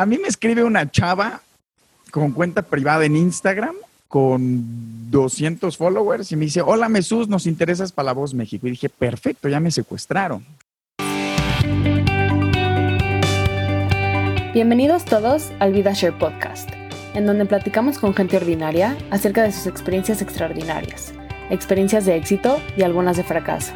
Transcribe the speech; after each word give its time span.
a 0.00 0.06
mí 0.06 0.16
me 0.16 0.28
escribe 0.28 0.64
una 0.64 0.90
chava 0.90 1.42
con 2.10 2.32
cuenta 2.32 2.62
privada 2.62 3.04
en 3.04 3.16
Instagram 3.16 3.74
con 4.08 5.10
200 5.10 5.76
followers 5.76 6.32
y 6.32 6.36
me 6.36 6.46
dice, 6.46 6.62
hola 6.62 6.88
Mesús, 6.88 7.28
nos 7.28 7.44
interesas 7.44 7.92
para 7.92 8.06
La 8.06 8.12
Voz 8.14 8.32
México. 8.32 8.66
Y 8.66 8.70
dije, 8.70 8.88
perfecto, 8.88 9.50
ya 9.50 9.60
me 9.60 9.70
secuestraron. 9.70 10.46
Bienvenidos 14.54 15.04
todos 15.04 15.52
al 15.58 15.74
VidaShare 15.74 16.18
Podcast, 16.18 16.70
en 17.14 17.26
donde 17.26 17.44
platicamos 17.44 17.98
con 17.98 18.14
gente 18.14 18.38
ordinaria 18.38 18.96
acerca 19.10 19.42
de 19.42 19.52
sus 19.52 19.66
experiencias 19.66 20.22
extraordinarias, 20.22 21.12
experiencias 21.50 22.06
de 22.06 22.16
éxito 22.16 22.58
y 22.74 22.82
algunas 22.82 23.18
de 23.18 23.24
fracaso, 23.24 23.72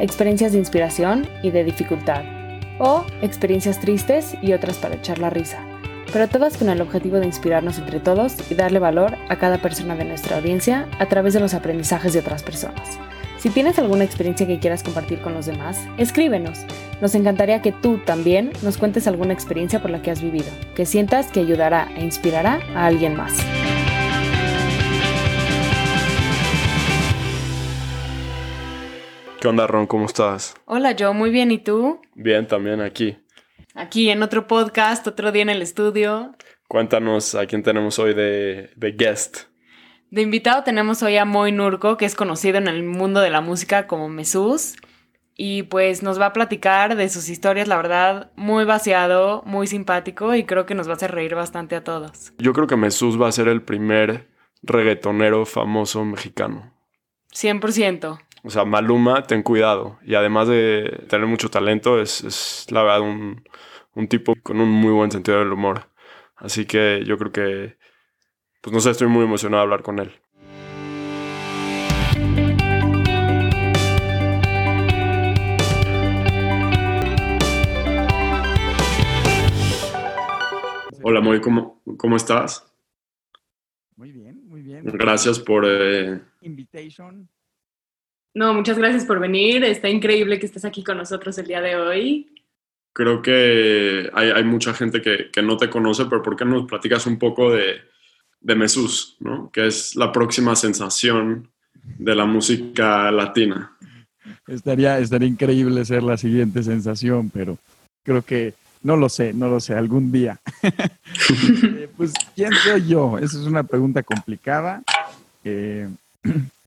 experiencias 0.00 0.50
de 0.50 0.58
inspiración 0.58 1.28
y 1.44 1.52
de 1.52 1.62
dificultad, 1.62 2.24
o 2.80 3.06
experiencias 3.22 3.80
tristes 3.80 4.34
y 4.42 4.52
otras 4.52 4.76
para 4.76 4.96
echar 4.96 5.18
la 5.18 5.30
risa 5.30 5.67
pero 6.12 6.28
todas 6.28 6.56
con 6.56 6.68
el 6.68 6.80
objetivo 6.80 7.18
de 7.18 7.26
inspirarnos 7.26 7.78
entre 7.78 8.00
todos 8.00 8.34
y 8.50 8.54
darle 8.54 8.78
valor 8.78 9.16
a 9.28 9.36
cada 9.36 9.58
persona 9.58 9.94
de 9.94 10.04
nuestra 10.04 10.36
audiencia 10.36 10.88
a 10.98 11.06
través 11.06 11.34
de 11.34 11.40
los 11.40 11.54
aprendizajes 11.54 12.12
de 12.12 12.20
otras 12.20 12.42
personas. 12.42 12.98
Si 13.38 13.50
tienes 13.50 13.78
alguna 13.78 14.04
experiencia 14.04 14.46
que 14.46 14.58
quieras 14.58 14.82
compartir 14.82 15.20
con 15.20 15.32
los 15.32 15.46
demás, 15.46 15.86
escríbenos. 15.96 16.64
Nos 17.00 17.14
encantaría 17.14 17.62
que 17.62 17.70
tú 17.70 17.98
también 17.98 18.50
nos 18.62 18.78
cuentes 18.78 19.06
alguna 19.06 19.32
experiencia 19.32 19.80
por 19.80 19.90
la 19.90 20.02
que 20.02 20.10
has 20.10 20.20
vivido, 20.20 20.48
que 20.74 20.86
sientas 20.86 21.30
que 21.30 21.40
ayudará 21.40 21.88
e 21.96 22.04
inspirará 22.04 22.60
a 22.74 22.86
alguien 22.86 23.14
más. 23.14 23.38
¿Qué 29.40 29.46
onda, 29.46 29.68
Ron? 29.68 29.86
¿Cómo 29.86 30.06
estás? 30.06 30.56
Hola, 30.64 30.92
yo 30.92 31.14
muy 31.14 31.30
bien. 31.30 31.52
¿Y 31.52 31.58
tú? 31.58 32.00
Bien, 32.16 32.48
también 32.48 32.80
aquí 32.80 33.18
aquí 33.78 34.10
en 34.10 34.22
otro 34.22 34.46
podcast, 34.46 35.06
otro 35.06 35.32
día 35.32 35.42
en 35.42 35.50
el 35.50 35.62
estudio. 35.62 36.34
Cuéntanos 36.66 37.34
a 37.34 37.46
quién 37.46 37.62
tenemos 37.62 37.98
hoy 37.98 38.12
de, 38.12 38.70
guest. 38.96 39.44
De 40.10 40.22
invitado 40.22 40.64
tenemos 40.64 41.02
hoy 41.02 41.16
a 41.16 41.24
Moy 41.24 41.52
Nurko, 41.52 41.96
que 41.96 42.04
es 42.04 42.14
conocido 42.14 42.58
en 42.58 42.68
el 42.68 42.82
mundo 42.82 43.20
de 43.20 43.30
la 43.30 43.40
música 43.40 43.86
como 43.86 44.08
Mesús. 44.08 44.76
Y 45.40 45.62
pues 45.64 46.02
nos 46.02 46.20
va 46.20 46.26
a 46.26 46.32
platicar 46.32 46.96
de 46.96 47.08
sus 47.08 47.28
historias, 47.28 47.68
la 47.68 47.76
verdad, 47.76 48.32
muy 48.34 48.64
vaciado, 48.64 49.42
muy 49.46 49.68
simpático 49.68 50.34
y 50.34 50.44
creo 50.44 50.66
que 50.66 50.74
nos 50.74 50.88
va 50.88 50.92
a 50.92 50.96
hacer 50.96 51.12
reír 51.12 51.36
bastante 51.36 51.76
a 51.76 51.84
todos. 51.84 52.32
Yo 52.38 52.52
creo 52.52 52.66
que 52.66 52.76
Mesús 52.76 53.20
va 53.20 53.28
a 53.28 53.32
ser 53.32 53.46
el 53.46 53.62
primer 53.62 54.28
reggaetonero 54.62 55.46
famoso 55.46 56.04
mexicano. 56.04 56.74
100%. 57.32 58.18
O 58.44 58.50
sea, 58.50 58.64
Maluma, 58.64 59.24
ten 59.24 59.42
cuidado. 59.42 59.98
Y 60.04 60.14
además 60.14 60.46
de 60.46 61.04
tener 61.08 61.26
mucho 61.26 61.50
talento, 61.50 62.00
es, 62.00 62.22
es 62.22 62.66
la 62.70 62.84
verdad 62.84 63.00
un, 63.00 63.42
un 63.94 64.08
tipo 64.08 64.34
con 64.42 64.60
un 64.60 64.70
muy 64.70 64.92
buen 64.92 65.10
sentido 65.10 65.40
del 65.40 65.52
humor. 65.52 65.90
Así 66.36 66.64
que 66.64 67.02
yo 67.04 67.18
creo 67.18 67.32
que, 67.32 67.78
pues 68.60 68.72
no 68.72 68.80
sé, 68.80 68.90
estoy 68.90 69.08
muy 69.08 69.24
emocionado 69.24 69.60
de 69.60 69.64
hablar 69.64 69.82
con 69.82 69.98
él. 69.98 70.12
Hola, 81.02 81.20
Moy, 81.20 81.40
¿cómo, 81.40 81.82
¿cómo 81.96 82.16
estás? 82.16 82.72
Muy 83.96 84.12
bien, 84.12 84.46
muy 84.46 84.62
bien. 84.62 84.84
Gracias 84.84 85.40
por... 85.40 85.64
Eh... 85.66 86.20
Invitation. 86.42 87.28
No, 88.38 88.54
muchas 88.54 88.78
gracias 88.78 89.04
por 89.04 89.18
venir. 89.18 89.64
Está 89.64 89.88
increíble 89.88 90.38
que 90.38 90.46
estés 90.46 90.64
aquí 90.64 90.84
con 90.84 90.96
nosotros 90.96 91.36
el 91.38 91.46
día 91.46 91.60
de 91.60 91.76
hoy 91.76 92.28
creo 92.98 93.22
que 93.22 94.10
hay, 94.12 94.42
mucha 94.42 94.74
gente 94.74 95.00
que, 95.00 95.40
no 95.40 95.56
te 95.56 95.70
conoce, 95.70 96.06
pero 96.06 96.20
¿por 96.20 96.34
qué 96.34 96.44
no 96.44 96.56
nos 96.56 96.66
platicas 96.66 97.06
un 97.06 97.16
poco 97.16 97.52
de, 97.52 97.76
de 98.40 98.54
Mesús, 98.56 99.16
¿no? 99.20 99.52
que 99.52 99.68
es 99.68 99.94
la 99.94 100.10
próxima 100.10 100.56
sensación 100.56 101.48
de 101.74 102.16
la 102.16 102.26
música 102.26 103.12
latina? 103.12 103.70
Estaría, 104.48 104.98
estaría 104.98 105.28
increíble 105.28 105.84
ser 105.84 106.02
la 106.02 106.16
siguiente 106.16 106.64
sensación, 106.64 107.30
pero 107.30 107.56
creo 108.02 108.22
que 108.22 108.54
no 108.82 108.96
lo 108.96 109.08
sé, 109.08 109.32
no 109.32 109.48
lo 109.48 109.60
sé, 109.60 109.74
algún 109.74 110.10
día. 110.10 110.40
Eh, 111.30 111.88
pues, 111.96 112.12
¿quién 112.34 112.52
soy 112.64 112.86
yo? 112.86 113.18
Esa 113.18 113.38
es 113.38 113.46
una 113.46 113.62
pregunta 113.62 114.02
complicada. 114.02 114.82
Eh, 115.44 115.88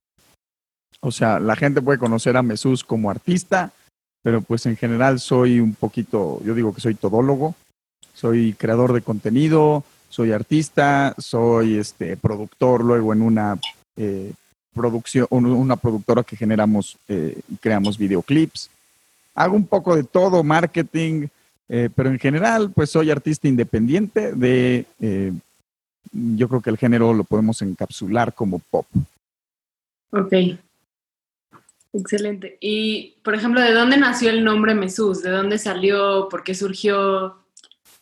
o 1.02 1.12
sea, 1.12 1.40
la 1.40 1.56
gente 1.56 1.82
puede 1.82 2.00
conocer 2.00 2.38
a 2.38 2.44
Mesús 2.44 2.84
como 2.84 3.10
artista, 3.10 3.72
pero 4.22 4.42
pues 4.42 4.66
en 4.68 4.78
general 4.78 5.20
soy 5.20 5.60
un 5.60 5.74
poquito, 5.74 6.40
yo 6.46 6.54
digo 6.54 6.74
que 6.74 6.82
soy 6.82 6.94
todólogo, 6.94 7.56
soy 8.14 8.54
creador 8.54 8.94
de 8.94 9.02
contenido, 9.02 9.84
soy 10.10 10.32
artista, 10.32 11.16
soy 11.18 11.78
este 11.78 12.18
productor 12.18 12.84
luego 12.84 13.14
en 13.14 13.24
una 13.24 13.58
eh, 13.98 14.32
producción, 14.76 15.28
una 15.32 15.76
productora 15.76 16.24
que 16.24 16.38
generamos 16.38 16.98
eh, 17.08 17.40
y 17.50 17.56
creamos 17.56 17.98
videoclips. 17.98 18.70
Hago 19.34 19.56
un 19.56 19.66
poco 19.66 19.96
de 19.96 20.04
todo, 20.04 20.44
marketing, 20.44 21.28
eh, 21.68 21.90
pero 21.96 22.10
en 22.10 22.20
general 22.20 22.72
pues 22.76 22.92
soy 22.92 23.10
artista 23.10 23.48
independiente 23.48 24.34
de, 24.34 24.86
yo 26.12 26.48
creo 26.48 26.62
que 26.62 26.70
el 26.70 26.78
género 26.78 27.12
lo 27.14 27.24
podemos 27.24 27.60
encapsular 27.64 28.34
como 28.34 28.60
pop. 28.60 28.86
Ok. 30.12 30.34
Excelente. 31.94 32.58
Y, 32.62 33.16
por 33.24 33.36
ejemplo, 33.36 33.62
¿de 33.62 33.74
dónde 33.74 33.98
nació 33.98 34.30
el 34.30 34.44
nombre 34.44 34.74
Mesús? 34.74 35.22
¿De 35.22 35.30
dónde 35.30 35.58
salió? 35.58 36.28
¿Por 36.30 36.44
qué 36.44 36.56
surgió? 36.56 37.36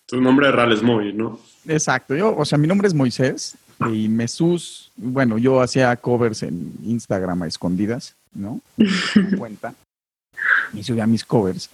Tu 0.06 0.22
nombre 0.22 0.52
real 0.52 0.72
es 0.72 0.84
Moy, 0.84 1.14
¿no? 1.14 1.40
Exacto. 1.68 2.16
Yo, 2.16 2.36
o 2.36 2.46
sea, 2.46 2.58
mi 2.58 2.68
nombre 2.68 2.88
es 2.88 2.94
Moisés 2.94 3.58
y 3.92 4.10
Mesús, 4.10 4.92
bueno, 4.96 5.38
yo 5.38 5.62
hacía 5.62 5.96
covers 5.96 6.44
en 6.44 6.74
Instagram 6.84 7.44
a 7.44 7.48
escondidas, 7.48 8.16
¿no? 8.34 8.62
cuenta. 9.38 9.74
Y 10.74 10.84
subía 10.84 11.08
mis 11.08 11.24
covers. 11.24 11.70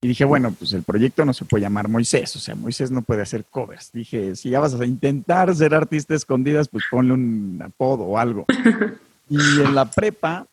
Y 0.00 0.08
dije, 0.08 0.24
bueno, 0.24 0.52
pues 0.58 0.72
el 0.72 0.82
proyecto 0.82 1.24
no 1.24 1.32
se 1.32 1.44
puede 1.44 1.62
llamar 1.62 1.88
Moisés, 1.88 2.34
o 2.34 2.40
sea, 2.40 2.56
Moisés 2.56 2.90
no 2.90 3.02
puede 3.02 3.22
hacer 3.22 3.44
covers. 3.44 3.92
Dije, 3.92 4.34
si 4.34 4.50
ya 4.50 4.58
vas 4.58 4.74
a 4.74 4.84
intentar 4.84 5.54
ser 5.54 5.74
artista 5.74 6.14
escondidas, 6.14 6.68
pues 6.68 6.82
ponle 6.90 7.14
un 7.14 7.62
apodo 7.64 8.04
o 8.04 8.18
algo. 8.18 8.46
Y 9.30 9.60
en 9.62 9.74
la 9.74 9.90
prepa 9.90 10.46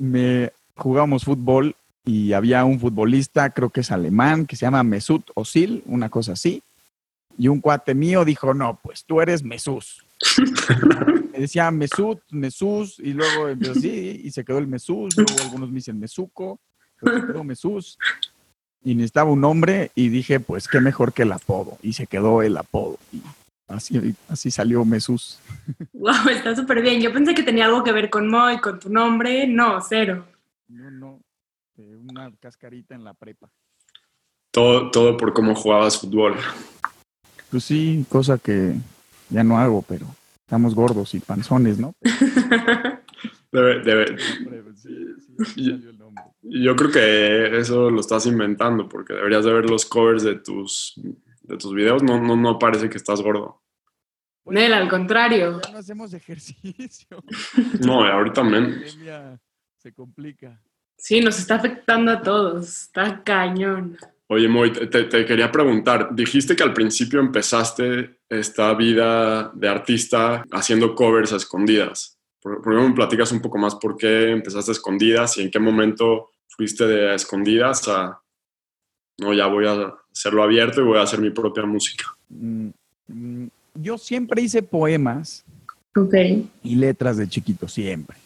me 0.00 0.50
jugamos 0.76 1.24
fútbol 1.24 1.76
y 2.06 2.32
había 2.32 2.64
un 2.64 2.80
futbolista, 2.80 3.50
creo 3.50 3.68
que 3.68 3.82
es 3.82 3.92
alemán, 3.92 4.46
que 4.46 4.56
se 4.56 4.64
llama 4.64 4.82
Mesut 4.82 5.30
Özil, 5.36 5.82
una 5.84 6.08
cosa 6.08 6.32
así. 6.32 6.62
Y 7.36 7.48
un 7.48 7.60
cuate 7.60 7.94
mío 7.94 8.24
dijo, 8.24 8.54
no, 8.54 8.78
pues 8.82 9.04
tú 9.04 9.20
eres 9.20 9.44
Mesús. 9.44 10.04
me 11.32 11.38
decía 11.38 11.70
Mesut, 11.70 12.20
Mesús, 12.30 12.98
y 12.98 13.12
luego 13.12 13.48
así, 13.70 14.22
y 14.24 14.30
se 14.30 14.42
quedó 14.42 14.58
el 14.58 14.66
Mesús, 14.66 15.14
luego 15.16 15.32
algunos 15.42 15.68
me 15.68 15.76
dicen 15.76 16.00
Mesuco, 16.00 16.58
pero 16.98 17.20
se 17.20 17.26
quedó 17.26 17.44
Mesús. 17.44 17.98
Y 18.82 18.94
necesitaba 18.94 19.30
un 19.30 19.42
nombre 19.42 19.90
y 19.94 20.08
dije, 20.08 20.40
pues 20.40 20.66
qué 20.66 20.80
mejor 20.80 21.12
que 21.12 21.22
el 21.22 21.32
apodo. 21.32 21.76
Y 21.82 21.92
se 21.92 22.06
quedó 22.06 22.40
el 22.42 22.56
apodo. 22.56 22.98
Y 23.12 23.20
así, 23.70 24.14
así 24.28 24.50
salió 24.50 24.84
Mesús. 24.84 25.38
Wow, 25.92 26.28
está 26.30 26.54
súper 26.54 26.82
bien. 26.82 27.00
Yo 27.00 27.12
pensé 27.12 27.34
que 27.34 27.42
tenía 27.42 27.66
algo 27.66 27.84
que 27.84 27.92
ver 27.92 28.10
con 28.10 28.28
Moy, 28.28 28.58
con 28.58 28.78
tu 28.78 28.88
nombre. 28.90 29.46
No, 29.46 29.80
cero. 29.80 30.26
No, 30.68 30.90
no. 30.90 31.20
Eh, 31.76 31.96
una 31.96 32.30
cascarita 32.40 32.94
en 32.94 33.04
la 33.04 33.14
prepa. 33.14 33.50
Todo, 34.50 34.90
todo 34.90 35.16
por 35.16 35.32
cómo 35.32 35.54
jugabas 35.54 35.98
fútbol. 35.98 36.36
Pues 37.50 37.64
sí, 37.64 38.04
cosa 38.08 38.38
que 38.38 38.74
ya 39.28 39.44
no 39.44 39.58
hago, 39.58 39.82
pero 39.82 40.06
estamos 40.40 40.74
gordos 40.74 41.14
y 41.14 41.20
panzones, 41.20 41.78
¿no? 41.78 41.94
debe, 43.52 43.82
debe. 43.82 44.16
yo, 46.42 46.76
creo 46.76 46.90
que 46.90 47.58
eso 47.58 47.90
lo 47.90 48.00
estás 48.00 48.26
inventando, 48.26 48.88
porque 48.88 49.14
deberías 49.14 49.44
de 49.44 49.52
ver 49.52 49.70
los 49.70 49.86
covers 49.86 50.22
de 50.22 50.36
tus, 50.36 50.94
de 51.42 51.56
tus 51.56 51.74
videos. 51.74 52.02
No, 52.02 52.20
no, 52.20 52.36
no 52.36 52.58
parece 52.58 52.90
que 52.90 52.98
estás 52.98 53.22
gordo. 53.22 53.59
Nel, 54.46 54.72
al 54.72 54.88
contrario. 54.88 55.60
Ya 55.64 55.72
no 55.72 55.78
hacemos 55.78 56.12
ejercicio. 56.12 57.22
No, 57.84 58.04
ahorita 58.04 58.42
menos. 58.42 58.96
Se 59.76 59.92
complica. 59.92 60.60
Sí, 60.96 61.20
nos 61.20 61.38
está 61.38 61.54
afectando 61.56 62.10
a 62.12 62.22
todos. 62.22 62.82
Está 62.82 63.22
cañón. 63.22 63.96
Oye, 64.32 64.46
Moy, 64.46 64.70
te, 64.70 65.08
quería 65.08 65.50
preguntar, 65.50 66.14
dijiste 66.14 66.54
que 66.54 66.62
al 66.62 66.72
principio 66.72 67.18
empezaste 67.18 68.20
esta 68.28 68.72
vida 68.74 69.50
de 69.54 69.68
artista 69.68 70.44
haciendo 70.52 70.94
covers 70.94 71.32
a 71.32 71.36
escondidas. 71.36 72.16
¿Por, 72.40 72.62
qué 72.62 72.70
no 72.70 72.88
me 72.88 72.94
platicas 72.94 73.32
un 73.32 73.40
poco 73.40 73.58
más 73.58 73.74
por 73.74 73.96
qué 73.96 74.30
empezaste 74.30 74.70
a 74.70 74.72
escondidas 74.72 75.36
y 75.36 75.42
en 75.42 75.50
qué 75.50 75.58
momento 75.58 76.30
fuiste 76.46 76.86
de 76.86 77.14
escondidas 77.14 77.88
a, 77.88 78.20
no, 79.18 79.34
ya 79.34 79.46
voy 79.46 79.66
a 79.66 79.94
hacerlo 80.12 80.44
abierto 80.44 80.80
y 80.80 80.84
voy 80.84 80.98
a 80.98 81.02
hacer 81.02 81.20
mi 81.20 81.30
propia 81.30 81.64
música? 81.64 82.04
Mm, 82.28 82.68
mm, 83.08 83.48
yo 83.80 83.98
siempre 83.98 84.42
hice 84.42 84.62
poemas 84.62 85.44
y 86.62 86.74
letras 86.76 87.16
de 87.16 87.28
chiquito, 87.28 87.68
siempre. 87.68 88.16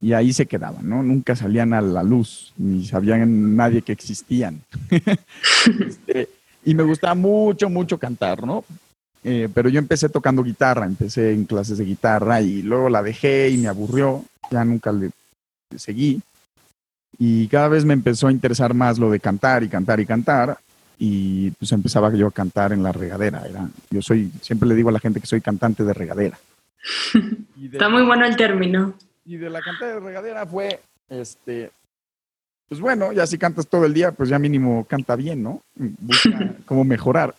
Y 0.00 0.12
ahí 0.12 0.32
se 0.32 0.46
quedaban, 0.46 0.88
¿no? 0.88 1.02
Nunca 1.02 1.34
salían 1.34 1.72
a 1.72 1.80
la 1.80 2.02
luz, 2.02 2.52
ni 2.56 2.86
sabían 2.86 3.56
nadie 3.56 3.82
que 3.82 3.92
existían. 3.92 4.60
Este, 5.86 6.28
y 6.64 6.74
me 6.74 6.82
gustaba 6.82 7.14
mucho, 7.14 7.68
mucho 7.68 7.98
cantar, 7.98 8.46
¿no? 8.46 8.64
Eh, 9.24 9.48
pero 9.52 9.68
yo 9.68 9.78
empecé 9.78 10.08
tocando 10.08 10.42
guitarra, 10.42 10.86
empecé 10.86 11.32
en 11.32 11.44
clases 11.44 11.78
de 11.78 11.84
guitarra 11.84 12.40
y 12.40 12.62
luego 12.62 12.88
la 12.88 13.02
dejé 13.02 13.50
y 13.50 13.58
me 13.58 13.68
aburrió, 13.68 14.24
ya 14.50 14.64
nunca 14.64 14.92
le 14.92 15.10
seguí. 15.76 16.20
Y 17.18 17.48
cada 17.48 17.68
vez 17.68 17.84
me 17.84 17.94
empezó 17.94 18.28
a 18.28 18.32
interesar 18.32 18.74
más 18.74 18.98
lo 18.98 19.10
de 19.10 19.18
cantar 19.18 19.64
y 19.64 19.68
cantar 19.68 19.98
y 19.98 20.06
cantar. 20.06 20.58
Y 20.98 21.50
pues 21.52 21.70
empezaba 21.72 22.12
yo 22.12 22.26
a 22.26 22.32
cantar 22.32 22.72
en 22.72 22.82
la 22.82 22.92
regadera. 22.92 23.42
Era, 23.48 23.68
yo 23.90 24.02
soy, 24.02 24.32
siempre 24.40 24.68
le 24.68 24.74
digo 24.74 24.88
a 24.88 24.92
la 24.92 25.00
gente 25.00 25.20
que 25.20 25.26
soy 25.26 25.40
cantante 25.40 25.84
de 25.84 25.94
regadera. 25.94 26.38
Está 27.72 27.88
muy 27.88 28.02
bueno 28.02 28.24
el 28.26 28.36
término. 28.36 28.94
Y 29.24 29.36
de 29.36 29.50
la 29.50 29.60
cantada 29.60 29.94
de 29.94 30.00
regadera 30.00 30.46
fue, 30.46 30.80
este, 31.08 31.70
pues 32.68 32.80
bueno, 32.80 33.12
ya 33.12 33.26
si 33.26 33.38
cantas 33.38 33.66
todo 33.66 33.84
el 33.84 33.94
día, 33.94 34.12
pues 34.12 34.28
ya 34.28 34.38
mínimo 34.38 34.84
canta 34.84 35.16
bien, 35.16 35.42
¿no? 35.42 35.62
Busca 35.74 36.54
cómo 36.66 36.84
mejorar. 36.84 37.34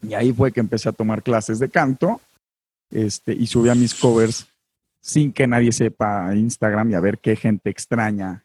Y 0.00 0.14
ahí 0.14 0.32
fue 0.32 0.52
que 0.52 0.60
empecé 0.60 0.88
a 0.88 0.92
tomar 0.92 1.22
clases 1.22 1.58
de 1.58 1.68
canto 1.68 2.20
este, 2.90 3.32
y 3.32 3.46
subí 3.46 3.68
a 3.68 3.74
mis 3.74 3.94
covers 3.94 4.46
sin 5.00 5.32
que 5.32 5.46
nadie 5.46 5.72
sepa 5.72 6.34
Instagram 6.34 6.90
y 6.90 6.94
a 6.94 7.00
ver 7.00 7.18
qué 7.18 7.34
gente 7.36 7.70
extraña 7.70 8.42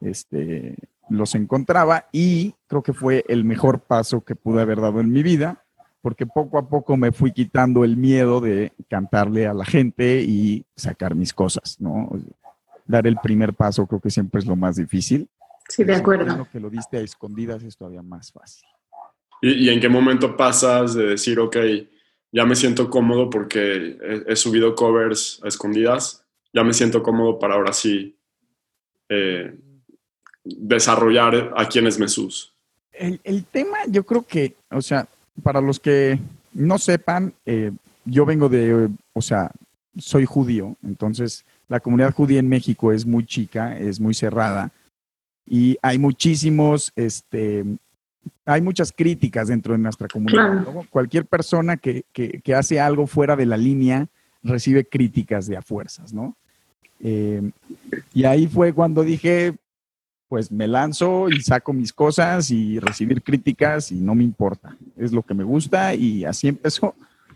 este, 0.00 0.76
los 1.10 1.34
encontraba. 1.34 2.06
Y 2.12 2.54
creo 2.66 2.82
que 2.82 2.92
fue 2.92 3.24
el 3.28 3.44
mejor 3.44 3.80
paso 3.80 4.22
que 4.22 4.36
pude 4.36 4.62
haber 4.62 4.80
dado 4.80 5.00
en 5.00 5.10
mi 5.10 5.22
vida, 5.22 5.64
porque 6.00 6.26
poco 6.26 6.58
a 6.58 6.68
poco 6.68 6.96
me 6.96 7.12
fui 7.12 7.32
quitando 7.32 7.84
el 7.84 7.96
miedo 7.96 8.40
de 8.40 8.72
cantarle 8.88 9.46
a 9.46 9.54
la 9.54 9.64
gente 9.64 10.22
y 10.22 10.64
sacar 10.76 11.14
mis 11.14 11.34
cosas, 11.34 11.76
¿no? 11.80 12.10
Dar 12.86 13.06
el 13.06 13.16
primer 13.16 13.54
paso 13.54 13.86
creo 13.86 14.00
que 14.00 14.10
siempre 14.10 14.40
es 14.40 14.46
lo 14.46 14.56
más 14.56 14.76
difícil. 14.76 15.28
Sí, 15.68 15.84
de 15.84 15.94
acuerdo. 15.94 16.36
Lo 16.36 16.48
que 16.48 16.58
lo 16.58 16.70
diste 16.70 16.96
a 16.96 17.00
escondidas 17.00 17.62
es 17.62 17.76
todavía 17.76 18.02
más 18.02 18.32
fácil. 18.32 18.66
¿Y, 19.42 19.68
en 19.68 19.80
qué 19.80 19.88
momento 19.88 20.36
pasas 20.36 20.94
de 20.94 21.06
decir, 21.06 21.38
ok, 21.38 21.56
ya 22.32 22.44
me 22.44 22.54
siento 22.54 22.90
cómodo 22.90 23.30
porque 23.30 23.96
he, 24.26 24.36
subido 24.36 24.74
covers 24.74 25.40
a 25.42 25.48
escondidas, 25.48 26.26
ya 26.52 26.62
me 26.62 26.74
siento 26.74 27.02
cómodo 27.02 27.38
para 27.38 27.54
ahora 27.54 27.72
sí 27.72 28.18
eh, 29.08 29.58
desarrollar 30.44 31.52
a 31.56 31.66
quién 31.68 31.86
es 31.86 31.96
Jesús? 31.96 32.52
El, 32.92 33.20
el, 33.24 33.44
tema, 33.44 33.78
yo 33.88 34.04
creo 34.04 34.22
que, 34.22 34.54
o 34.70 34.82
sea, 34.82 35.06
para 35.42 35.60
los 35.60 35.80
que 35.80 36.18
no 36.52 36.78
sepan, 36.78 37.32
eh, 37.46 37.72
yo 38.04 38.26
vengo 38.26 38.48
de, 38.48 38.88
o 39.12 39.22
sea, 39.22 39.50
soy 39.98 40.24
judío, 40.24 40.76
entonces 40.82 41.44
la 41.68 41.80
comunidad 41.80 42.14
judía 42.14 42.40
en 42.40 42.48
México 42.48 42.92
es 42.92 43.06
muy 43.06 43.24
chica, 43.24 43.78
es 43.78 44.00
muy 44.00 44.14
cerrada 44.14 44.72
y 45.46 45.76
hay 45.82 45.98
muchísimos, 45.98 46.92
este, 46.96 47.64
hay 48.44 48.60
muchas 48.60 48.92
críticas 48.92 49.48
dentro 49.48 49.72
de 49.72 49.78
nuestra 49.78 50.08
comunidad. 50.08 50.64
Cualquier 50.90 51.26
persona 51.26 51.76
que, 51.76 52.04
que, 52.12 52.54
hace 52.54 52.80
algo 52.80 53.06
fuera 53.06 53.36
de 53.36 53.46
la 53.46 53.56
línea 53.56 54.06
recibe 54.42 54.84
críticas 54.84 55.46
de 55.46 55.56
a 55.56 55.62
fuerzas, 55.62 56.12
¿no? 56.12 56.36
Eh, 57.02 57.50
y 58.14 58.24
ahí 58.24 58.46
fue 58.46 58.72
cuando 58.72 59.02
dije, 59.02 59.56
pues 60.30 60.52
me 60.52 60.68
lanzo 60.68 61.28
y 61.28 61.42
saco 61.42 61.72
mis 61.72 61.92
cosas 61.92 62.52
y 62.52 62.78
recibir 62.78 63.20
críticas 63.20 63.90
y 63.90 63.96
no 63.96 64.14
me 64.14 64.22
importa. 64.22 64.76
Es 64.96 65.10
lo 65.10 65.24
que 65.24 65.34
me 65.34 65.42
gusta 65.42 65.92
y 65.92 66.24
así 66.24 66.46
empezó. 66.46 66.94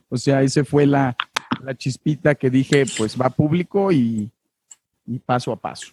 O 0.08 0.16
sea, 0.16 0.42
ese 0.42 0.62
fue 0.62 0.86
la, 0.86 1.16
la 1.64 1.74
chispita 1.74 2.36
que 2.36 2.50
dije, 2.50 2.84
pues 2.96 3.20
va 3.20 3.30
público 3.30 3.90
y, 3.90 4.30
y 5.06 5.18
paso 5.18 5.50
a 5.50 5.56
paso. 5.56 5.88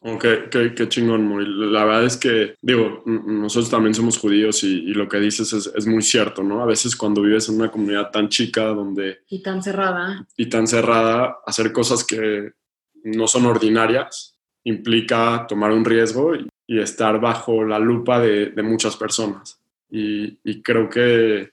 Ok, 0.00 0.24
qué, 0.50 0.74
qué, 0.74 0.88
chingón, 0.88 1.26
muy. 1.26 1.44
La 1.46 1.84
verdad 1.84 2.06
es 2.06 2.16
que, 2.16 2.54
digo, 2.62 3.02
nosotros 3.04 3.68
también 3.68 3.92
somos 3.92 4.16
judíos 4.16 4.64
y, 4.64 4.68
y 4.78 4.94
lo 4.94 5.10
que 5.10 5.20
dices 5.20 5.52
es, 5.52 5.70
es, 5.76 5.86
muy 5.86 6.00
cierto, 6.00 6.42
¿no? 6.42 6.62
A 6.62 6.66
veces 6.66 6.96
cuando 6.96 7.20
vives 7.20 7.50
en 7.50 7.56
una 7.56 7.70
comunidad 7.70 8.10
tan 8.10 8.30
chica 8.30 8.64
donde... 8.64 9.18
Y 9.28 9.42
tan 9.42 9.62
cerrada. 9.62 10.26
Y 10.38 10.46
tan 10.46 10.66
cerrada, 10.66 11.36
hacer 11.44 11.70
cosas 11.70 12.02
que 12.02 12.52
no 13.04 13.26
son 13.26 13.44
ordinarias 13.44 14.29
implica 14.64 15.46
tomar 15.48 15.72
un 15.72 15.84
riesgo 15.84 16.34
y, 16.34 16.48
y 16.66 16.80
estar 16.80 17.20
bajo 17.20 17.64
la 17.64 17.78
lupa 17.78 18.20
de, 18.20 18.50
de 18.50 18.62
muchas 18.62 18.96
personas. 18.96 19.60
Y, 19.90 20.38
y 20.44 20.62
creo 20.62 20.88
que 20.88 21.50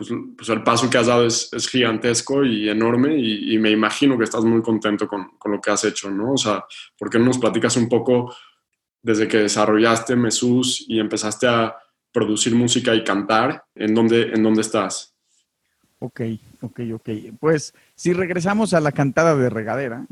pues, 0.00 0.08
pues, 0.34 0.48
el 0.48 0.62
paso 0.62 0.88
que 0.88 0.96
has 0.96 1.08
dado 1.08 1.26
es, 1.26 1.50
gigantesco 1.68 2.42
y 2.42 2.70
enorme 2.70 3.18
y, 3.18 3.58
me 3.58 3.70
imagino 3.70 4.16
que 4.16 4.24
estás 4.24 4.42
muy 4.44 4.62
contento 4.62 5.06
con, 5.06 5.32
lo 5.44 5.60
que 5.60 5.70
has 5.70 5.84
hecho, 5.84 6.10
¿no? 6.10 6.32
O 6.32 6.38
sea, 6.38 6.64
¿por 6.98 7.10
qué 7.10 7.18
no 7.18 7.26
nos 7.26 7.36
platicas 7.36 7.76
un 7.76 7.86
poco 7.86 8.34
desde 9.02 9.28
que 9.28 9.36
desarrollaste 9.36 10.16
Mesús 10.16 10.86
y 10.88 10.98
empezaste 10.98 11.46
a 11.48 11.76
producir 12.10 12.54
música 12.54 12.94
y 12.94 13.04
cantar, 13.04 13.62
¿en 13.74 13.94
dónde, 13.94 14.30
en 14.32 14.42
dónde 14.42 14.62
estás? 14.62 15.14
Ok, 15.98 16.22
ok, 16.62 16.80
ok. 16.94 17.10
Pues 17.38 17.74
si 17.94 18.14
regresamos 18.14 18.72
a 18.72 18.80
la 18.80 18.92
cantada 18.92 19.36
de 19.36 19.50
regadera, 19.50 20.06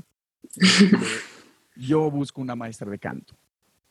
yo 1.78 2.10
busco 2.10 2.40
una 2.40 2.56
maestra 2.56 2.90
de 2.90 2.98
canto. 2.98 3.34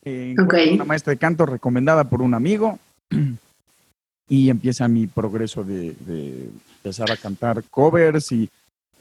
Una 0.05 0.85
maestra 0.85 1.11
de 1.11 1.17
canto 1.17 1.45
recomendada 1.45 2.05
por 2.05 2.21
un 2.21 2.33
amigo 2.33 2.79
y 4.29 4.49
empieza 4.49 4.87
mi 4.87 5.07
progreso 5.07 5.63
de, 5.63 6.49
empezar 6.77 7.11
a 7.11 7.17
cantar 7.17 7.63
covers 7.69 8.31
y 8.31 8.49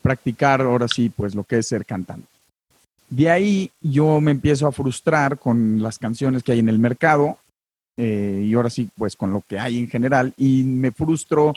practicar 0.02 0.62
ahora 0.62 0.88
sí, 0.88 1.10
pues 1.14 1.34
lo 1.34 1.44
que 1.44 1.58
es 1.58 1.68
ser 1.68 1.84
cantante. 1.84 2.26
De 3.08 3.30
ahí 3.30 3.70
yo 3.80 4.20
me 4.20 4.32
empiezo 4.32 4.66
a 4.66 4.72
frustrar 4.72 5.38
con 5.38 5.80
las 5.80 5.98
canciones 5.98 6.42
que 6.42 6.52
hay 6.52 6.58
en 6.58 6.68
el 6.68 6.80
mercado 6.80 7.38
eh, 7.96 8.42
y 8.44 8.54
ahora 8.54 8.70
sí, 8.70 8.88
pues 8.96 9.14
con 9.14 9.32
lo 9.32 9.42
que 9.42 9.58
hay 9.58 9.78
en 9.78 9.88
general 9.88 10.34
y 10.36 10.64
me 10.64 10.90
frustro 10.90 11.54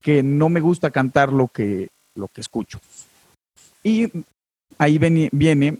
que 0.00 0.22
no 0.22 0.48
me 0.48 0.60
gusta 0.60 0.90
cantar 0.90 1.32
lo 1.32 1.48
que, 1.48 1.88
lo 2.14 2.28
que 2.28 2.40
escucho. 2.40 2.80
Y 3.82 4.10
ahí 4.78 4.98
viene 4.98 5.78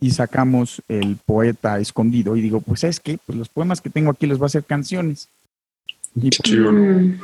y 0.00 0.10
sacamos 0.10 0.82
el 0.88 1.16
poeta 1.16 1.78
escondido 1.78 2.36
y 2.36 2.42
digo, 2.42 2.60
pues 2.60 2.84
es 2.84 3.00
que 3.00 3.18
pues 3.24 3.38
los 3.38 3.48
poemas 3.48 3.80
que 3.80 3.90
tengo 3.90 4.10
aquí 4.10 4.26
los 4.26 4.38
voy 4.38 4.46
a 4.46 4.48
hacer 4.48 4.64
canciones. 4.64 5.28
Y 6.14 6.30
pues, 6.30 7.20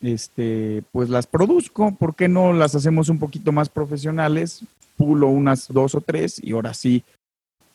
este, 0.00 0.82
pues 0.92 1.08
las 1.08 1.26
produzco, 1.26 1.94
¿por 1.94 2.14
qué 2.14 2.28
no 2.28 2.52
las 2.52 2.74
hacemos 2.74 3.08
un 3.08 3.18
poquito 3.18 3.52
más 3.52 3.68
profesionales? 3.68 4.64
Pulo 4.96 5.28
unas 5.28 5.68
dos 5.68 5.94
o 5.94 6.00
tres 6.00 6.40
y 6.42 6.52
ahora 6.52 6.74
sí 6.74 7.04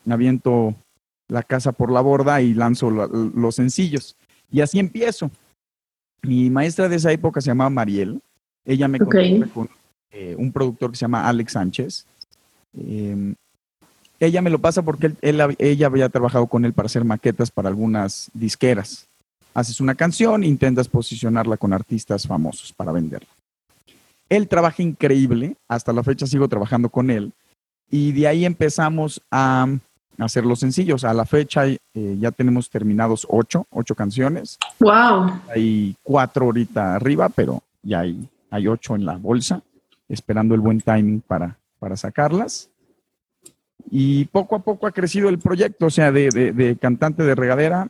aviento 0.10 0.75
la 1.28 1.44
casa 1.44 1.72
por 1.72 1.92
la 1.92 2.01
borda 2.01 2.42
y 2.42 2.54
lanzo 2.54 2.89
los 2.89 3.56
sencillos. 3.56 4.16
Y 4.51 4.62
así 4.62 4.80
empiezo. 4.80 5.31
Mi 6.24 6.50
maestra 6.50 6.89
de 6.89 6.98
esa 6.98 7.12
época 7.12 7.42
se 7.42 7.48
llamaba 7.48 7.69
Mariel. 7.69 8.22
Ella 8.66 8.88
me 8.88 9.01
okay. 9.01 9.42
con 9.54 9.69
eh, 10.11 10.35
un 10.38 10.52
productor 10.52 10.92
que 10.92 10.97
se 10.97 11.02
llama 11.02 11.28
Alex 11.28 11.54
Sánchez. 11.54 12.06
Em, 12.78 13.35
ella 14.25 14.42
me 14.42 14.49
lo 14.49 14.59
pasa 14.59 14.81
porque 14.81 15.13
ella 15.21 15.85
había 15.87 16.09
trabajado 16.09 16.47
con 16.47 16.66
él 16.66 16.73
para 16.73 16.85
hacer 16.85 17.04
maquetas 17.04 17.51
para 17.51 17.69
algunas 17.69 18.30
disqueras 18.33 19.07
haces 19.54 19.81
una 19.81 19.95
canción, 19.95 20.44
intentas 20.44 20.87
posicionarla 20.87 21.57
con 21.57 21.73
artistas 21.73 22.28
famosos 22.28 22.73
para 22.73 22.92
venderla. 22.92 23.30
Él 24.30 24.47
trabaja 24.47 24.81
increíble, 24.81 25.57
hasta 25.68 25.92
la 25.92 26.04
fecha 26.04 26.25
sigo 26.25 26.47
trabajando 26.47 26.90
con 26.90 27.09
él, 27.09 27.33
y 27.90 28.13
de 28.13 28.28
ahí 28.28 28.45
empezamos 28.45 29.21
a 29.30 29.68
hacer 30.18 30.45
los 30.45 30.59
sencillos. 30.59 31.04
A 31.04 31.13
la 31.13 31.25
fecha 31.25 31.68
eh, 31.68 31.80
ya 31.94 32.31
tenemos 32.31 32.69
terminados 32.69 33.28
ocho, 33.30 33.66
ocho 33.69 33.95
canciones. 33.95 34.57
¡Wow! 34.80 35.42
Hay 35.54 35.95
cuatro 36.01 36.45
ahorita 36.45 36.95
arriba, 36.95 37.28
pero 37.28 37.61
ya 37.83 38.01
hay, 38.01 38.30
hay 38.49 38.68
ocho 38.68 38.95
en 38.95 39.06
la 39.06 39.18
bolsa, 39.18 39.61
esperando 40.07 40.56
el 40.56 40.61
buen 40.61 40.80
timing 40.80 41.19
para, 41.19 41.57
para 41.80 41.97
sacarlas. 41.97 42.69
Y 43.90 44.26
poco 44.26 44.56
a 44.56 44.64
poco 44.64 44.88
ha 44.88 44.92
crecido 44.92 45.30
el 45.30 45.40
proyecto, 45.40 45.88
o 45.88 45.90
sea, 45.90 46.11
de, 46.11 46.30
de 46.30 46.78
cantante 46.78 47.23
de 47.23 47.35
regadera 47.35 47.90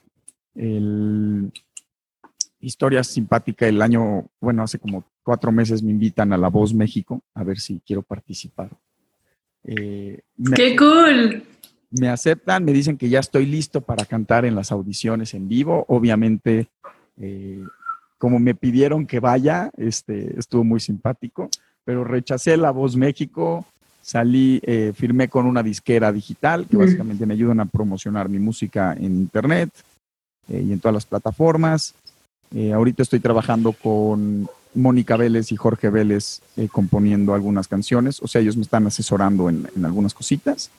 el, 0.56 1.52
historia 2.60 3.04
simpática, 3.04 3.68
el 3.68 3.82
año, 3.82 4.28
bueno, 4.40 4.64
hace 4.64 4.80
como 4.80 5.04
cuatro 5.24 5.52
meses 5.52 5.84
me 5.84 5.92
invitan 5.92 6.32
a 6.34 6.38
La 6.38 6.50
Voz 6.50 6.74
México 6.74 7.22
a 7.34 7.44
ver 7.44 7.60
si 7.60 7.82
quiero 7.86 8.02
participar. 8.02 8.70
Eh, 9.64 10.22
¡Qué 10.56 10.76
cool! 10.76 11.44
Me 11.92 12.08
aceptan, 12.08 12.64
me 12.64 12.72
dicen 12.72 12.98
que 12.98 13.10
ya 13.10 13.20
estoy 13.20 13.46
listo 13.46 13.82
para 13.82 14.06
cantar 14.06 14.46
en 14.46 14.56
las 14.56 14.72
audiciones 14.72 15.34
en 15.34 15.50
vivo. 15.50 15.86
Obviamente, 15.90 16.70
eh, 17.18 17.64
como 18.18 18.40
me 18.40 18.56
pidieron 18.56 19.06
que 19.06 19.20
vaya, 19.20 19.72
este, 19.78 20.40
estuvo 20.40 20.64
muy 20.64 20.80
simpático, 20.80 21.50
pero 21.84 22.04
rechacé 22.04 22.56
La 22.56 22.72
Voz 22.72 22.96
México, 22.96 23.66
salí, 24.02 24.60
eh, 24.64 24.94
firmé 24.96 25.30
con 25.30 25.46
una 25.46 25.64
disquera 25.64 26.12
digital 26.12 26.68
que 26.68 26.78
básicamente 26.78 27.26
me 27.26 27.34
ayudan 27.34 27.60
a 27.60 27.66
promocionar 27.66 28.30
mi 28.30 28.40
música 28.40 28.94
en 28.94 29.16
internet 29.18 29.70
eh, 30.50 30.64
y 30.68 30.74
en 30.74 30.80
todas 30.80 30.94
las 30.94 31.06
plataformas. 31.06 31.94
Eh, 32.54 32.74
ahorita 32.74 33.04
estoy 33.04 33.20
trabajando 33.20 33.72
con 33.72 34.50
Mónica 34.74 35.16
Vélez 35.18 35.52
y 35.52 35.56
Jorge 35.56 35.90
Vélez 35.90 36.42
eh, 36.58 36.68
componiendo 36.70 37.34
algunas 37.34 37.68
canciones, 37.68 38.22
o 38.22 38.28
sea, 38.28 38.42
ellos 38.42 38.58
me 38.58 38.64
están 38.64 38.88
asesorando 38.88 39.50
en, 39.50 39.68
algunas 39.84 40.14
cositas. 40.14 40.70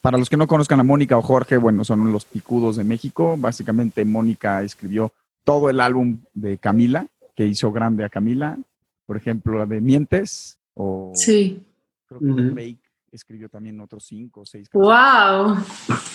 para 0.00 0.18
los 0.18 0.30
que 0.30 0.36
no 0.36 0.46
conozcan 0.46 0.80
a 0.80 0.84
Mónica 0.84 1.16
o 1.16 1.22
Jorge, 1.22 1.56
bueno, 1.58 1.84
son 1.84 2.12
los 2.12 2.24
picudos 2.24 2.76
de 2.76 2.84
México. 2.84 3.36
Básicamente, 3.38 4.04
Mónica 4.04 4.62
escribió 4.62 5.12
todo 5.44 5.70
el 5.70 5.80
álbum 5.80 6.18
de 6.34 6.58
Camila, 6.58 7.06
que 7.36 7.46
hizo 7.46 7.70
grande 7.70 8.04
a 8.04 8.08
Camila. 8.08 8.58
Por 9.06 9.16
ejemplo, 9.16 9.58
la 9.58 9.66
de 9.66 9.80
Mientes 9.80 10.56
o 10.74 11.12
sí. 11.14 11.62
creo 12.06 12.20
que 12.20 12.78
escribió 13.12 13.48
también 13.48 13.80
otros 13.80 14.04
cinco 14.04 14.42
o 14.42 14.46
seis. 14.46 14.68
¡Wow! 14.72 15.56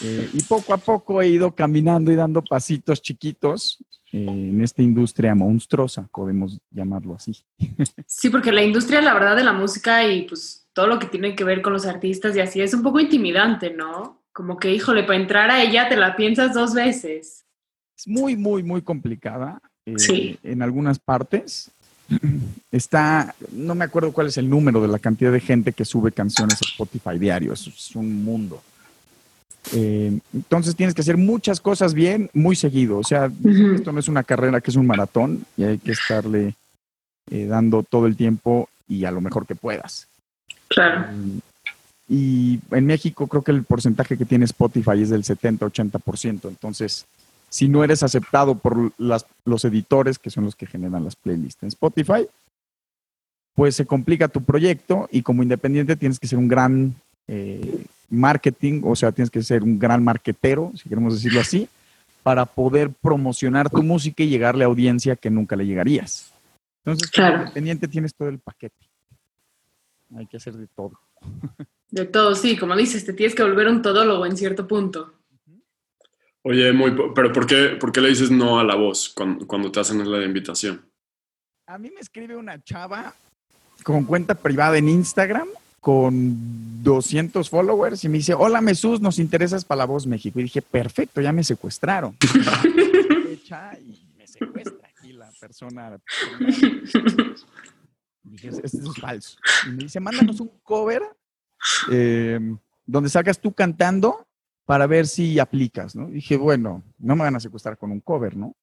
Eh, 0.03 0.29
y 0.33 0.41
poco 0.43 0.73
a 0.73 0.77
poco 0.77 1.21
he 1.21 1.27
ido 1.27 1.53
caminando 1.53 2.11
y 2.11 2.15
dando 2.15 2.41
pasitos 2.41 3.01
chiquitos 3.01 3.83
eh, 4.11 4.25
en 4.27 4.61
esta 4.61 4.81
industria 4.81 5.35
monstruosa, 5.35 6.07
podemos 6.11 6.59
llamarlo 6.71 7.15
así. 7.15 7.35
Sí, 8.07 8.29
porque 8.29 8.51
la 8.51 8.63
industria, 8.63 9.01
la 9.01 9.13
verdad, 9.13 9.35
de 9.35 9.43
la 9.43 9.53
música 9.53 10.07
y 10.07 10.23
pues 10.23 10.67
todo 10.73 10.87
lo 10.87 10.99
que 10.99 11.07
tiene 11.07 11.35
que 11.35 11.43
ver 11.43 11.61
con 11.61 11.73
los 11.73 11.85
artistas 11.85 12.35
y 12.35 12.39
así 12.39 12.61
es 12.61 12.73
un 12.73 12.83
poco 12.83 12.99
intimidante, 12.99 13.71
¿no? 13.71 14.23
Como 14.31 14.57
que, 14.57 14.73
híjole, 14.73 15.03
para 15.03 15.19
entrar 15.19 15.49
a 15.49 15.61
ella 15.61 15.87
te 15.89 15.95
la 15.95 16.15
piensas 16.15 16.53
dos 16.53 16.73
veces. 16.73 17.45
Es 17.97 18.07
muy, 18.07 18.35
muy, 18.35 18.63
muy 18.63 18.81
complicada. 18.81 19.61
Eh, 19.85 19.97
sí. 19.97 20.39
En 20.43 20.61
algunas 20.61 20.99
partes 20.99 21.71
está, 22.71 23.35
no 23.51 23.75
me 23.75 23.85
acuerdo 23.85 24.11
cuál 24.11 24.27
es 24.27 24.37
el 24.37 24.49
número 24.49 24.81
de 24.81 24.87
la 24.87 24.99
cantidad 24.99 25.31
de 25.31 25.39
gente 25.39 25.73
que 25.73 25.85
sube 25.85 26.11
canciones 26.11 26.55
a 26.55 26.65
Spotify 26.65 27.17
diario, 27.19 27.53
es 27.53 27.95
un 27.95 28.23
mundo. 28.23 28.61
Eh, 29.73 30.19
entonces 30.33 30.75
tienes 30.75 30.93
que 30.93 31.01
hacer 31.01 31.17
muchas 31.17 31.59
cosas 31.59 31.93
bien 31.93 32.29
muy 32.33 32.55
seguido. 32.55 32.97
O 32.97 33.03
sea, 33.03 33.31
esto 33.73 33.91
no 33.91 33.99
es 33.99 34.07
una 34.07 34.23
carrera 34.23 34.61
que 34.61 34.71
es 34.71 34.77
un 34.77 34.87
maratón 34.87 35.45
y 35.57 35.63
hay 35.63 35.77
que 35.77 35.91
estarle 35.91 36.53
eh, 37.31 37.45
dando 37.45 37.83
todo 37.83 38.05
el 38.07 38.15
tiempo 38.15 38.69
y 38.87 39.05
a 39.05 39.11
lo 39.11 39.21
mejor 39.21 39.45
que 39.45 39.55
puedas. 39.55 40.07
Claro. 40.67 41.05
y 42.09 42.59
en 42.71 42.85
México 42.87 43.27
creo 43.27 43.43
que 43.43 43.51
el 43.51 43.63
porcentaje 43.63 44.17
que 44.17 44.25
tiene 44.25 44.45
Spotify 44.45 45.01
es 45.01 45.09
del 45.09 45.23
70-80%. 45.23 46.47
Entonces, 46.47 47.05
si 47.49 47.67
no 47.67 47.83
eres 47.83 48.03
aceptado 48.03 48.55
por 48.55 48.91
los 48.97 49.65
editores, 49.65 50.19
que 50.19 50.29
son 50.29 50.45
los 50.45 50.55
que 50.55 50.65
generan 50.65 51.03
las 51.03 51.15
playlists 51.15 51.63
en 51.63 51.69
Spotify, 51.69 52.27
pues 53.55 53.75
se 53.75 53.85
complica 53.85 54.27
tu 54.27 54.43
proyecto 54.43 55.07
y 55.11 55.21
como 55.21 55.41
independiente 55.41 55.95
tienes 55.95 56.19
que 56.19 56.27
ser 56.27 56.37
un 56.37 56.47
gran 56.47 56.95
eh, 57.27 57.85
marketing, 58.09 58.81
o 58.83 58.95
sea, 58.95 59.11
tienes 59.11 59.31
que 59.31 59.41
ser 59.41 59.63
un 59.63 59.79
gran 59.79 60.03
marketero, 60.03 60.71
si 60.75 60.89
queremos 60.89 61.13
decirlo 61.13 61.39
así, 61.39 61.67
para 62.21 62.45
poder 62.45 62.89
promocionar 62.89 63.69
tu 63.69 63.83
música 63.83 64.23
y 64.23 64.29
llegarle 64.29 64.63
a 64.63 64.67
audiencia 64.67 65.15
que 65.15 65.29
nunca 65.29 65.55
le 65.55 65.65
llegarías. 65.65 66.33
Entonces, 66.83 67.09
como 67.11 67.27
independiente 67.27 67.87
tienes 67.87 68.13
todo 68.13 68.29
el 68.29 68.39
paquete. 68.39 68.75
Hay 70.15 70.27
que 70.27 70.37
hacer 70.37 70.53
de 70.53 70.67
todo. 70.67 70.99
De 71.89 72.05
todo, 72.05 72.35
sí, 72.35 72.57
como 72.57 72.75
dices, 72.75 73.05
te 73.05 73.13
tienes 73.13 73.35
que 73.35 73.43
volver 73.43 73.67
un 73.67 73.81
todólogo 73.81 74.25
en 74.25 74.35
cierto 74.35 74.67
punto. 74.67 75.13
Oye, 76.47 76.71
muy, 76.73 76.95
pero 77.15 77.33
¿por 77.33 77.47
qué, 77.47 77.69
¿por 77.79 77.91
qué 77.91 78.01
le 78.01 78.09
dices 78.09 78.29
no 78.29 78.59
a 78.59 78.63
la 78.63 78.75
voz 78.75 79.09
cuando, 79.09 79.47
cuando 79.47 79.71
te 79.71 79.79
hacen 79.79 80.09
la 80.09 80.23
invitación? 80.23 80.87
A 81.65 81.79
mí 81.79 81.89
me 81.89 81.99
escribe 81.99 82.35
una 82.35 82.63
chava 82.63 83.15
con 83.83 84.03
cuenta 84.03 84.35
privada 84.35 84.77
en 84.77 84.87
Instagram 84.87 85.47
con 85.79 86.83
200 86.83 87.49
followers 87.49 88.03
y 88.03 88.09
me 88.09 88.19
dice, 88.19 88.35
hola 88.35 88.61
Mesús, 88.61 89.01
nos 89.01 89.17
interesas 89.17 89.65
para 89.65 89.79
La 89.79 89.85
Voz 89.85 90.05
México. 90.05 90.39
Y 90.39 90.43
dije, 90.43 90.61
perfecto, 90.61 91.19
ya 91.19 91.31
me 91.31 91.43
secuestraron. 91.43 92.15
y 92.21 94.05
me 94.15 94.27
secuestra 94.27 94.87
aquí 94.95 95.13
la 95.13 95.31
persona. 95.39 95.97
Y 98.23 98.29
dije, 98.29 98.49
esto 98.49 98.91
es 98.91 99.01
falso. 99.01 99.39
Y 99.65 99.71
me 99.71 99.83
dice, 99.85 99.99
mándanos 99.99 100.39
un 100.39 100.51
cover 100.61 101.01
eh, 101.91 102.39
donde 102.85 103.09
salgas 103.09 103.39
tú 103.39 103.51
cantando 103.51 104.27
para 104.65 104.87
ver 104.87 105.07
si 105.07 105.39
aplicas, 105.39 105.95
¿no? 105.95 106.09
Y 106.09 106.13
dije, 106.13 106.37
bueno, 106.37 106.83
no 106.97 107.15
me 107.15 107.23
van 107.23 107.35
a 107.35 107.39
secuestrar 107.39 107.77
con 107.77 107.91
un 107.91 108.01
cover, 108.01 108.35
¿no? 108.35 108.55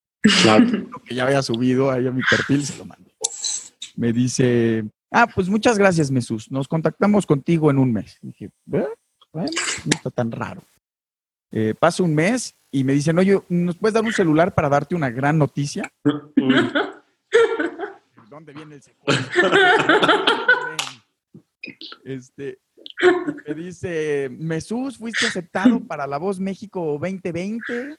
Claro. 0.42 0.64
Lo 0.90 0.98
que 1.00 1.14
ya 1.14 1.24
había 1.24 1.42
subido 1.42 1.90
ahí 1.90 2.06
a 2.06 2.12
mi 2.12 2.22
perfil 2.28 2.64
se 2.64 2.76
lo 2.78 2.84
mandé. 2.84 3.12
Me 3.96 4.12
dice, 4.12 4.84
Ah, 5.14 5.26
pues 5.26 5.50
muchas 5.50 5.76
gracias, 5.76 6.10
Mesús. 6.10 6.50
Nos 6.50 6.66
contactamos 6.66 7.26
contigo 7.26 7.70
en 7.70 7.78
un 7.78 7.92
mes. 7.92 8.18
dije, 8.22 8.50
bueno, 8.64 8.88
no 9.34 9.44
está 9.94 10.10
tan 10.10 10.32
raro. 10.32 10.62
Eh, 11.50 11.74
pasa 11.78 12.02
un 12.02 12.14
mes 12.14 12.56
y 12.70 12.82
me 12.82 12.94
dicen, 12.94 13.18
oye, 13.18 13.38
¿nos 13.50 13.76
puedes 13.76 13.92
dar 13.92 14.02
un 14.02 14.12
celular 14.14 14.54
para 14.54 14.70
darte 14.70 14.94
una 14.94 15.10
gran 15.10 15.36
noticia? 15.36 15.92
¿Dónde 18.30 18.54
viene 18.54 18.76
el 18.76 18.82
secuestro? 18.82 19.50
este, 22.04 22.58
me 23.46 23.54
dice, 23.54 24.28
Mesús, 24.30 24.98
fuiste 24.98 25.26
aceptado 25.26 25.80
para 25.86 26.06
La 26.06 26.18
Voz 26.18 26.40
México 26.40 26.98
2020 27.00 27.96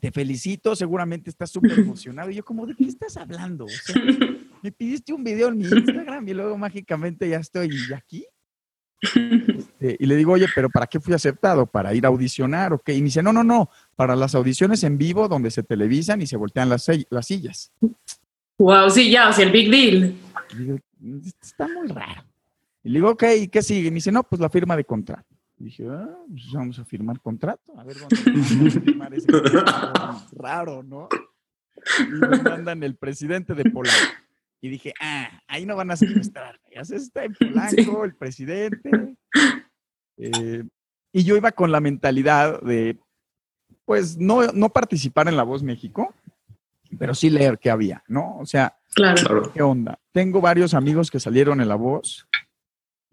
te 0.00 0.10
felicito, 0.10 0.76
seguramente 0.76 1.30
estás 1.30 1.50
súper 1.50 1.78
emocionado. 1.78 2.30
Y 2.30 2.34
yo 2.34 2.44
como, 2.44 2.66
¿de 2.66 2.74
qué 2.74 2.84
estás 2.84 3.16
hablando? 3.16 3.66
me 4.62 4.72
pidiste 4.72 5.12
un 5.12 5.24
video 5.24 5.48
en 5.48 5.58
mi 5.58 5.64
Instagram 5.64 6.28
y 6.28 6.34
luego 6.34 6.58
mágicamente 6.58 7.28
ya 7.28 7.38
estoy 7.38 7.70
aquí. 7.94 8.26
Este, 9.02 9.96
y 9.98 10.06
le 10.06 10.16
digo, 10.16 10.32
oye, 10.32 10.46
pero 10.54 10.70
¿para 10.70 10.86
qué 10.86 11.00
fui 11.00 11.14
aceptado? 11.14 11.66
¿Para 11.66 11.94
ir 11.94 12.04
a 12.04 12.08
audicionar 12.08 12.72
o 12.72 12.78
qué? 12.78 12.94
Y 12.94 12.98
me 12.98 13.06
dice, 13.06 13.22
no, 13.22 13.32
no, 13.32 13.44
no, 13.44 13.70
para 13.94 14.16
las 14.16 14.34
audiciones 14.34 14.82
en 14.84 14.98
vivo 14.98 15.28
donde 15.28 15.50
se 15.50 15.62
televisan 15.62 16.20
y 16.22 16.26
se 16.26 16.36
voltean 16.36 16.68
las, 16.68 16.86
las 17.10 17.26
sillas. 17.26 17.72
Wow, 18.58 18.90
sí, 18.90 19.10
ya, 19.10 19.28
o 19.28 19.32
sea, 19.32 19.46
el 19.46 19.52
big 19.52 19.70
deal. 19.70 20.14
está 21.42 21.68
muy 21.68 21.88
raro. 21.88 22.22
Y 22.86 22.90
le 22.90 22.98
digo, 23.00 23.10
ok, 23.10 23.24
¿y 23.40 23.48
qué 23.48 23.62
sigue? 23.62 23.88
Y 23.88 23.90
me 23.90 23.96
dice, 23.96 24.12
no, 24.12 24.22
pues 24.22 24.40
la 24.40 24.48
firma 24.48 24.76
de 24.76 24.84
contrato 24.84 25.26
dije, 25.58 25.86
ah, 25.90 26.16
pues 26.28 26.52
vamos 26.52 26.78
a 26.78 26.84
firmar 26.84 27.20
contrato. 27.20 27.72
A 27.76 27.82
ver 27.82 27.96
dónde 27.98 28.16
vamos 28.24 28.76
a 28.76 28.80
firmar 28.80 29.14
ese 29.14 29.26
contrato 29.26 30.26
raro, 30.36 30.82
¿no? 30.82 31.08
Y 31.98 32.12
me 32.12 32.42
mandan 32.42 32.82
el 32.82 32.96
presidente 32.96 33.54
de 33.54 33.70
Polanco. 33.70 34.12
Y 34.60 34.68
dije, 34.68 34.92
ah, 35.00 35.40
ahí 35.48 35.66
no 35.66 35.76
van 35.76 35.90
a 35.90 35.96
secuestrar. 35.96 36.60
Ya 36.72 36.84
se 36.84 36.96
está 36.96 37.24
en 37.24 37.34
Polanco, 37.34 38.04
el 38.04 38.14
presidente. 38.14 39.16
Eh, 40.16 40.64
y 41.12 41.24
yo 41.24 41.36
iba 41.36 41.52
con 41.52 41.72
la 41.72 41.80
mentalidad 41.80 42.60
de, 42.62 42.98
pues, 43.84 44.16
no, 44.16 44.46
no 44.52 44.70
participar 44.70 45.28
en 45.28 45.36
La 45.36 45.42
Voz 45.42 45.62
México, 45.62 46.14
pero 46.98 47.14
sí 47.14 47.30
leer 47.30 47.58
qué 47.58 47.70
había, 47.70 48.02
¿no? 48.08 48.38
O 48.38 48.46
sea, 48.46 48.76
claro. 48.94 49.50
¿qué 49.52 49.62
onda? 49.62 49.98
Tengo 50.12 50.40
varios 50.40 50.74
amigos 50.74 51.10
que 51.10 51.20
salieron 51.20 51.60
en 51.60 51.68
La 51.68 51.76
Voz 51.76 52.26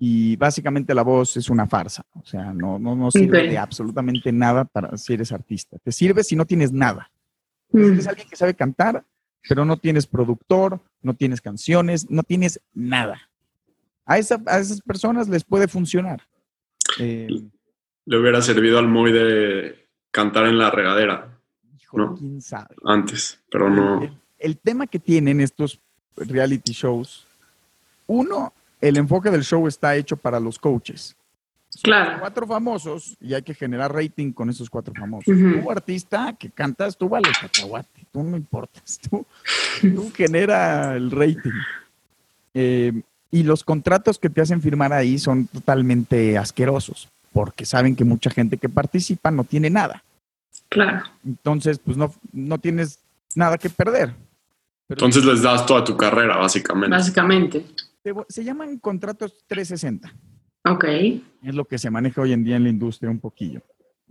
y 0.06 0.36
básicamente 0.36 0.94
la 0.94 1.02
voz 1.02 1.38
es 1.38 1.50
una 1.50 1.66
farsa, 1.66 2.06
o 2.12 2.26
sea, 2.26 2.52
no, 2.52 2.78
no, 2.78 2.94
no 2.94 3.10
sirve 3.10 3.48
de 3.48 3.58
absolutamente 3.58 4.34
nada 4.34 4.66
para 4.66 4.98
si 4.98 5.14
eres 5.14 5.32
artista. 5.32 5.78
Te 5.78 5.94
sirve 5.94 6.26
si 6.26 6.36
no 6.36 6.44
tienes 6.46 6.74
nada. 6.74 7.10
Mm. 7.72 7.94
Eres 7.94 8.08
alguien 8.10 8.28
que 8.28 8.36
sabe 8.36 8.54
cantar, 8.54 9.06
pero 9.48 9.64
no 9.64 9.78
tienes 9.78 10.06
productor, 10.06 10.82
no 11.02 11.14
tienes 11.14 11.40
canciones, 11.40 12.12
no 12.12 12.24
tienes 12.24 12.60
nada. 12.74 13.30
A, 14.06 14.18
esa, 14.18 14.44
a 14.46 14.60
esas 14.60 14.82
personas 14.82 15.30
les 15.30 15.46
puede 15.46 15.70
funcionar. 15.70 16.22
Eh, 17.00 17.30
Le 18.04 18.18
hubiera 18.18 18.42
servido 18.42 18.80
al 18.80 18.90
Moy 18.90 19.14
de 19.14 19.88
cantar 20.12 20.48
en 20.48 20.58
la 20.58 20.70
regadera. 20.70 21.40
Hijo, 21.80 22.16
quién 22.16 22.42
sabe. 22.42 22.76
Antes, 22.84 23.40
pero 23.50 23.70
no. 23.70 24.20
el 24.38 24.58
tema 24.58 24.86
que 24.86 25.00
tienen 25.00 25.40
estos 25.40 25.80
reality 26.18 26.74
shows, 26.74 27.26
uno, 28.06 28.52
el 28.84 28.98
enfoque 28.98 29.32
del 29.32 29.44
show 29.44 29.66
está 29.66 29.96
hecho 29.96 30.18
para 30.18 30.42
los 30.42 30.60
coaches. 30.60 31.16
claro. 31.82 32.20
Cuatro 32.20 32.46
famosos 32.46 33.16
y 33.22 33.34
hay 33.34 33.42
que 33.42 33.54
generar 33.54 33.94
rating 33.94 34.34
con 34.34 34.50
esos 34.50 34.70
cuatro 34.70 34.94
famosos. 34.94 35.34
Tú, 35.34 35.72
artista 35.72 36.36
que 36.38 36.50
cantas, 36.50 36.98
tú 36.98 37.08
vale 37.08 37.30
cacahuate, 37.40 38.06
tú 38.12 38.24
no 38.24 38.36
importas, 38.36 39.00
tú, 39.10 39.26
tú 39.82 40.12
genera 40.16 40.98
el 40.98 41.12
rating. 41.12 41.52
Eh, 42.54 43.02
y 43.32 43.44
los 43.44 43.64
contratos 43.64 44.20
que 44.20 44.30
te 44.30 44.42
hacen 44.42 44.62
firmar 44.62 44.92
ahí 44.92 45.18
son 45.18 45.48
totalmente 45.48 46.38
asquerosos, 46.38 47.08
porque 47.32 47.66
saben 47.66 47.96
que 47.96 48.04
mucha 48.04 48.30
gente 48.30 48.58
que 48.58 48.68
participa 48.68 49.32
no 49.32 49.46
tiene 49.46 49.70
nada. 49.70 50.04
Claro. 50.68 51.06
Entonces, 51.26 51.80
pues 51.80 51.96
no, 51.96 52.14
no 52.34 52.58
tienes 52.58 53.00
nada 53.34 53.58
que 53.58 53.70
perder. 53.70 54.14
Entonces 54.90 55.24
les 55.24 55.42
das 55.42 55.66
toda 55.66 55.86
tu 55.86 55.96
carrera, 55.96 56.36
básicamente. 56.36 56.96
Básicamente 56.96 57.66
se 58.28 58.44
llaman 58.44 58.78
contratos 58.80 59.46
360. 59.48 60.14
Ok. 60.66 60.86
Es 61.44 61.56
lo 61.56 61.66
que 61.66 61.78
se 61.78 61.90
maneja 61.90 62.22
hoy 62.22 62.34
en 62.34 62.44
día 62.44 62.56
en 62.56 62.64
la 62.64 62.70
industria 62.70 63.12
un 63.12 63.20
poquillo. 63.20 63.62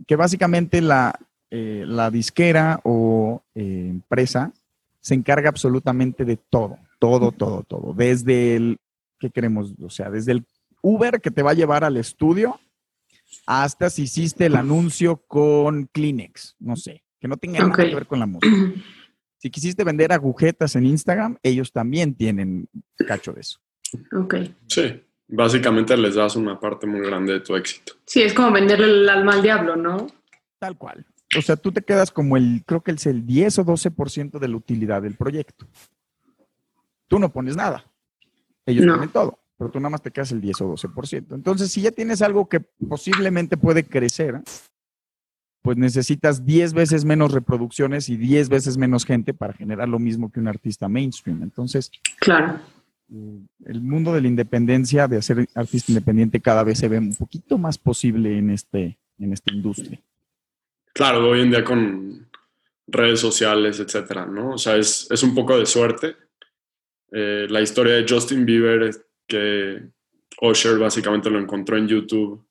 Que 0.07 0.15
básicamente 0.15 0.81
la, 0.81 1.17
eh, 1.49 1.83
la 1.87 2.11
disquera 2.11 2.79
o 2.83 3.43
eh, 3.55 3.87
empresa 3.89 4.53
se 4.99 5.13
encarga 5.13 5.49
absolutamente 5.49 6.25
de 6.25 6.37
todo, 6.37 6.77
todo, 6.99 7.31
todo, 7.31 7.63
todo. 7.63 7.93
Desde 7.93 8.55
el, 8.55 8.77
¿qué 9.19 9.29
queremos? 9.29 9.73
O 9.81 9.89
sea, 9.89 10.09
desde 10.09 10.31
el 10.31 10.45
Uber 10.81 11.19
que 11.21 11.31
te 11.31 11.43
va 11.43 11.51
a 11.51 11.55
llevar 11.55 11.83
al 11.83 11.97
estudio 11.97 12.59
hasta 13.45 13.89
si 13.89 14.03
hiciste 14.03 14.45
el 14.45 14.55
anuncio 14.55 15.17
con 15.27 15.87
Kleenex, 15.91 16.55
no 16.59 16.75
sé, 16.75 17.03
que 17.19 17.27
no 17.27 17.37
tenga 17.37 17.59
nada 17.59 17.75
que 17.75 17.95
ver 17.95 18.07
con 18.07 18.19
la 18.19 18.25
música. 18.25 18.55
Si 19.37 19.49
quisiste 19.49 19.83
vender 19.83 20.13
agujetas 20.13 20.75
en 20.77 20.85
Instagram, 20.85 21.37
ellos 21.43 21.73
también 21.73 22.15
tienen 22.15 22.69
cacho 23.05 23.33
de 23.33 23.41
eso. 23.41 23.59
Ok. 24.11 24.35
Sí. 24.67 25.01
Básicamente 25.27 25.95
les 25.97 26.15
das 26.15 26.35
una 26.35 26.59
parte 26.59 26.85
muy 26.85 27.01
grande 27.01 27.33
de 27.33 27.39
tu 27.39 27.55
éxito. 27.55 27.93
Sí, 28.05 28.21
es 28.21 28.33
como 28.33 28.51
venderle 28.51 28.85
el 28.85 29.09
alma 29.09 29.33
al 29.33 29.41
diablo, 29.41 29.75
¿no? 29.75 30.07
Tal 30.59 30.77
cual. 30.77 31.05
O 31.37 31.41
sea, 31.41 31.55
tú 31.55 31.71
te 31.71 31.81
quedas 31.81 32.11
como 32.11 32.37
el, 32.37 32.61
creo 32.65 32.81
que 32.81 32.91
es 32.91 33.05
el 33.07 33.25
10 33.25 33.59
o 33.59 33.65
12% 33.65 34.37
de 34.37 34.47
la 34.47 34.55
utilidad 34.57 35.01
del 35.01 35.15
proyecto. 35.15 35.65
Tú 37.07 37.17
no 37.19 37.31
pones 37.31 37.55
nada. 37.55 37.85
Ellos 38.65 38.85
No. 38.85 38.93
ponen 38.95 39.09
todo, 39.09 39.39
pero 39.57 39.71
tú 39.71 39.79
nada 39.79 39.89
más 39.89 40.01
te 40.01 40.11
quedas 40.11 40.31
el 40.31 40.41
10 40.41 40.61
o 40.61 40.67
12%. 40.73 41.33
Entonces, 41.35 41.71
si 41.71 41.81
ya 41.81 41.91
tienes 41.91 42.21
algo 42.21 42.47
que 42.47 42.59
posiblemente 42.59 43.57
puede 43.57 43.83
crecer, 43.85 44.41
pues 45.63 45.77
necesitas 45.77 46.45
10 46.45 46.73
veces 46.73 47.05
menos 47.05 47.31
reproducciones 47.31 48.09
y 48.09 48.17
10 48.17 48.49
veces 48.49 48.77
menos 48.77 49.05
gente 49.05 49.33
para 49.33 49.53
generar 49.53 49.89
lo 49.89 49.97
mismo 49.97 50.31
que 50.31 50.39
un 50.39 50.47
artista 50.47 50.87
mainstream. 50.87 51.41
Entonces, 51.41 51.89
Claro. 52.19 52.59
El 53.65 53.81
mundo 53.81 54.13
de 54.13 54.21
la 54.21 54.27
independencia, 54.27 55.07
de 55.07 55.17
hacer 55.17 55.47
artista 55.53 55.91
independiente, 55.91 56.41
cada 56.41 56.63
vez 56.63 56.79
se 56.79 56.87
ve 56.87 56.97
un 56.97 57.15
poquito 57.15 57.57
más 57.57 57.77
posible 57.77 58.37
en, 58.37 58.49
este, 58.49 58.97
en 59.19 59.33
esta 59.33 59.53
industria. 59.53 59.99
Claro, 60.93 61.29
hoy 61.29 61.41
en 61.41 61.51
día 61.51 61.63
con 61.63 62.27
redes 62.87 63.19
sociales, 63.19 63.79
etcétera, 63.79 64.25
¿no? 64.25 64.51
O 64.51 64.57
sea, 64.57 64.77
es, 64.77 65.07
es 65.09 65.23
un 65.23 65.33
poco 65.33 65.57
de 65.57 65.65
suerte. 65.65 66.15
Eh, 67.11 67.47
la 67.49 67.61
historia 67.61 67.95
de 67.95 68.05
Justin 68.07 68.45
Bieber 68.45 68.83
es 68.83 69.01
que 69.27 69.81
Usher 70.41 70.77
básicamente 70.77 71.29
lo 71.29 71.39
encontró 71.39 71.77
en 71.77 71.87
YouTube. 71.87 72.45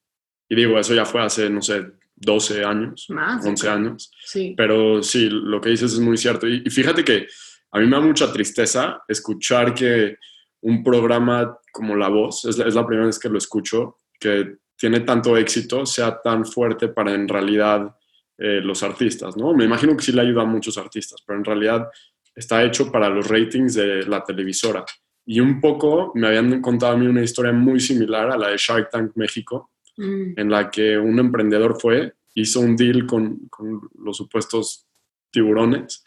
Y 0.49 0.55
digo, 0.55 0.79
eso 0.79 0.95
ya 0.95 1.05
fue 1.05 1.23
hace, 1.23 1.51
no 1.51 1.63
sé, 1.63 1.87
12 2.17 2.65
años, 2.65 3.07
Más. 3.11 3.45
11 3.45 3.69
años. 3.69 4.13
Sí. 4.25 4.55
Pero 4.57 5.03
sí, 5.03 5.29
lo 5.31 5.61
que 5.61 5.71
dices 5.71 5.93
es 5.93 6.01
muy 6.01 6.17
cierto. 6.17 6.49
Y, 6.49 6.63
y 6.65 6.71
fíjate 6.71 7.05
que 7.05 7.27
a 7.73 7.79
mí 7.79 7.87
me 7.87 7.97
da 7.97 8.01
mucha 8.01 8.33
tristeza 8.33 9.03
escuchar 9.09 9.75
que 9.75 10.17
un 10.63 10.83
programa 10.83 11.59
como 11.73 11.95
La 11.97 12.09
Voz, 12.09 12.45
es 12.45 12.59
la, 12.59 12.67
es 12.67 12.75
la 12.75 12.87
primera 12.87 13.07
vez 13.07 13.19
que 13.19 13.29
lo 13.29 13.39
escucho, 13.39 13.99
que 14.19 14.57
tiene 14.77 15.01
tanto 15.01 15.37
éxito, 15.37 15.87
sea 15.87 16.21
tan 16.21 16.45
fuerte 16.45 16.89
para 16.89 17.15
en 17.15 17.29
realidad 17.29 17.95
eh, 18.39 18.61
los 18.63 18.83
artistas, 18.83 19.37
¿no? 19.37 19.55
Me 19.55 19.65
imagino 19.65 19.97
que 19.97 20.03
sí 20.03 20.13
le 20.13 20.23
ayuda 20.23 20.43
a 20.43 20.47
muchos 20.47 20.77
artistas, 20.79 21.23
pero 21.27 21.39
en 21.39 21.45
realidad 21.45 21.89
está 22.35 22.65
hecho 22.65 22.91
para 22.91 23.09
los 23.09 23.29
ratings 23.29 23.75
de 23.75 24.07
la 24.07 24.25
televisora. 24.25 24.85
Y 25.25 25.39
un 25.39 25.61
poco 25.61 26.13
me 26.15 26.27
habían 26.27 26.61
contado 26.61 26.95
a 26.95 26.97
mí 26.97 27.07
una 27.07 27.23
historia 27.23 27.53
muy 27.53 27.79
similar 27.79 28.31
a 28.31 28.37
la 28.37 28.49
de 28.49 28.57
Shark 28.57 28.91
Tank 28.91 29.13
México, 29.15 29.73
Mm. 29.97 30.39
en 30.39 30.51
la 30.51 30.71
que 30.71 30.99
un 30.99 31.19
emprendedor 31.19 31.79
fue, 31.81 32.15
hizo 32.35 32.61
un 32.61 32.77
deal 32.77 33.07
con, 33.07 33.47
con 33.49 33.91
los 33.99 34.17
supuestos 34.17 34.87
tiburones 35.31 36.03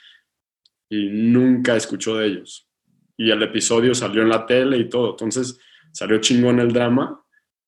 y 0.89 1.09
nunca 1.09 1.75
escuchó 1.75 2.17
de 2.17 2.27
ellos. 2.27 2.67
Y 3.17 3.31
el 3.31 3.41
episodio 3.43 3.95
salió 3.95 4.21
en 4.21 4.29
la 4.29 4.45
tele 4.45 4.77
y 4.77 4.89
todo. 4.89 5.11
Entonces 5.11 5.59
salió 5.91 6.19
chingón 6.19 6.59
el 6.59 6.73
drama 6.73 7.21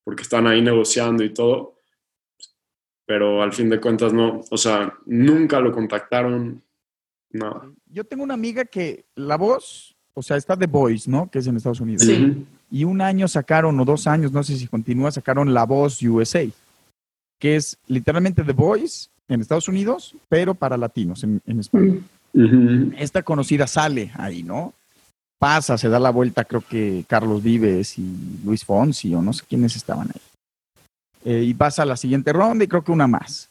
porque 0.03 0.23
estaban 0.23 0.47
ahí 0.47 0.61
negociando 0.61 1.23
y 1.23 1.33
todo. 1.33 1.75
Pero 3.05 3.41
al 3.41 3.53
fin 3.53 3.69
de 3.69 3.79
cuentas 3.79 4.13
no, 4.13 4.41
o 4.49 4.57
sea, 4.57 4.93
nunca 5.05 5.59
lo 5.59 5.71
contactaron. 5.71 6.61
No. 7.31 7.75
Yo 7.85 8.03
tengo 8.03 8.23
una 8.23 8.33
amiga 8.33 8.65
que 8.65 9.05
la 9.15 9.37
voz, 9.37 9.95
o 10.13 10.21
sea, 10.21 10.37
está 10.37 10.57
The 10.57 10.67
Voice, 10.67 11.09
¿no? 11.09 11.29
Que 11.29 11.39
es 11.39 11.47
en 11.47 11.57
Estados 11.57 11.79
Unidos. 11.79 12.03
Sí. 12.03 12.45
Y 12.69 12.83
un 12.83 13.01
año 13.01 13.27
sacaron, 13.27 13.79
o 13.79 13.85
dos 13.85 14.07
años, 14.07 14.31
no 14.31 14.43
sé 14.43 14.57
si 14.57 14.67
continúa, 14.67 15.11
sacaron 15.11 15.53
La 15.53 15.65
Voz 15.65 16.01
USA, 16.01 16.45
que 17.39 17.55
es 17.55 17.77
literalmente 17.87 18.43
The 18.43 18.53
Voice 18.53 19.09
en 19.29 19.41
Estados 19.41 19.67
Unidos, 19.67 20.15
pero 20.27 20.53
para 20.53 20.77
latinos 20.77 21.23
en, 21.23 21.41
en 21.45 21.59
español. 21.59 22.03
Ujú. 22.33 22.93
Esta 22.97 23.23
conocida 23.23 23.67
sale 23.67 24.11
ahí, 24.15 24.43
¿no? 24.43 24.73
Pasa, 25.39 25.77
se 25.77 25.89
da 25.89 25.99
la 25.99 26.09
vuelta, 26.09 26.45
creo 26.45 26.61
que 26.67 27.05
Carlos 27.07 27.43
Vives 27.43 27.99
y 27.99 28.39
Luis 28.43 28.65
Fonsi, 28.65 29.13
o 29.13 29.21
no 29.21 29.33
sé 29.33 29.43
quiénes 29.47 29.75
estaban 29.75 30.09
ahí. 30.09 30.21
Eh, 31.25 31.43
y 31.43 31.53
pasa 31.53 31.83
a 31.83 31.85
la 31.85 31.97
siguiente 31.97 32.33
ronda 32.33 32.63
y 32.63 32.67
creo 32.67 32.83
que 32.83 32.91
una 32.91 33.07
más. 33.07 33.49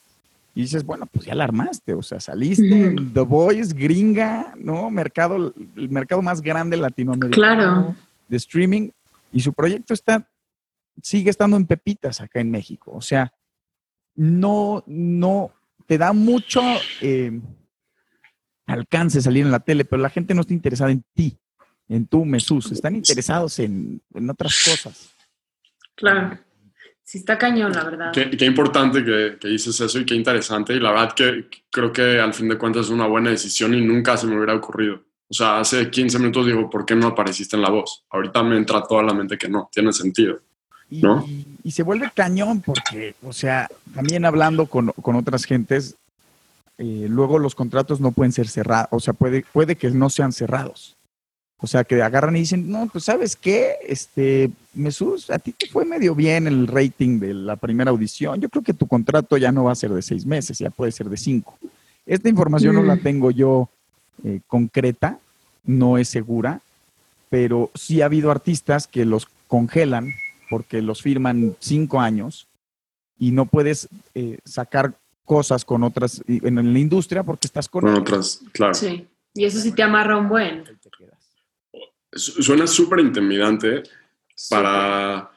Y 0.53 0.61
dices, 0.61 0.83
bueno, 0.83 1.05
pues 1.05 1.25
ya 1.25 1.35
la 1.35 1.43
armaste, 1.43 1.93
o 1.93 2.01
sea, 2.01 2.19
saliste 2.19 2.95
The 3.13 3.19
Voice, 3.21 3.73
gringa, 3.75 4.53
¿no? 4.57 4.89
Mercado, 4.89 5.53
el 5.75 5.89
mercado 5.89 6.21
más 6.21 6.41
grande 6.41 6.75
latinoamericano 6.77 7.35
Claro. 7.35 7.95
de 8.27 8.37
streaming 8.37 8.89
y 9.31 9.39
su 9.41 9.53
proyecto 9.53 9.93
está, 9.93 10.27
sigue 11.01 11.29
estando 11.29 11.55
en 11.57 11.67
pepitas 11.67 12.19
acá 12.21 12.39
en 12.39 12.49
México. 12.49 12.91
O 12.93 13.01
sea, 13.01 13.31
no, 14.15 14.83
no, 14.87 15.51
te 15.85 15.97
da 15.99 16.11
mucho 16.11 16.61
eh, 17.01 17.39
alcance 18.65 19.21
salir 19.21 19.45
en 19.45 19.51
la 19.51 19.59
tele, 19.59 19.85
pero 19.85 20.01
la 20.01 20.09
gente 20.09 20.33
no 20.33 20.41
está 20.41 20.53
interesada 20.53 20.91
en 20.91 21.03
ti, 21.13 21.37
en 21.89 22.05
tu 22.07 22.25
Mesús, 22.25 22.71
están 22.71 22.95
interesados 22.95 23.59
en, 23.59 24.01
en 24.13 24.29
otras 24.29 24.55
cosas. 24.65 25.09
Claro. 25.95 26.37
Sí, 27.03 27.19
está 27.19 27.37
cañón, 27.37 27.71
la 27.71 27.83
verdad. 27.85 28.11
Qué, 28.13 28.29
qué 28.31 28.45
importante 28.45 29.03
que, 29.03 29.37
que 29.39 29.47
dices 29.47 29.79
eso 29.79 29.97
y 29.99 30.05
qué 30.05 30.13
interesante. 30.13 30.73
Y 30.73 30.79
la 30.79 30.91
verdad 30.91 31.13
que 31.13 31.47
creo 31.71 31.93
que 31.93 32.19
al 32.19 32.33
fin 32.33 32.49
de 32.49 32.57
cuentas 32.57 32.87
es 32.87 32.91
una 32.91 33.07
buena 33.07 33.29
decisión 33.29 33.73
y 33.73 33.81
nunca 33.81 34.17
se 34.17 34.27
me 34.27 34.35
hubiera 34.35 34.53
ocurrido. 34.55 35.01
O 35.29 35.33
sea, 35.33 35.59
hace 35.59 35.89
15 35.89 36.19
minutos 36.19 36.45
digo, 36.45 36.69
¿por 36.69 36.85
qué 36.85 36.95
no 36.95 37.07
apareciste 37.07 37.55
en 37.55 37.61
la 37.61 37.69
voz? 37.69 38.03
Ahorita 38.09 38.43
me 38.43 38.57
entra 38.57 38.83
toda 38.83 39.03
la 39.03 39.13
mente 39.13 39.37
que 39.37 39.47
no, 39.47 39.69
tiene 39.71 39.93
sentido. 39.93 40.41
Y, 40.89 41.01
¿No? 41.01 41.25
y- 41.27 41.45
y 41.63 41.71
se 41.71 41.83
vuelve 41.83 42.11
cañón 42.13 42.61
porque, 42.61 43.15
o 43.23 43.31
sea, 43.33 43.69
también 43.93 44.25
hablando 44.25 44.65
con, 44.67 44.87
con 45.01 45.15
otras 45.15 45.45
gentes, 45.45 45.95
eh, 46.77 47.07
luego 47.09 47.39
los 47.39 47.55
contratos 47.55 47.99
no 48.01 48.11
pueden 48.11 48.31
ser 48.33 48.47
cerrados, 48.49 48.87
o 48.91 48.99
sea, 48.99 49.13
puede, 49.13 49.45
puede 49.53 49.75
que 49.77 49.89
no 49.91 50.09
sean 50.09 50.31
cerrados. 50.33 50.96
O 51.59 51.65
sea, 51.65 51.83
que 51.83 52.01
agarran 52.03 52.35
y 52.35 52.41
dicen, 52.41 52.69
no, 52.69 52.87
pues 52.87 53.05
sabes 53.05 53.35
qué, 53.35 53.77
este, 53.87 54.51
Mesús, 54.75 55.31
a 55.31 55.39
ti 55.39 55.53
te 55.53 55.67
fue 55.67 55.85
medio 55.85 56.13
bien 56.13 56.45
el 56.45 56.67
rating 56.67 57.19
de 57.19 57.33
la 57.33 57.55
primera 57.55 57.89
audición. 57.89 58.39
Yo 58.39 58.47
creo 58.47 58.61
que 58.63 58.73
tu 58.75 58.85
contrato 58.87 59.37
ya 59.37 59.51
no 59.51 59.63
va 59.63 59.71
a 59.71 59.75
ser 59.75 59.89
de 59.91 60.03
seis 60.03 60.23
meses, 60.25 60.59
ya 60.59 60.69
puede 60.69 60.91
ser 60.91 61.09
de 61.09 61.17
cinco. 61.17 61.57
Esta 62.05 62.29
información 62.29 62.75
no 62.75 62.83
la 62.83 62.95
Mm. 62.95 62.99
tengo 63.03 63.31
yo 63.31 63.69
eh, 64.23 64.39
concreta, 64.47 65.19
no 65.65 65.97
es 65.97 66.09
segura, 66.09 66.61
pero 67.29 67.71
sí 67.73 68.01
ha 68.01 68.05
habido 68.05 68.31
artistas 68.31 68.87
que 68.87 69.03
los 69.05 69.27
congelan 69.47 70.13
porque 70.49 70.81
los 70.81 71.01
firman 71.01 71.55
cinco 71.59 71.99
años 71.99 72.47
y 73.19 73.31
no 73.31 73.45
puedes 73.45 73.89
eh, 74.15 74.37
sacar 74.45 74.93
cosas 75.25 75.65
con 75.65 75.83
otras 75.83 76.21
en 76.27 76.73
la 76.73 76.79
industria 76.79 77.23
porque 77.23 77.47
estás 77.47 77.67
con, 77.67 77.81
Con 77.81 77.95
otras, 77.95 78.41
claro. 78.53 78.73
Sí. 78.73 79.07
Y 79.33 79.45
eso 79.45 79.59
sí 79.59 79.71
te 79.71 79.83
amarra 79.83 80.17
un 80.17 80.29
buen. 80.29 80.59
Ahí 80.67 80.75
te 80.81 80.89
quedas. 80.97 81.16
Su- 82.17 82.41
Suena 82.43 82.67
súper 82.67 82.99
intimidante 82.99 83.83
para, 84.49 85.31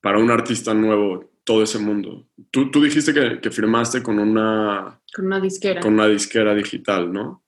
para 0.00 0.18
un 0.18 0.30
artista 0.30 0.74
nuevo 0.74 1.30
todo 1.44 1.62
ese 1.62 1.78
mundo. 1.78 2.26
Tú, 2.50 2.70
tú 2.70 2.82
dijiste 2.82 3.12
que, 3.12 3.40
que 3.40 3.50
firmaste 3.50 4.02
con 4.02 4.18
una, 4.18 5.00
Con 5.14 5.26
una 5.26 5.40
disquera. 5.40 5.80
con 5.80 5.94
una 5.94 6.06
disquera 6.08 6.54
digital, 6.54 7.12
¿no? 7.12 7.42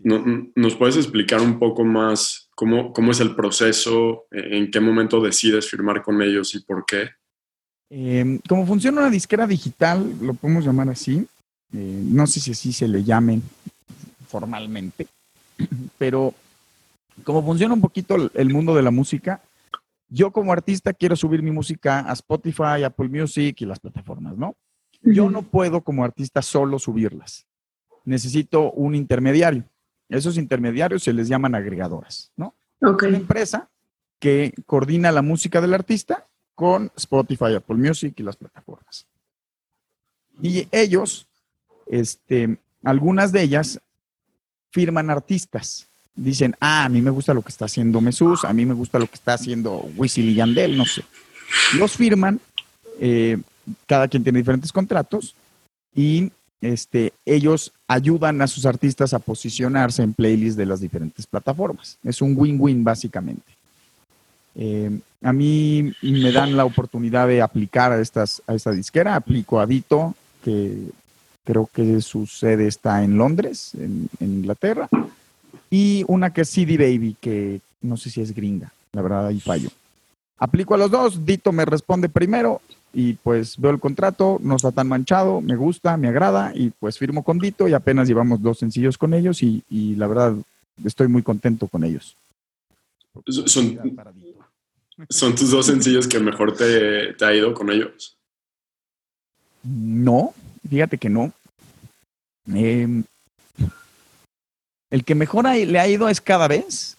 No- 0.00 0.50
¿Nos 0.56 0.74
puedes 0.74 0.96
explicar 0.96 1.40
un 1.40 1.58
poco 1.58 1.84
más 1.84 2.48
cómo, 2.56 2.92
cómo 2.92 3.12
es 3.12 3.20
el 3.20 3.36
proceso, 3.36 4.24
eh, 4.32 4.48
en 4.58 4.70
qué 4.70 4.80
momento 4.80 5.20
decides 5.20 5.68
firmar 5.70 6.02
con 6.02 6.20
ellos 6.22 6.54
y 6.54 6.60
por 6.60 6.84
qué? 6.86 7.10
Eh, 7.90 8.40
como 8.48 8.66
funciona 8.66 9.02
una 9.02 9.10
disquera 9.10 9.46
digital, 9.46 10.12
lo 10.20 10.34
podemos 10.34 10.64
llamar 10.64 10.88
así, 10.88 11.24
eh, 11.72 12.00
no 12.04 12.26
sé 12.26 12.40
si 12.40 12.50
así 12.50 12.72
se 12.72 12.88
le 12.88 13.04
llamen 13.04 13.42
formalmente, 14.28 15.06
pero 15.98 16.34
como 17.24 17.44
funciona 17.44 17.74
un 17.74 17.80
poquito 17.80 18.16
el, 18.34 18.50
mundo 18.50 18.74
de 18.74 18.82
la 18.82 18.90
música, 18.90 19.42
yo 20.08 20.30
como 20.30 20.52
artista 20.52 20.92
quiero 20.92 21.16
subir 21.16 21.42
mi 21.42 21.50
música 21.50 22.08
a 22.08 22.12
Spotify, 22.12 22.84
Apple 22.84 23.08
Music 23.08 23.60
y 23.60 23.66
las 23.66 23.80
plataformas, 23.80 24.36
¿no? 24.36 24.56
Yo 25.02 25.30
no 25.30 25.42
puedo 25.42 25.82
como 25.82 26.04
artista 26.04 26.42
solo 26.42 26.78
subirlas. 26.78 27.46
Necesito 28.04 28.72
un 28.72 28.94
intermediario. 28.94 29.64
Esos 30.08 30.38
intermediarios 30.38 31.02
se 31.02 31.12
les 31.12 31.28
llaman 31.28 31.54
agregadoras, 31.54 32.32
¿no? 32.36 32.54
Una 32.80 33.16
empresa 33.16 33.68
que 34.18 34.54
coordina 34.66 35.10
la 35.12 35.22
música 35.22 35.60
del 35.60 35.74
artista 35.74 36.26
con 36.54 36.90
Spotify, 36.96 37.54
Apple 37.56 37.76
Music 37.76 38.14
y 38.16 38.22
las 38.22 38.36
plataformas. 38.36 39.06
Y 40.40 40.68
ellos, 40.70 41.28
este, 41.86 42.58
algunas 42.82 43.32
de 43.32 43.42
ellas 43.42 43.80
firman 44.70 45.10
artistas. 45.10 45.88
Dicen, 46.16 46.56
ah, 46.60 46.84
a 46.84 46.88
mí 46.88 47.02
me 47.02 47.10
gusta 47.10 47.34
lo 47.34 47.42
que 47.42 47.50
está 47.50 47.66
haciendo 47.66 48.00
Mesús, 48.00 48.44
a 48.44 48.52
mí 48.52 48.64
me 48.64 48.74
gusta 48.74 48.98
lo 48.98 49.06
que 49.06 49.14
está 49.14 49.34
haciendo 49.34 49.86
Wisin 49.96 50.30
y 50.30 50.34
Yandel, 50.34 50.76
no 50.76 50.86
sé. 50.86 51.04
Los 51.78 51.92
firman, 51.92 52.40
eh, 52.98 53.38
cada 53.86 54.08
quien 54.08 54.22
tiene 54.22 54.38
diferentes 54.38 54.72
contratos 54.72 55.34
y 55.94 56.30
este, 56.60 57.12
ellos 57.24 57.72
ayudan 57.86 58.40
a 58.40 58.46
sus 58.46 58.64
artistas 58.64 59.12
a 59.12 59.18
posicionarse 59.18 60.02
en 60.02 60.14
playlists 60.14 60.56
de 60.56 60.66
las 60.66 60.80
diferentes 60.80 61.26
plataformas. 61.26 61.98
Es 62.02 62.22
un 62.22 62.34
win-win 62.36 62.82
básicamente. 62.82 63.52
Eh, 64.54 64.98
a 65.22 65.32
mí 65.32 65.92
me 66.02 66.32
dan 66.32 66.56
la 66.56 66.64
oportunidad 66.64 67.28
de 67.28 67.42
aplicar 67.42 67.92
a, 67.92 68.00
estas, 68.00 68.42
a 68.46 68.54
esta 68.54 68.70
disquera. 68.70 69.16
Aplico 69.16 69.60
a 69.60 69.66
Dito, 69.66 70.14
que 70.42 70.78
creo 71.44 71.68
que 71.72 72.00
su 72.00 72.26
sede 72.26 72.66
está 72.66 73.04
en 73.04 73.18
Londres, 73.18 73.72
en 73.78 74.08
Inglaterra. 74.20 74.88
Y 75.78 76.06
una 76.08 76.32
que 76.32 76.40
es 76.40 76.48
CD 76.48 76.78
Baby, 76.78 77.18
que 77.20 77.60
no 77.82 77.98
sé 77.98 78.08
si 78.08 78.22
es 78.22 78.34
gringa, 78.34 78.72
la 78.92 79.02
verdad 79.02 79.26
ahí 79.26 79.40
fallo. 79.40 79.68
aplico 80.38 80.74
a 80.74 80.78
los 80.78 80.90
dos, 80.90 81.26
Dito 81.26 81.52
me 81.52 81.66
responde 81.66 82.08
primero 82.08 82.62
y 82.94 83.12
pues 83.12 83.58
veo 83.58 83.72
el 83.72 83.78
contrato, 83.78 84.38
no 84.42 84.56
está 84.56 84.72
tan 84.72 84.88
manchado, 84.88 85.42
me 85.42 85.54
gusta, 85.54 85.98
me 85.98 86.08
agrada 86.08 86.52
y 86.54 86.70
pues 86.70 86.96
firmo 86.96 87.22
con 87.22 87.38
Dito 87.38 87.68
y 87.68 87.74
apenas 87.74 88.08
llevamos 88.08 88.40
dos 88.40 88.58
sencillos 88.58 88.96
con 88.96 89.12
ellos 89.12 89.42
y, 89.42 89.62
y 89.68 89.96
la 89.96 90.06
verdad 90.06 90.34
estoy 90.82 91.08
muy 91.08 91.22
contento 91.22 91.68
con 91.68 91.84
ellos. 91.84 92.16
Son, 93.28 93.78
son 95.10 95.34
tus 95.34 95.50
dos 95.50 95.66
sencillos 95.66 96.08
que 96.08 96.20
mejor 96.20 96.56
te, 96.56 97.12
te 97.12 97.24
ha 97.26 97.34
ido 97.34 97.52
con 97.52 97.70
ellos. 97.70 98.16
No, 99.62 100.32
fíjate 100.66 100.96
que 100.96 101.10
no. 101.10 101.34
Eh, 102.54 103.02
el 104.90 105.04
que 105.04 105.14
mejor 105.14 105.46
ha- 105.46 105.54
le 105.56 105.78
ha 105.78 105.88
ido 105.88 106.08
es 106.08 106.20
cada 106.20 106.48
vez. 106.48 106.96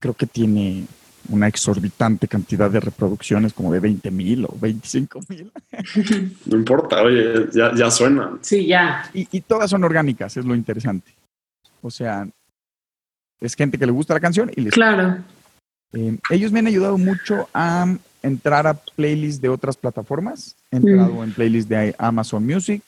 Creo 0.00 0.14
que 0.14 0.26
tiene 0.26 0.86
una 1.28 1.46
exorbitante 1.48 2.26
cantidad 2.26 2.70
de 2.70 2.80
reproducciones, 2.80 3.52
como 3.52 3.72
de 3.72 3.78
20 3.80 4.10
mil 4.10 4.44
o 4.46 4.56
25 4.60 5.20
mil. 5.28 5.50
No 6.46 6.56
importa, 6.56 7.02
oye, 7.02 7.46
ya, 7.52 7.72
ya 7.76 7.90
suena. 7.90 8.38
Sí, 8.40 8.66
ya. 8.66 9.08
Y, 9.14 9.28
y 9.30 9.40
todas 9.42 9.70
son 9.70 9.84
orgánicas, 9.84 10.36
es 10.36 10.44
lo 10.44 10.54
interesante. 10.54 11.12
O 11.82 11.90
sea, 11.90 12.26
es 13.40 13.54
gente 13.54 13.78
que 13.78 13.86
le 13.86 13.92
gusta 13.92 14.14
la 14.14 14.20
canción 14.20 14.50
y 14.56 14.62
les 14.62 14.72
Claro. 14.72 15.18
Eh, 15.92 16.16
ellos 16.30 16.52
me 16.52 16.60
han 16.60 16.66
ayudado 16.68 16.96
mucho 16.98 17.48
a 17.52 17.94
entrar 18.22 18.66
a 18.66 18.74
playlists 18.74 19.40
de 19.40 19.48
otras 19.48 19.76
plataformas. 19.76 20.56
He 20.70 20.76
entrado 20.76 21.22
en 21.24 21.32
playlists 21.32 21.68
de 21.68 21.94
Amazon 21.98 22.44
Music, 22.46 22.82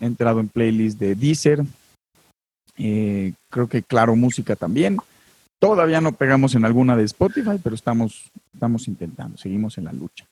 he 0.00 0.06
entrado 0.06 0.40
en 0.40 0.48
playlists 0.48 0.98
de 0.98 1.14
Deezer, 1.14 1.62
eh, 2.78 3.32
creo 3.50 3.68
que 3.68 3.82
Claro 3.82 4.16
Música 4.16 4.56
también. 4.56 4.96
Todavía 5.58 6.00
no 6.00 6.12
pegamos 6.12 6.54
en 6.54 6.64
alguna 6.64 6.96
de 6.96 7.04
Spotify, 7.04 7.58
pero 7.62 7.74
estamos, 7.76 8.30
estamos 8.52 8.88
intentando, 8.88 9.36
seguimos 9.38 9.78
en 9.78 9.84
la 9.84 9.92
lucha. 9.92 10.26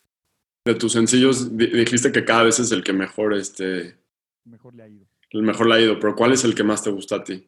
De 0.64 0.74
tus 0.74 0.92
sencillos 0.92 1.56
di- 1.56 1.68
dijiste 1.68 2.10
que 2.12 2.24
cada 2.24 2.42
vez 2.42 2.58
es 2.58 2.72
el 2.72 2.82
que 2.82 2.92
mejor, 2.92 3.34
este, 3.34 3.96
Mejor 4.44 4.74
le 4.74 4.82
ha 4.82 4.88
ido. 4.88 5.06
el 5.30 5.42
mejor 5.42 5.68
le 5.68 5.74
ha 5.74 5.80
ido, 5.80 6.00
pero 6.00 6.16
¿cuál 6.16 6.32
es 6.32 6.42
el 6.44 6.54
que 6.54 6.64
más 6.64 6.82
te 6.82 6.90
gusta 6.90 7.16
a 7.16 7.24
ti? 7.24 7.46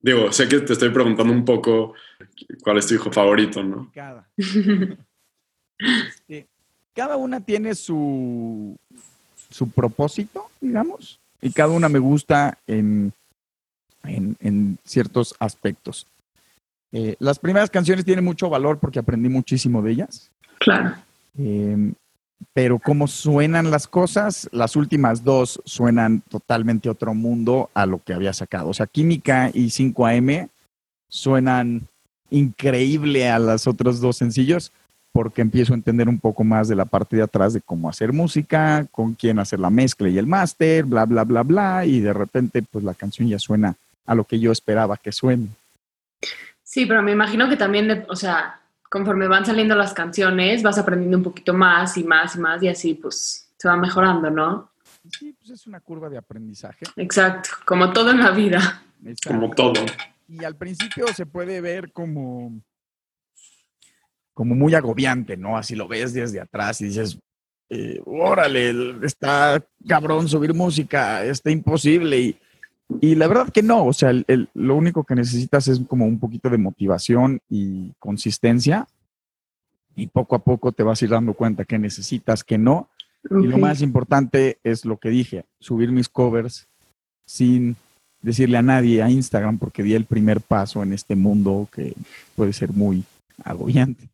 Digo, 0.00 0.30
sé 0.32 0.46
que 0.48 0.60
te 0.60 0.74
estoy 0.74 0.90
preguntando 0.90 1.32
un 1.32 1.44
poco 1.46 1.94
cuál 2.62 2.76
es 2.78 2.86
tu 2.86 2.94
hijo 2.94 3.10
favorito, 3.10 3.62
¿no? 3.62 3.90
Cada. 3.94 4.28
Este, 5.78 6.46
cada 6.94 7.16
una 7.16 7.40
tiene 7.40 7.74
su, 7.74 8.76
su 9.50 9.70
propósito, 9.70 10.50
digamos, 10.60 11.18
y 11.40 11.50
cada 11.50 11.70
una 11.72 11.88
me 11.88 11.98
gusta 11.98 12.58
en, 12.66 13.12
en, 14.04 14.36
en 14.40 14.78
ciertos 14.84 15.34
aspectos. 15.38 16.06
Eh, 16.92 17.16
las 17.18 17.38
primeras 17.38 17.70
canciones 17.70 18.04
tienen 18.04 18.24
mucho 18.24 18.48
valor 18.48 18.78
porque 18.78 18.98
aprendí 19.00 19.28
muchísimo 19.28 19.82
de 19.82 19.92
ellas, 19.92 20.30
Claro. 20.60 20.94
eh, 21.38 21.92
pero 22.52 22.78
cómo 22.78 23.06
suenan 23.08 23.70
las 23.70 23.86
cosas, 23.88 24.48
las 24.52 24.76
últimas 24.76 25.24
dos 25.24 25.60
suenan 25.64 26.20
totalmente 26.28 26.88
otro 26.88 27.14
mundo 27.14 27.70
a 27.74 27.86
lo 27.86 28.02
que 28.02 28.12
había 28.12 28.32
sacado. 28.32 28.68
O 28.68 28.74
sea, 28.74 28.86
Química 28.86 29.50
y 29.52 29.70
5AM 29.70 30.48
suenan 31.08 31.82
increíble 32.30 33.28
a 33.28 33.38
los 33.38 33.66
otros 33.66 34.00
dos 34.00 34.16
sencillos 34.16 34.72
porque 35.12 35.42
empiezo 35.42 35.72
a 35.72 35.76
entender 35.76 36.08
un 36.08 36.18
poco 36.18 36.42
más 36.42 36.66
de 36.66 36.74
la 36.74 36.84
parte 36.86 37.16
de 37.16 37.22
atrás 37.22 37.52
de 37.52 37.60
cómo 37.60 37.88
hacer 37.88 38.12
música, 38.12 38.86
con 38.90 39.14
quién 39.14 39.38
hacer 39.38 39.60
la 39.60 39.70
mezcla 39.70 40.08
y 40.08 40.18
el 40.18 40.26
máster, 40.26 40.84
bla, 40.84 41.04
bla, 41.06 41.22
bla, 41.22 41.42
bla, 41.44 41.86
y 41.86 42.00
de 42.00 42.12
repente 42.12 42.62
pues 42.62 42.84
la 42.84 42.94
canción 42.94 43.28
ya 43.28 43.38
suena 43.38 43.76
a 44.06 44.14
lo 44.14 44.24
que 44.24 44.38
yo 44.38 44.52
esperaba 44.52 44.96
que 44.96 45.12
suene. 45.12 45.48
Sí, 46.62 46.86
pero 46.86 47.02
me 47.02 47.12
imagino 47.12 47.48
que 47.48 47.56
también, 47.56 47.88
de- 47.88 48.06
o 48.08 48.16
sea, 48.16 48.60
conforme 48.90 49.26
van 49.28 49.44
saliendo 49.46 49.74
las 49.74 49.92
canciones, 49.92 50.62
vas 50.62 50.78
aprendiendo 50.78 51.18
un 51.18 51.24
poquito 51.24 51.52
más 51.54 51.96
y 51.96 52.04
más 52.04 52.36
y 52.36 52.38
más 52.38 52.62
y 52.62 52.68
así 52.68 52.94
pues 52.94 53.48
se 53.56 53.68
va 53.68 53.76
mejorando, 53.76 54.30
¿no? 54.30 54.70
Sí, 55.18 55.34
pues 55.38 55.50
es 55.50 55.66
una 55.66 55.80
curva 55.80 56.08
de 56.08 56.18
aprendizaje. 56.18 56.86
Exacto, 56.96 57.50
como 57.64 57.92
todo 57.92 58.10
en 58.10 58.20
la 58.20 58.30
vida. 58.30 58.82
Como 59.26 59.50
todo. 59.50 59.84
Y 60.28 60.44
al 60.44 60.56
principio 60.56 61.06
se 61.08 61.26
puede 61.26 61.60
ver 61.60 61.92
como, 61.92 62.52
como 64.32 64.54
muy 64.54 64.74
agobiante, 64.74 65.36
¿no? 65.36 65.56
Así 65.56 65.74
lo 65.76 65.86
ves 65.86 66.14
desde 66.14 66.40
atrás 66.40 66.80
y 66.80 66.86
dices, 66.86 67.18
eh, 67.68 68.00
órale, 68.04 68.96
está 69.04 69.62
cabrón 69.86 70.28
subir 70.28 70.54
música, 70.54 71.22
está 71.24 71.50
imposible. 71.50 72.18
Y, 72.18 72.38
y 73.00 73.14
la 73.14 73.26
verdad 73.28 73.50
que 73.52 73.62
no, 73.62 73.86
o 73.86 73.92
sea, 73.92 74.10
el- 74.10 74.24
el- 74.28 74.48
lo 74.54 74.76
único 74.76 75.04
que 75.04 75.14
necesitas 75.14 75.68
es 75.68 75.80
como 75.88 76.06
un 76.06 76.18
poquito 76.18 76.50
de 76.50 76.58
motivación 76.58 77.40
y 77.50 77.90
consistencia. 77.98 78.86
Y 79.96 80.08
poco 80.08 80.34
a 80.34 80.40
poco 80.40 80.72
te 80.72 80.82
vas 80.82 81.00
a 81.00 81.04
ir 81.04 81.10
dando 81.12 81.34
cuenta 81.34 81.64
que 81.64 81.78
necesitas, 81.78 82.42
que 82.42 82.58
no. 82.58 82.88
Y 83.30 83.46
lo 83.46 83.58
más 83.58 83.80
importante 83.80 84.58
es 84.64 84.84
lo 84.84 84.98
que 84.98 85.08
dije, 85.08 85.44
subir 85.60 85.92
mis 85.92 86.08
covers 86.08 86.66
sin 87.26 87.76
decirle 88.20 88.56
a 88.58 88.62
nadie 88.62 89.02
a 89.02 89.10
Instagram 89.10 89.58
porque 89.58 89.82
di 89.82 89.94
el 89.94 90.04
primer 90.04 90.40
paso 90.40 90.82
en 90.82 90.92
este 90.92 91.14
mundo 91.14 91.68
que 91.72 91.94
puede 92.34 92.52
ser 92.52 92.72
muy 92.72 93.04
agobiante. 93.44 94.08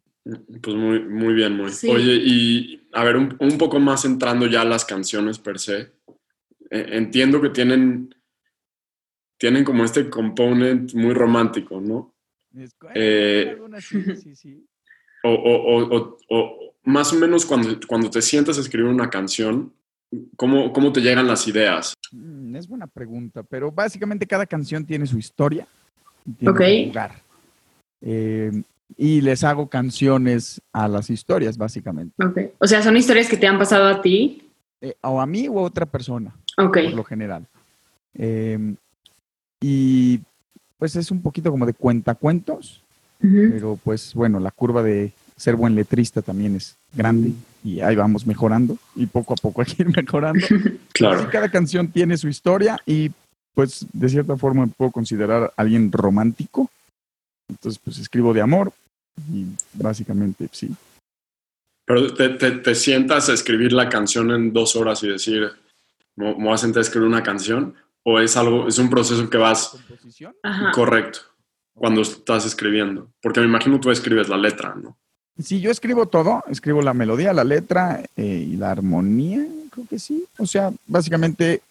Pues 0.61 0.76
muy, 0.76 1.00
muy 1.00 1.33
bien, 1.35 1.56
muy. 1.56 1.70
Sí. 1.70 1.88
Oye, 1.88 2.14
y 2.24 2.83
a 2.92 3.02
ver, 3.02 3.16
un, 3.16 3.37
un 3.40 3.56
poco 3.59 3.80
más 3.80 4.04
entrando 4.04 4.46
ya 4.46 4.61
a 4.61 4.64
las 4.66 4.85
canciones 4.85 5.38
per 5.38 5.59
se. 5.59 5.92
eh, 6.70 6.87
entiendo 6.92 7.40
que 7.40 7.48
tienen, 7.48 8.14
tienen 9.40 9.64
como 9.64 9.85
este 9.85 10.09
component 10.11 10.92
muy 10.94 11.14
romántico, 11.14 11.81
¿no? 11.81 12.12
Es- 12.55 12.76
Eh, 12.94 13.57
sí, 13.81 14.03
sí, 14.16 14.37
sí. 14.37 14.66
O, 15.24 15.31
o- 15.31 15.76
o- 15.76 15.94
o- 15.96 16.18
o 16.29 16.74
más 16.85 17.11
o 17.12 17.16
menos 17.16 17.46
cuando, 17.46 17.70
cuando 17.88 18.11
te 18.11 18.20
sientas 18.20 18.59
a 18.59 18.61
escribir 18.61 18.90
una 18.90 19.09
canción, 19.09 19.72
¿cómo, 20.37 20.72
cómo 20.72 20.92
te 20.92 21.00
llegan 21.00 21.26
las 21.26 21.48
ideas? 21.48 21.94
Mm, 22.12 22.55
Es 22.57 22.68
buena 22.68 22.87
pregunta, 22.87 23.42
pero 23.42 23.72
básicamente 23.72 24.26
cada 24.26 24.44
canción 24.44 24.85
tiene 24.85 25.07
su 25.07 25.16
historia, 25.18 25.66
tiene 26.38 26.53
Ok. 26.53 26.61
su 26.61 26.87
lugar. 26.88 27.22
Eh, 28.03 28.62
y 28.96 29.20
les 29.22 29.42
hago 29.44 29.68
canciones 29.70 30.61
a 30.72 30.87
las 30.88 31.09
historias, 31.09 31.57
básicamente. 31.57 32.53
O 32.59 32.66
sea, 32.66 32.83
son 32.83 32.96
historias 32.96 33.29
que 33.29 33.37
te 33.38 33.46
han 33.46 33.59
pasado 33.59 33.87
a 33.88 34.03
ti. 34.03 34.50
Eh, 34.83 34.94
o 35.03 35.18
a 35.20 35.26
mí 35.26 35.48
o 35.48 35.61
a 35.61 35.62
otra 35.62 35.87
persona. 35.87 36.35
Ok. 36.59 36.74
por 36.85 36.94
lo 36.94 37.05
general. 37.05 37.46
Eh, 38.14 38.74
y 39.61 40.20
pues 40.79 40.96
es 40.96 41.11
un 41.11 41.20
poquito 41.23 41.51
como 41.51 41.66
de 41.66 41.75
cuentacuentos, 41.75 42.81
Ujú. 43.23 43.49
pero 43.53 43.79
pues 43.83 44.14
bueno, 44.14 44.40
la 44.40 44.51
curva 44.51 44.83
de 44.83 45.12
ser 45.37 45.57
buen 45.57 45.75
letrista 45.75 46.23
también 46.23 46.57
es 46.57 46.77
grande 46.94 47.33
y 47.64 47.81
ahí 47.81 47.94
vamos 47.96 48.27
mejorando 48.27 48.79
y 48.96 49.07
poco 49.07 49.35
a 49.35 49.37
poco 49.37 49.61
hay 49.66 49.66
que 49.73 49.83
ir 49.83 49.94
mejorando. 49.96 50.46
Claro. 50.92 51.29
cada 51.31 51.51
canción 51.51 51.88
tiene 51.88 52.16
su 52.18 52.29
historia 52.29 52.79
y 52.85 53.11
pues 53.55 53.87
de 53.92 54.09
cierta 54.09 54.37
forma 54.37 54.66
me 54.66 54.73
puedo 54.73 54.90
considerar 54.90 55.53
alguien 55.57 55.90
romántico. 55.92 56.70
Entonces 57.49 57.81
pues 57.83 57.99
escribo 57.99 58.33
de 58.35 58.40
amor 58.42 58.73
y 59.33 59.46
básicamente 59.75 60.49
sí. 60.53 60.75
Pero 61.87 62.14
te, 62.14 62.29
te- 62.31 62.53
te 62.53 62.75
sientas 62.75 63.29
a 63.29 63.33
escribir 63.35 63.73
la 63.73 63.88
canción 63.88 64.31
en 64.31 64.53
dos 64.53 64.77
horas 64.77 65.03
y 65.03 65.09
decir, 65.09 65.51
¿me 66.16 66.35
me 66.37 66.44
voy 66.44 66.53
a 66.53 66.59
sentar 66.59 66.79
a 66.81 66.83
escribir 66.83 67.09
una 67.09 67.23
canción? 67.23 67.75
¿O 68.04 68.18
es 68.18 68.36
algo, 68.36 68.68
es 68.68 68.78
un 68.78 68.88
proceso 68.88 69.28
que 69.28 69.38
vas. 69.38 69.76
Ajá. 70.42 70.72
correcto 70.72 71.20
cuando 71.74 72.02
estás 72.02 72.44
escribiendo? 72.44 73.10
Porque 73.22 73.40
me 73.40 73.46
imagino 73.46 73.80
tú 73.80 73.90
escribes 73.90 74.28
la 74.28 74.36
letra, 74.36 74.74
¿no? 74.74 74.98
Sí, 75.38 75.60
yo 75.60 75.70
escribo 75.70 76.06
todo, 76.06 76.44
escribo 76.48 76.82
la 76.82 76.92
melodía, 76.92 77.32
la 77.32 77.44
letra 77.44 78.02
eh, 78.16 78.46
y 78.50 78.56
la 78.56 78.70
armonía, 78.70 79.46
creo 79.70 79.86
que 79.88 79.98
sí. 79.98 80.26
O 80.38 80.44
sea, 80.44 80.70
básicamente, 80.86 81.62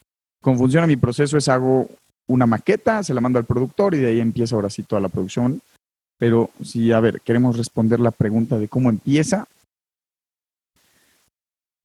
cómo 0.41 0.57
funciona 0.57 0.87
mi 0.87 0.95
proceso 0.95 1.37
es 1.37 1.47
hago 1.47 1.87
una 2.25 2.47
maqueta, 2.47 3.03
se 3.03 3.13
la 3.13 3.21
mando 3.21 3.37
al 3.37 3.45
productor 3.45 3.93
y 3.93 3.99
de 3.99 4.07
ahí 4.07 4.19
empieza 4.19 4.55
ahora 4.55 4.71
sí 4.71 4.81
toda 4.81 5.01
la 5.01 5.09
producción. 5.09 5.61
Pero 6.17 6.49
si, 6.63 6.91
a 6.91 6.99
ver, 6.99 7.21
queremos 7.21 7.57
responder 7.57 7.99
la 7.99 8.11
pregunta 8.11 8.57
de 8.57 8.67
cómo 8.67 8.89
empieza. 8.89 9.47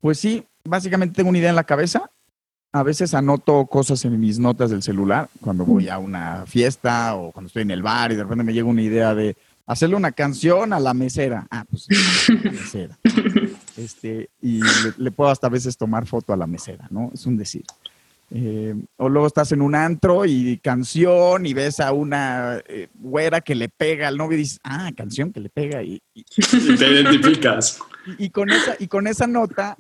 Pues 0.01 0.19
sí, 0.19 0.45
básicamente 0.65 1.15
tengo 1.15 1.29
una 1.29 1.39
idea 1.39 1.51
en 1.51 1.57
la 1.57 1.65
cabeza. 1.65 2.11
A 2.75 2.83
veces 2.83 3.15
anoto 3.15 3.67
cosas 3.67 4.05
en 4.05 4.19
mis 4.19 4.41
notas 4.41 4.69
del 4.71 4.83
celular 4.83 5.29
cuando 5.41 5.65
voy 5.65 5.89
a 5.89 5.99
una 5.99 6.45
fiesta 6.45 7.15
o 7.15 7.31
cuando 7.31 7.47
estoy 7.47 7.63
en 7.63 7.71
el 7.71 7.83
bar 7.83 8.11
y 8.11 8.17
de 8.17 8.25
repente 8.25 8.43
me 8.43 8.53
llega 8.53 8.67
una 8.67 8.83
idea 8.83 9.15
de 9.15 9.37
hacerle 9.65 9.95
una 9.95 10.11
canción 10.11 10.73
a 10.73 10.81
la 10.81 10.93
mesera. 10.93 11.47
Ah, 11.53 11.65
pues 11.71 11.87
la 12.29 12.51
mesera. 12.51 12.99
Este, 13.77 14.31
y 14.41 14.61
le, 14.63 14.69
le 14.99 15.11
puedo 15.11 15.31
hasta 15.31 15.49
a 15.49 15.51
veces 15.51 15.77
tomar 15.77 16.07
foto 16.07 16.33
a 16.33 16.37
la 16.37 16.47
mesera, 16.47 16.87
¿no? 16.91 17.11
Es 17.15 17.27
un 17.27 17.37
decir. 17.37 17.65
Eh, 18.31 18.75
o 18.97 19.09
luego 19.09 19.27
estás 19.27 19.53
en 19.53 19.61
un 19.63 19.75
antro 19.75 20.25
y 20.25 20.59
canción 20.59 21.45
y 21.47 21.55
ves 21.55 21.79
a 21.81 21.93
una 21.93 22.59
eh, 22.69 22.89
güera 22.95 23.41
que 23.41 23.55
le 23.55 23.69
pega 23.69 24.09
al 24.09 24.17
novio 24.17 24.37
y 24.37 24.43
dices, 24.43 24.61
ah, 24.65 24.91
canción 24.97 25.33
que 25.33 25.41
le 25.41 25.49
pega. 25.49 25.83
Y, 25.83 26.01
y- 26.15 26.25
Y 26.37 26.77
te 26.77 26.89
identificas. 26.93 27.79
y 28.19 28.31
con, 28.31 28.51
esa, 28.51 28.75
y 28.79 28.87
con 28.89 29.07
esa 29.09 29.27
nota, 29.27 29.77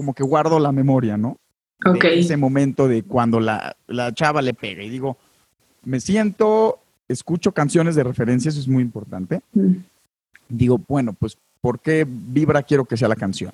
como 0.00 0.14
que 0.14 0.22
guardo 0.22 0.58
la 0.58 0.72
memoria, 0.72 1.18
¿no? 1.18 1.36
De 1.84 1.90
Ok. 1.90 2.04
ese 2.04 2.38
momento 2.38 2.88
de 2.88 3.02
cuando 3.02 3.38
la, 3.38 3.76
la 3.86 4.14
chava 4.14 4.40
le 4.40 4.54
pega 4.54 4.82
y 4.82 4.88
digo, 4.88 5.18
me 5.84 6.00
siento, 6.00 6.78
escucho 7.06 7.52
canciones 7.52 7.96
de 7.96 8.02
referencia, 8.02 8.48
eso 8.48 8.60
es 8.60 8.66
muy 8.68 8.82
importante. 8.82 9.42
Mm. 9.52 9.72
digo, 10.48 10.80
bueno, 10.88 11.12
pues, 11.12 11.36
¿por 11.60 11.80
qué 11.80 12.06
Vibra 12.08 12.62
quiero 12.62 12.86
que 12.86 12.96
sea 12.96 13.08
la 13.08 13.16
canción? 13.16 13.52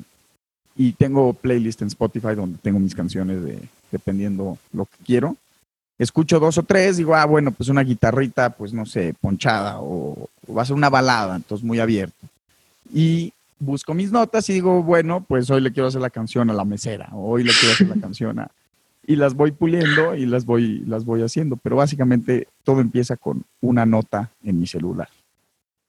Y 0.77 0.93
tengo 0.93 1.33
playlist 1.33 1.83
en 1.83 1.89
Spotify 1.89 2.37
donde 2.37 2.59
tengo 2.63 2.79
mis 2.79 2.95
canciones 2.95 3.43
de, 3.43 3.59
dependiendo 3.91 4.57
lo 4.73 4.85
que 4.85 5.05
quiero. 5.05 5.35
Escucho 5.99 6.39
dos 6.39 6.59
o 6.59 6.63
tres, 6.63 6.97
digo, 6.99 7.17
ah, 7.17 7.25
bueno, 7.25 7.51
pues 7.51 7.69
una 7.71 7.83
guitarrita, 7.83 8.51
pues 8.51 8.73
no 8.73 8.87
sé, 8.87 9.15
ponchada 9.21 9.81
o, 9.81 10.29
o 10.47 10.55
va 10.55 10.63
a 10.63 10.65
ser 10.65 10.77
una 10.77 10.91
balada, 10.91 11.35
entonces 11.35 11.65
muy 11.67 11.81
abierto. 11.81 12.25
Y 12.95 13.33
busco 13.59 13.95
mis 13.95 14.13
notas 14.13 14.49
y 14.51 14.55
digo, 14.55 14.83
bueno, 14.83 15.25
pues 15.27 15.51
hoy 15.51 15.61
le 15.61 15.73
quiero 15.73 15.89
hacer 15.89 16.01
la 16.01 16.11
canción 16.11 16.51
a 16.51 16.55
la 16.55 16.65
mesera, 16.65 17.09
o 17.13 17.31
hoy 17.31 17.45
le 17.45 17.53
quiero 17.53 17.75
hacer 17.75 17.89
la 17.89 17.97
canción 18.01 18.39
a... 18.39 18.51
Y 19.09 19.15
las 19.15 19.35
voy 19.35 19.53
puliendo 19.53 20.17
y 20.17 20.27
las 20.27 20.45
voy, 20.45 20.81
las 20.81 21.05
voy 21.05 21.23
haciendo, 21.23 21.57
pero 21.57 21.77
básicamente 21.77 22.49
todo 22.65 22.81
empieza 22.81 23.17
con 23.17 23.45
una 23.61 23.87
nota 23.87 24.31
en 24.43 24.59
mi 24.59 24.67
celular. 24.67 25.09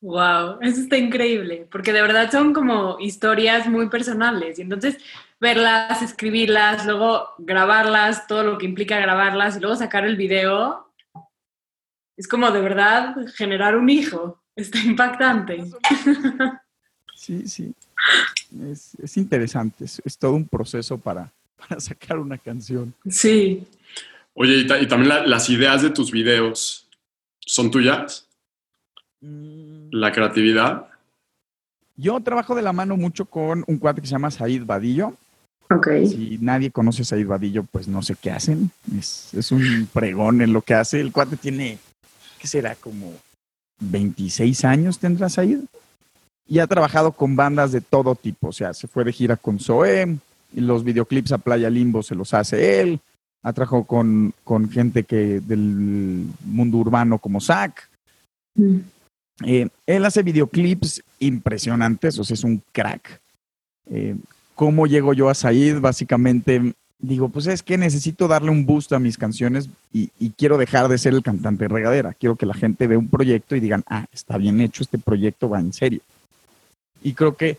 Wow, 0.01 0.59
eso 0.61 0.81
está 0.81 0.97
increíble, 0.97 1.67
porque 1.71 1.91
de 1.91 2.03
verdad 2.03 2.29
son 2.31 2.53
como 2.53 2.99
historias 2.99 3.67
muy 3.67 3.89
personales 3.89 4.59
y 4.59 4.61
entonces 4.61 4.97
verlas, 5.39 6.03
escribirlas, 6.03 6.85
luego 6.85 7.29
grabarlas, 7.39 8.27
todo 8.27 8.43
lo 8.43 8.59
que 8.59 8.67
implica 8.67 8.99
grabarlas 8.99 9.57
y 9.57 9.59
luego 9.59 9.75
sacar 9.75 10.05
el 10.05 10.15
video, 10.15 10.93
es 12.15 12.27
como 12.27 12.51
de 12.51 12.61
verdad 12.61 13.15
generar 13.35 13.75
un 13.75 13.89
hijo, 13.89 14.43
está 14.55 14.77
impactante. 14.79 15.65
Sí, 17.27 17.45
sí, 17.49 17.73
es, 18.71 18.95
es 19.03 19.17
interesante, 19.17 19.83
es, 19.83 20.01
es, 20.05 20.17
todo 20.17 20.31
un 20.31 20.47
proceso 20.47 20.97
para, 20.97 21.29
para, 21.67 21.81
sacar 21.81 22.19
una 22.19 22.37
canción. 22.37 22.93
Sí. 23.09 23.67
Oye, 24.33 24.59
y, 24.59 24.61
y 24.61 24.87
también 24.87 25.09
la, 25.09 25.27
las 25.27 25.49
ideas 25.49 25.81
de 25.81 25.89
tus 25.89 26.09
videos, 26.09 26.87
¿son 27.41 27.69
tuyas? 27.69 28.29
Mm. 29.19 29.89
La 29.91 30.13
creatividad. 30.13 30.87
Yo 31.97 32.17
trabajo 32.21 32.55
de 32.55 32.61
la 32.61 32.71
mano 32.71 32.95
mucho 32.95 33.25
con 33.25 33.65
un 33.67 33.77
cuate 33.77 33.99
que 33.99 34.07
se 34.07 34.11
llama 34.11 34.31
Said 34.31 34.63
Vadillo. 34.65 35.13
Ok. 35.69 35.89
Si 36.07 36.37
nadie 36.39 36.71
conoce 36.71 37.01
a 37.01 37.05
Said 37.05 37.27
Vadillo, 37.27 37.63
pues 37.63 37.89
no 37.89 38.01
sé 38.03 38.15
qué 38.15 38.31
hacen. 38.31 38.71
Es, 38.97 39.33
es, 39.33 39.51
un 39.51 39.89
pregón 39.91 40.41
en 40.41 40.53
lo 40.53 40.61
que 40.61 40.75
hace. 40.75 41.01
El 41.01 41.11
cuate 41.11 41.35
tiene, 41.35 41.77
¿qué 42.39 42.47
será? 42.47 42.75
Como 42.75 43.11
26 43.81 44.63
años 44.63 44.97
tendrá 44.97 45.27
Said. 45.27 45.59
Y 46.47 46.59
ha 46.59 46.67
trabajado 46.67 47.11
con 47.11 47.35
bandas 47.35 47.71
de 47.71 47.81
todo 47.81 48.15
tipo. 48.15 48.49
O 48.49 48.53
sea, 48.53 48.73
se 48.73 48.87
fue 48.87 49.03
de 49.03 49.13
gira 49.13 49.35
con 49.35 49.59
Zoé. 49.59 50.17
Y 50.53 50.61
los 50.61 50.83
videoclips 50.83 51.33
a 51.33 51.37
Playa 51.37 51.69
Limbo 51.69 52.01
se 52.01 52.15
los 52.15 52.33
hace 52.33 52.79
él. 52.81 52.99
Ha 53.43 53.53
trabajado 53.53 53.83
con, 53.83 54.33
con 54.43 54.69
gente 54.69 55.03
que 55.03 55.39
del 55.41 56.25
mundo 56.45 56.77
urbano 56.77 57.17
como 57.19 57.41
Zack. 57.41 57.89
Mm. 58.55 58.77
Eh, 59.45 59.67
él 59.85 60.05
hace 60.05 60.23
videoclips 60.23 61.03
impresionantes, 61.19 62.17
o 62.17 62.23
sea, 62.23 62.33
es 62.33 62.43
un 62.43 62.61
crack. 62.71 63.21
Eh, 63.89 64.15
¿Cómo 64.55 64.87
llego 64.87 65.13
yo 65.13 65.29
a 65.29 65.35
Said? 65.35 65.79
Básicamente 65.79 66.73
digo, 66.99 67.29
pues 67.29 67.47
es 67.47 67.61
que 67.61 67.77
necesito 67.77 68.27
darle 68.27 68.49
un 68.49 68.65
boost 68.65 68.91
a 68.93 68.99
mis 68.99 69.17
canciones 69.17 69.69
y, 69.93 70.09
y, 70.19 70.31
quiero 70.31 70.57
dejar 70.57 70.87
de 70.87 70.97
ser 70.97 71.13
el 71.13 71.21
cantante 71.21 71.65
de 71.65 71.67
regadera. 71.67 72.13
Quiero 72.13 72.35
que 72.35 72.45
la 72.45 72.53
gente 72.53 72.87
vea 72.87 72.97
un 72.97 73.07
proyecto 73.07 73.55
y 73.55 73.59
digan, 73.59 73.83
ah, 73.87 74.05
está 74.11 74.37
bien 74.37 74.59
hecho, 74.61 74.83
este 74.83 74.97
proyecto 74.97 75.49
va 75.49 75.59
en 75.59 75.73
serio. 75.73 76.01
Y 77.01 77.13
creo 77.13 77.35
que 77.35 77.57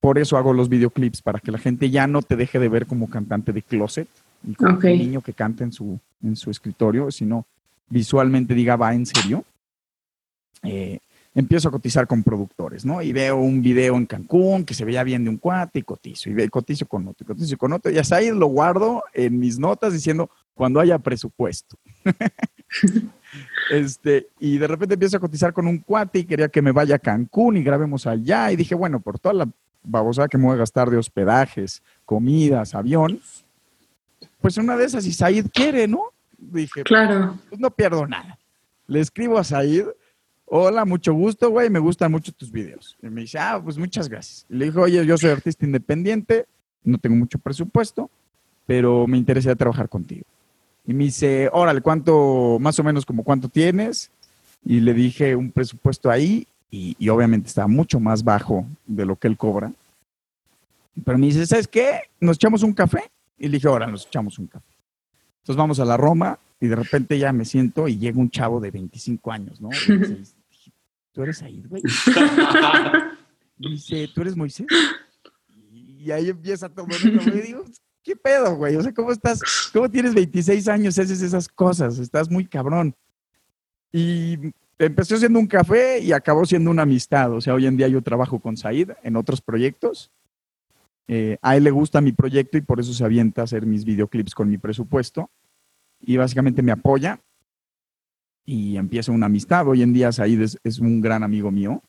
por 0.00 0.18
eso 0.18 0.36
hago 0.36 0.52
los 0.52 0.68
videoclips, 0.68 1.22
para 1.22 1.40
que 1.40 1.50
la 1.50 1.58
gente 1.58 1.90
ya 1.90 2.06
no 2.06 2.22
te 2.22 2.36
deje 2.36 2.58
de 2.58 2.68
ver 2.68 2.86
como 2.86 3.08
cantante 3.08 3.52
de 3.52 3.62
closet 3.62 4.08
y 4.46 4.54
como 4.54 4.74
okay. 4.74 4.92
un 4.92 4.98
niño 4.98 5.20
que 5.22 5.32
canta 5.32 5.64
en 5.64 5.72
su, 5.72 5.98
en 6.22 6.36
su 6.36 6.50
escritorio, 6.50 7.10
sino 7.10 7.46
visualmente 7.88 8.54
diga, 8.54 8.76
va 8.76 8.94
en 8.94 9.06
serio. 9.06 9.44
Eh, 10.62 10.98
empiezo 11.34 11.68
a 11.68 11.72
cotizar 11.72 12.06
con 12.06 12.22
productores, 12.22 12.84
¿no? 12.84 13.02
Y 13.02 13.12
veo 13.12 13.36
un 13.36 13.60
video 13.60 13.96
en 13.96 14.06
Cancún 14.06 14.64
que 14.64 14.74
se 14.74 14.84
veía 14.84 15.02
bien 15.02 15.24
de 15.24 15.30
un 15.30 15.38
cuate 15.38 15.80
y 15.80 15.82
cotizo, 15.82 16.30
y 16.30 16.48
cotizo 16.48 16.86
con 16.86 17.08
otro, 17.08 17.24
y 17.24 17.26
cotizo 17.26 17.56
con 17.56 17.72
otro, 17.72 17.90
y 17.90 17.98
hasta 17.98 18.16
ahí 18.16 18.30
lo 18.30 18.46
guardo 18.46 19.02
en 19.12 19.38
mis 19.38 19.58
notas 19.58 19.92
diciendo 19.92 20.30
cuando 20.54 20.80
haya 20.80 20.98
presupuesto. 20.98 21.76
este, 23.70 24.28
y 24.38 24.58
de 24.58 24.66
repente 24.66 24.94
empiezo 24.94 25.16
a 25.16 25.20
cotizar 25.20 25.52
con 25.52 25.66
un 25.66 25.78
cuate 25.78 26.20
y 26.20 26.24
quería 26.24 26.48
que 26.48 26.62
me 26.62 26.72
vaya 26.72 26.96
a 26.96 26.98
Cancún 26.98 27.56
y 27.56 27.62
grabemos 27.62 28.06
allá, 28.06 28.50
y 28.52 28.56
dije, 28.56 28.74
bueno, 28.74 29.00
por 29.00 29.18
toda 29.18 29.34
la 29.34 29.48
babosa 29.82 30.28
que 30.28 30.38
me 30.38 30.44
voy 30.44 30.54
a 30.54 30.58
gastar 30.58 30.90
de 30.90 30.96
hospedajes, 30.96 31.82
comidas, 32.04 32.74
avión, 32.74 33.20
pues 34.40 34.56
una 34.56 34.76
de 34.76 34.84
esas, 34.84 35.06
y 35.06 35.12
Said 35.12 35.46
quiere, 35.52 35.86
¿no? 35.86 36.02
Dije, 36.38 36.82
claro. 36.82 37.38
pues 37.48 37.60
no 37.60 37.70
pierdo 37.70 38.06
nada. 38.06 38.38
Le 38.86 39.00
escribo 39.00 39.38
a 39.38 39.44
Said, 39.44 39.86
hola, 40.46 40.84
mucho 40.84 41.14
gusto, 41.14 41.50
güey, 41.50 41.70
me 41.70 41.78
gustan 41.78 42.10
mucho 42.12 42.32
tus 42.32 42.50
videos. 42.50 42.96
Y 43.02 43.08
me 43.08 43.22
dice, 43.22 43.38
ah, 43.38 43.60
pues 43.62 43.78
muchas 43.78 44.08
gracias. 44.08 44.46
Y 44.48 44.56
le 44.56 44.66
dijo, 44.66 44.82
oye, 44.82 45.04
yo 45.06 45.16
soy 45.16 45.30
artista 45.30 45.64
independiente, 45.64 46.46
no 46.82 46.98
tengo 46.98 47.16
mucho 47.16 47.38
presupuesto, 47.38 48.10
pero 48.66 49.06
me 49.06 49.18
interesaría 49.18 49.56
trabajar 49.56 49.88
contigo. 49.88 50.24
Y 50.86 50.92
me 50.94 51.04
dice, 51.04 51.48
órale, 51.52 51.80
¿cuánto, 51.80 52.58
más 52.60 52.78
o 52.78 52.84
menos 52.84 53.06
como 53.06 53.24
cuánto 53.24 53.48
tienes? 53.48 54.10
Y 54.64 54.80
le 54.80 54.94
dije 54.94 55.34
un 55.34 55.50
presupuesto 55.50 56.10
ahí, 56.10 56.46
y, 56.70 56.96
y 56.98 57.08
obviamente 57.08 57.48
estaba 57.48 57.68
mucho 57.68 58.00
más 58.00 58.24
bajo 58.24 58.66
de 58.86 59.06
lo 59.06 59.16
que 59.16 59.28
él 59.28 59.36
cobra. 59.36 59.72
Pero 61.04 61.18
me 61.18 61.26
dice, 61.26 61.46
¿sabes 61.46 61.68
qué? 61.68 62.00
¿Nos 62.20 62.36
echamos 62.36 62.62
un 62.62 62.72
café? 62.72 63.10
Y 63.38 63.48
le 63.48 63.52
dije, 63.52 63.68
ahora 63.68 63.86
nos 63.86 64.06
echamos 64.06 64.38
un 64.38 64.46
café. 64.46 64.72
Entonces 65.40 65.56
vamos 65.56 65.80
a 65.80 65.84
la 65.84 65.96
Roma, 65.96 66.38
y 66.60 66.66
de 66.66 66.76
repente 66.76 67.18
ya 67.18 67.32
me 67.32 67.44
siento 67.44 67.88
y 67.88 67.98
llega 67.98 68.18
un 68.18 68.30
chavo 68.30 68.60
de 68.60 68.70
25 68.70 69.32
años, 69.32 69.60
¿no? 69.60 69.68
Dice, 69.68 70.18
¿Tú 71.12 71.22
eres 71.22 71.42
ahí, 71.42 71.62
güey? 71.68 71.82
Y 73.56 73.70
dice, 73.70 74.08
¿tú 74.12 74.20
eres 74.22 74.36
Moisés? 74.36 74.66
Y 75.72 76.10
ahí 76.10 76.28
empieza 76.28 76.68
todo 76.68 76.86
güey. 76.86 77.40
Digo, 77.40 77.64
¿qué 78.04 78.14
pedo, 78.14 78.54
güey? 78.54 78.76
O 78.76 78.82
sea, 78.82 78.92
¿cómo 78.92 79.10
estás? 79.10 79.40
¿Cómo 79.72 79.90
tienes 79.90 80.14
26 80.14 80.68
años 80.68 80.96
y 80.96 81.00
haces 81.00 81.22
esas 81.22 81.48
cosas? 81.48 81.98
Estás 81.98 82.30
muy 82.30 82.44
cabrón. 82.46 82.94
Y 83.90 84.38
empezó 84.78 85.16
siendo 85.16 85.38
un 85.38 85.46
café 85.46 86.00
y 86.00 86.12
acabó 86.12 86.44
siendo 86.44 86.70
una 86.70 86.82
amistad. 86.82 87.32
O 87.32 87.40
sea, 87.40 87.54
hoy 87.54 87.66
en 87.66 87.76
día 87.76 87.88
yo 87.88 88.02
trabajo 88.02 88.38
con 88.38 88.56
Said 88.56 88.90
en 89.02 89.16
otros 89.16 89.40
proyectos. 89.40 90.12
Eh, 91.08 91.38
a 91.42 91.56
él 91.56 91.64
le 91.64 91.70
gusta 91.70 92.00
mi 92.00 92.12
proyecto 92.12 92.58
y 92.58 92.62
por 92.62 92.80
eso 92.80 92.92
se 92.92 93.04
avienta 93.04 93.40
a 93.40 93.44
hacer 93.44 93.66
mis 93.66 93.84
videoclips 93.84 94.34
con 94.34 94.48
mi 94.48 94.56
presupuesto 94.56 95.30
y 96.00 96.16
básicamente 96.16 96.62
me 96.62 96.72
apoya 96.72 97.20
y 98.44 98.76
empieza 98.76 99.12
una 99.12 99.26
amistad. 99.26 99.66
Hoy 99.66 99.82
en 99.82 99.92
día 99.92 100.12
Said 100.12 100.40
es, 100.40 100.58
es, 100.64 100.78
un 100.78 101.00
gran 101.00 101.22
amigo 101.22 101.50
mío 101.50 101.82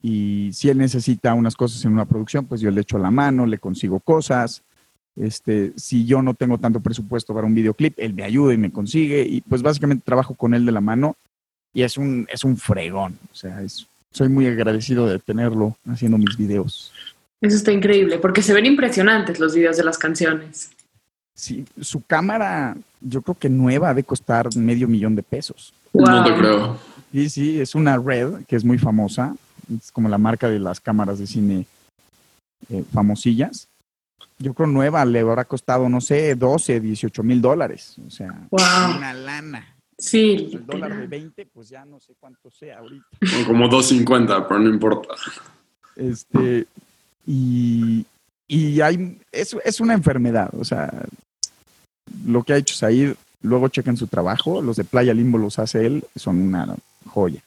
y 0.00 0.50
si 0.52 0.70
él 0.70 0.78
necesita 0.78 1.34
unas 1.34 1.56
cosas 1.56 1.84
en 1.84 1.92
una 1.92 2.06
producción, 2.06 2.46
pues 2.46 2.60
yo 2.60 2.70
le 2.70 2.80
echo 2.80 2.98
la 2.98 3.10
mano, 3.10 3.46
le 3.46 3.58
consigo 3.58 4.00
cosas. 4.00 4.64
Este, 5.20 5.72
si 5.76 6.04
yo 6.04 6.22
no 6.22 6.34
tengo 6.34 6.58
tanto 6.58 6.80
presupuesto 6.80 7.34
para 7.34 7.46
un 7.46 7.54
videoclip, 7.54 7.94
él 7.98 8.14
me 8.14 8.22
ayuda 8.22 8.54
y 8.54 8.58
me 8.58 8.70
consigue 8.70 9.22
y 9.22 9.40
pues 9.40 9.62
básicamente 9.62 10.04
trabajo 10.04 10.34
con 10.34 10.54
él 10.54 10.64
de 10.64 10.72
la 10.72 10.80
mano 10.80 11.16
y 11.72 11.82
es 11.82 11.96
un, 11.96 12.26
es 12.30 12.44
un 12.44 12.56
fregón. 12.56 13.18
O 13.32 13.34
sea, 13.34 13.62
es, 13.62 13.86
soy 14.10 14.28
muy 14.28 14.46
agradecido 14.46 15.06
de 15.06 15.18
tenerlo 15.18 15.76
haciendo 15.88 16.18
mis 16.18 16.36
videos. 16.36 16.92
Eso 17.40 17.56
está 17.56 17.72
increíble 17.72 18.18
porque 18.18 18.42
se 18.42 18.52
ven 18.52 18.66
impresionantes 18.66 19.38
los 19.40 19.54
videos 19.54 19.76
de 19.76 19.84
las 19.84 19.98
canciones. 19.98 20.70
Sí, 21.34 21.64
su 21.80 22.02
cámara, 22.02 22.76
yo 23.00 23.22
creo 23.22 23.36
que 23.36 23.48
nueva, 23.48 23.90
ha 23.90 23.94
de 23.94 24.02
costar 24.02 24.54
medio 24.56 24.88
millón 24.88 25.14
de 25.14 25.22
pesos. 25.22 25.72
Wow. 25.92 26.06
No 26.06 26.24
te 26.24 26.34
creo. 26.34 26.78
Sí, 27.12 27.30
sí, 27.30 27.60
es 27.60 27.74
una 27.74 27.96
Red, 27.96 28.44
que 28.46 28.56
es 28.56 28.64
muy 28.64 28.78
famosa. 28.78 29.36
Es 29.72 29.92
como 29.92 30.08
la 30.08 30.18
marca 30.18 30.48
de 30.48 30.58
las 30.58 30.80
cámaras 30.80 31.18
de 31.18 31.26
cine 31.26 31.66
eh, 32.70 32.84
famosillas. 32.92 33.67
Yo 34.38 34.54
creo 34.54 34.66
nueva 34.68 35.04
le 35.04 35.20
habrá 35.20 35.44
costado, 35.44 35.88
no 35.88 36.00
sé, 36.00 36.34
12, 36.34 36.80
18 36.80 37.22
mil 37.22 37.40
dólares. 37.40 37.96
O 38.06 38.10
sea, 38.10 38.46
wow. 38.50 38.96
una 38.96 39.12
lana. 39.12 39.76
Sí. 39.98 40.50
El 40.52 40.64
dólar 40.64 40.96
de 40.96 41.06
20, 41.08 41.46
pues 41.46 41.68
ya 41.68 41.84
no 41.84 41.98
sé 41.98 42.14
cuánto 42.20 42.50
sea 42.50 42.78
ahorita. 42.78 43.06
Como 43.46 43.68
2.50, 43.68 44.46
pero 44.46 44.60
no 44.60 44.68
importa. 44.68 45.08
Este, 45.96 46.66
y, 47.26 48.06
y 48.46 48.80
hay, 48.80 49.20
es, 49.32 49.56
es 49.64 49.80
una 49.80 49.94
enfermedad, 49.94 50.50
o 50.54 50.64
sea, 50.64 50.90
lo 52.24 52.44
que 52.44 52.52
ha 52.52 52.56
hecho 52.56 52.74
Said, 52.74 53.14
luego 53.42 53.68
chequen 53.68 53.96
su 53.96 54.06
trabajo, 54.06 54.62
los 54.62 54.76
de 54.76 54.84
Playa 54.84 55.12
Limbo 55.12 55.38
los 55.38 55.58
hace 55.58 55.84
él, 55.84 56.04
son 56.14 56.40
una 56.40 56.76
joya. 57.06 57.42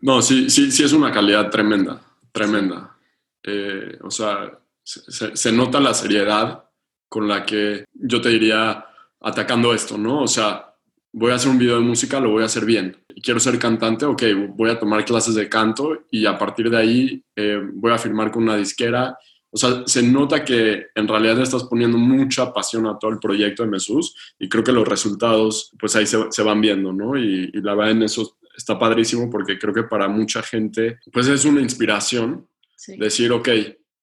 No, 0.00 0.20
sí, 0.20 0.50
sí, 0.50 0.70
sí 0.70 0.84
es 0.84 0.92
una 0.92 1.10
calidad 1.10 1.50
tremenda, 1.50 2.00
tremenda. 2.30 2.94
Eh, 3.42 3.98
o 4.02 4.10
sea, 4.10 4.52
se, 4.86 5.36
se, 5.36 5.52
nota 5.52 5.80
la 5.80 5.94
seriedad 5.94 6.64
con 7.08 7.26
la 7.28 7.44
que 7.44 7.84
yo 7.92 8.20
te 8.20 8.28
diría 8.28 8.86
atacando 9.20 9.74
esto, 9.74 9.98
¿no? 9.98 10.22
O 10.22 10.28
sea, 10.28 10.74
voy 11.12 11.32
a 11.32 11.34
hacer 11.34 11.50
un 11.50 11.58
video 11.58 11.76
de 11.76 11.82
música, 11.82 12.20
lo 12.20 12.30
voy 12.30 12.42
a 12.42 12.46
hacer 12.46 12.64
bien. 12.64 12.96
Quiero 13.22 13.40
ser 13.40 13.58
cantante, 13.58 14.04
ok, 14.04 14.22
voy 14.50 14.70
a 14.70 14.78
tomar 14.78 15.04
clases 15.04 15.34
de 15.34 15.48
canto 15.48 16.04
y 16.10 16.26
a 16.26 16.38
partir 16.38 16.70
de 16.70 16.76
ahí 16.76 17.24
eh, 17.34 17.60
voy 17.74 17.92
a 17.92 17.98
firmar 17.98 18.30
con 18.30 18.44
una 18.44 18.56
disquera 18.56 19.18
o 19.56 19.58
sea, 19.58 19.84
se 19.86 20.02
nota 20.02 20.44
que 20.44 20.88
en 20.94 21.08
realidad 21.08 21.36
le 21.36 21.42
estás 21.42 21.64
poniendo 21.64 21.96
mucha 21.96 22.52
pasión 22.52 22.86
a 22.86 22.98
todo 22.98 23.10
el 23.10 23.18
proyecto 23.18 23.62
de 23.62 23.70
Mesús 23.70 24.14
y 24.38 24.50
creo 24.50 24.62
que 24.62 24.70
los 24.70 24.86
resultados, 24.86 25.72
pues 25.78 25.96
ahí 25.96 26.06
se, 26.06 26.30
se 26.30 26.42
van 26.42 26.60
viendo, 26.60 26.92
¿no? 26.92 27.16
Y, 27.16 27.50
y, 27.54 27.62
la 27.62 27.74
verdad 27.74 27.92
en 27.92 28.02
eso 28.02 28.36
está 28.54 28.78
padrísimo 28.78 29.30
porque 29.30 29.58
creo 29.58 29.72
que 29.72 29.84
para 29.84 30.08
mucha 30.08 30.42
gente, 30.42 30.98
pues 31.10 31.28
es 31.28 31.46
una 31.46 31.62
inspiración 31.62 32.46
Sí. 32.78 32.98
decir, 32.98 33.32
ok, 33.32 33.48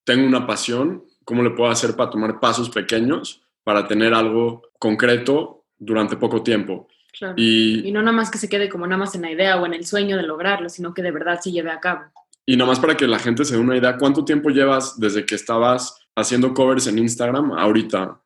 tengo 0.03 0.27
una 0.27 0.45
pasión, 0.45 1.03
¿cómo 1.23 1.43
le 1.43 1.51
puedo 1.51 1.71
hacer 1.71 1.95
para 1.95 2.09
tomar 2.09 2.39
pasos 2.39 2.69
pequeños 2.69 3.41
para 3.63 3.87
tener 3.87 4.13
algo 4.13 4.63
concreto 4.79 5.65
durante 5.77 6.17
poco 6.17 6.43
tiempo? 6.43 6.87
Claro. 7.17 7.35
Y 7.37 7.87
Y, 7.87 7.91
no 7.91 8.01
nada 8.01 8.15
más 8.15 8.31
que 8.31 8.37
se 8.37 8.49
quede 8.49 8.69
como 8.69 8.87
nada 8.87 8.97
más 8.97 9.15
en 9.15 9.21
la 9.21 9.31
idea 9.31 9.61
o 9.61 9.65
en 9.65 9.73
el 9.73 9.85
sueño 9.85 10.17
de 10.17 10.23
lograrlo, 10.23 10.69
sino 10.69 10.93
que 10.93 11.01
de 11.01 11.11
verdad 11.11 11.39
se 11.39 11.51
lleve 11.51 11.71
a 11.71 11.79
cabo. 11.79 12.01
y 12.45 12.57
nada 12.57 12.69
más 12.69 12.79
para 12.79 12.97
que 12.97 13.07
la 13.07 13.19
gente 13.19 13.45
se 13.45 13.55
dé 13.55 13.61
una 13.61 13.77
idea, 13.77 13.97
¿cuánto 13.97 14.25
tiempo 14.25 14.49
llevas 14.49 14.99
desde 14.99 15.25
que 15.25 15.35
estabas 15.35 15.97
haciendo 16.15 16.53
covers 16.53 16.87
en 16.87 16.99
Instagram 16.99 17.53
ahorita? 17.53 18.19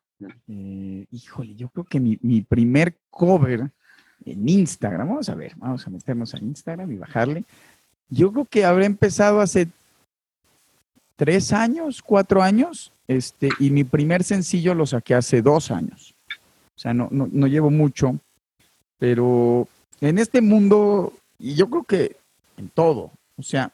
Eh, 0.48 1.06
híjole, 1.12 1.54
yo 1.56 1.70
creo 1.70 1.86
que 1.86 2.00
mi, 2.00 2.18
mi 2.22 2.42
primer 2.42 2.96
cover 3.12 3.70
en 4.26 4.50
Instagram, 4.50 5.08
vamos 5.08 5.30
a 5.30 5.36
ver, 5.36 5.54
vamos 5.58 5.86
a 5.86 5.90
meternos 5.90 6.34
a 6.34 6.40
Instagram 6.40 6.92
y 6.92 6.98
bajarle. 6.98 7.44
Yo 8.10 8.32
creo 8.32 8.46
que 8.46 8.66
habré 8.66 8.86
empezado 8.86 9.42
hace 9.42 9.68
tres 11.18 11.52
años, 11.52 12.02
cuatro 12.02 12.42
años, 12.42 12.94
este, 13.10 13.50
y 13.60 13.70
mi 13.72 13.84
primer 13.84 14.24
sencillo 14.24 14.74
lo 14.74 14.86
saqué 14.86 15.16
hace 15.16 15.42
dos 15.42 15.70
años. 15.72 16.16
O 16.76 16.80
sea, 16.80 16.94
no, 16.94 17.10
no, 17.12 17.28
no 17.32 17.48
llevo 17.48 17.70
mucho, 17.72 18.18
pero 19.00 19.68
en 20.00 20.18
este 20.20 20.42
mundo, 20.42 21.12
y 21.40 21.56
yo 21.56 21.70
creo 21.70 21.84
que 21.84 22.16
en 22.58 22.70
todo, 22.70 23.12
o 23.36 23.44
sea, 23.44 23.72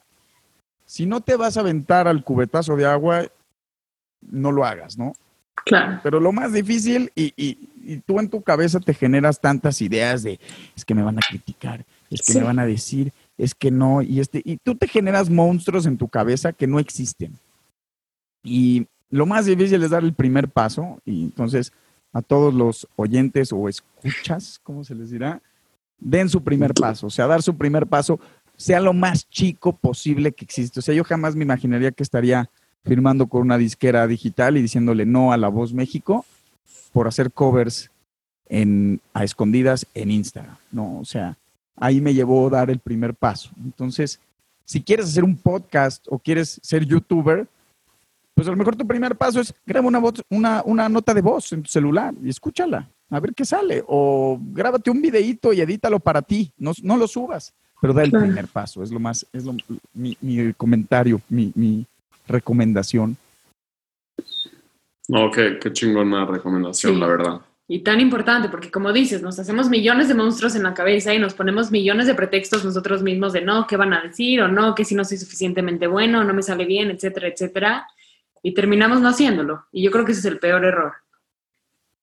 si 0.85 1.05
no 1.05 1.21
te 1.21 1.35
vas 1.35 1.57
a 1.57 1.61
aventar 1.61 2.07
al 2.07 2.23
cubetazo 2.23 2.75
de 2.75 2.85
agua, 2.85 3.25
no 4.21 4.51
lo 4.51 4.65
hagas, 4.65 4.97
¿no? 4.97 5.13
Claro. 5.65 5.99
Pero 6.03 6.19
lo 6.19 6.31
más 6.31 6.51
difícil, 6.53 7.11
y, 7.15 7.33
y- 7.37 7.57
y 7.85 7.97
tú 7.97 8.19
en 8.19 8.29
tu 8.29 8.41
cabeza 8.41 8.79
te 8.79 8.93
generas 8.93 9.39
tantas 9.41 9.81
ideas 9.81 10.23
de, 10.23 10.39
es 10.75 10.85
que 10.85 10.95
me 10.95 11.03
van 11.03 11.17
a 11.17 11.21
criticar, 11.21 11.83
es 12.09 12.21
que 12.21 12.33
Sí. 12.33 12.37
me 12.39 12.45
van 12.45 12.59
a 12.59 12.65
decir, 12.65 13.11
es 13.37 13.55
que 13.55 13.71
no, 13.71 14.01
y, 14.01 14.19
este, 14.19 14.41
y 14.43 14.57
tú 14.57 14.75
te 14.75 14.87
generas 14.87 15.29
monstruos 15.29 15.85
en 15.85 15.97
tu 15.97 16.07
cabeza 16.07 16.53
que 16.53 16.67
no 16.67 16.79
existen. 16.79 17.33
Y 18.43 18.87
lo 19.09 19.25
más 19.25 19.45
difícil 19.45 19.83
es 19.83 19.91
dar 19.91 20.03
el 20.03 20.13
primer 20.13 20.49
paso, 20.49 20.99
y 21.05 21.23
entonces 21.23 21.71
a 22.11 22.21
todos 22.21 22.53
los 22.53 22.87
oyentes 22.95 23.51
o 23.51 23.67
escuchas, 23.67 24.59
¿cómo 24.63 24.83
se 24.83 24.95
les 24.95 25.09
dirá? 25.09 25.41
Den 25.97 26.29
su 26.29 26.43
primer 26.43 26.73
paso, 26.73 27.07
o 27.07 27.09
sea, 27.09 27.27
dar 27.27 27.41
su 27.41 27.55
primer 27.55 27.87
paso 27.87 28.19
sea 28.55 28.79
lo 28.79 28.93
más 28.93 29.27
chico 29.29 29.75
posible 29.75 30.31
que 30.31 30.45
existe. 30.45 30.79
O 30.79 30.83
sea, 30.83 30.93
yo 30.93 31.03
jamás 31.03 31.35
me 31.35 31.43
imaginaría 31.43 31.91
que 31.91 32.03
estaría 32.03 32.49
firmando 32.83 33.27
con 33.27 33.41
una 33.41 33.57
disquera 33.57 34.05
digital 34.07 34.57
y 34.57 34.61
diciéndole 34.61 35.05
no 35.05 35.31
a 35.31 35.37
La 35.37 35.47
Voz 35.47 35.73
México 35.73 36.25
por 36.91 37.07
hacer 37.07 37.31
covers 37.31 37.89
en, 38.47 39.01
a 39.13 39.23
escondidas 39.23 39.87
en 39.93 40.11
Instagram. 40.11 40.55
No, 40.71 40.99
o 40.99 41.05
sea, 41.05 41.37
ahí 41.77 41.99
me 42.01 42.13
llevó 42.13 42.47
a 42.47 42.51
dar 42.51 42.69
el 42.69 42.79
primer 42.79 43.13
paso. 43.13 43.49
Entonces, 43.63 44.19
si 44.65 44.81
quieres 44.81 45.07
hacer 45.07 45.23
un 45.23 45.35
podcast 45.37 46.05
o 46.09 46.17
quieres 46.19 46.59
ser 46.63 46.85
youtuber, 46.85 47.47
pues 48.35 48.47
a 48.47 48.51
lo 48.51 48.57
mejor 48.57 48.75
tu 48.75 48.87
primer 48.87 49.15
paso 49.15 49.39
es 49.41 49.53
graba 49.65 49.87
una, 49.87 49.99
voz, 49.99 50.23
una, 50.29 50.63
una 50.65 50.89
nota 50.89 51.13
de 51.13 51.21
voz 51.21 51.51
en 51.53 51.63
tu 51.63 51.69
celular 51.69 52.13
y 52.23 52.29
escúchala, 52.29 52.87
a 53.09 53.19
ver 53.19 53.33
qué 53.35 53.45
sale. 53.45 53.83
O 53.87 54.39
grábate 54.41 54.89
un 54.89 55.01
videíto 55.01 55.53
y 55.53 55.61
edítalo 55.61 55.99
para 55.99 56.21
ti, 56.21 56.51
no, 56.57 56.71
no 56.81 56.97
lo 56.97 57.07
subas, 57.07 57.53
pero 57.81 57.93
da 57.93 58.03
el 58.03 58.09
Claro. 58.09 58.25
primer 58.25 58.47
paso, 58.47 58.81
es 58.81 58.91
lo 58.91 58.99
más, 58.99 59.25
es 59.33 59.43
lo, 59.45 59.55
mi, 59.93 60.17
mi 60.21 60.53
comentario, 60.53 61.21
mi, 61.29 61.51
mi 61.55 61.85
recomendación. 62.27 63.17
No, 65.07 65.29
qué, 65.31 65.59
qué 65.61 65.71
chingona 65.73 66.25
recomendación, 66.25 66.93
Sí. 66.93 66.99
la 66.99 67.07
verdad. 67.07 67.41
Y 67.67 67.79
tan 67.79 68.01
importante, 68.01 68.49
porque 68.49 68.69
como 68.69 68.91
dices, 68.91 69.21
nos 69.21 69.39
hacemos 69.39 69.69
millones 69.69 70.09
de 70.09 70.13
monstruos 70.15 70.55
en 70.55 70.63
la 70.63 70.73
cabeza 70.73 71.13
y 71.13 71.19
nos 71.19 71.33
ponemos 71.33 71.71
millones 71.71 72.07
de 72.07 72.13
pretextos 72.13 72.65
nosotros 72.65 73.01
mismos 73.03 73.31
de 73.31 73.41
no, 73.41 73.65
qué 73.67 73.77
van 73.77 73.93
a 73.93 74.01
decir 74.01 74.41
o 74.41 74.47
no, 74.49 74.75
que 74.75 74.83
si 74.83 74.95
no 74.95 75.05
soy 75.05 75.17
suficientemente 75.17 75.87
bueno, 75.87 76.23
no 76.25 76.33
me 76.33 76.43
sale 76.43 76.65
bien, 76.65 76.91
etcétera, 76.91 77.29
etcétera. 77.29 77.87
Y 78.41 78.53
terminamos 78.53 78.99
no 78.99 79.07
haciéndolo. 79.07 79.65
Y 79.71 79.81
yo 79.81 79.91
creo 79.91 80.03
que 80.03 80.11
ese 80.11 80.19
es 80.19 80.25
el 80.25 80.39
peor 80.39 80.65
error. 80.65 80.91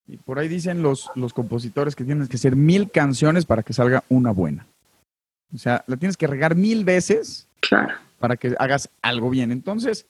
Y 0.08 0.16
por 0.16 0.38
ahí 0.38 0.48
dicen 0.48 0.82
los, 0.82 1.10
los 1.14 1.34
compositores 1.34 1.94
que 1.94 2.04
tienes 2.04 2.28
que 2.28 2.36
hacer 2.36 2.56
mil 2.56 2.90
canciones 2.90 3.44
para 3.44 3.62
que 3.62 3.74
salga 3.74 4.02
una 4.08 4.30
buena. 4.32 4.66
O 5.54 5.58
sea, 5.58 5.84
la 5.86 5.96
tienes 5.98 6.16
que 6.16 6.26
regar 6.26 6.54
mil 6.56 6.84
veces 6.84 7.46
Claro. 7.60 7.94
para 8.18 8.36
que 8.36 8.54
hagas 8.58 8.88
algo 9.02 9.28
bien. 9.28 9.52
Entonces, 9.52 10.06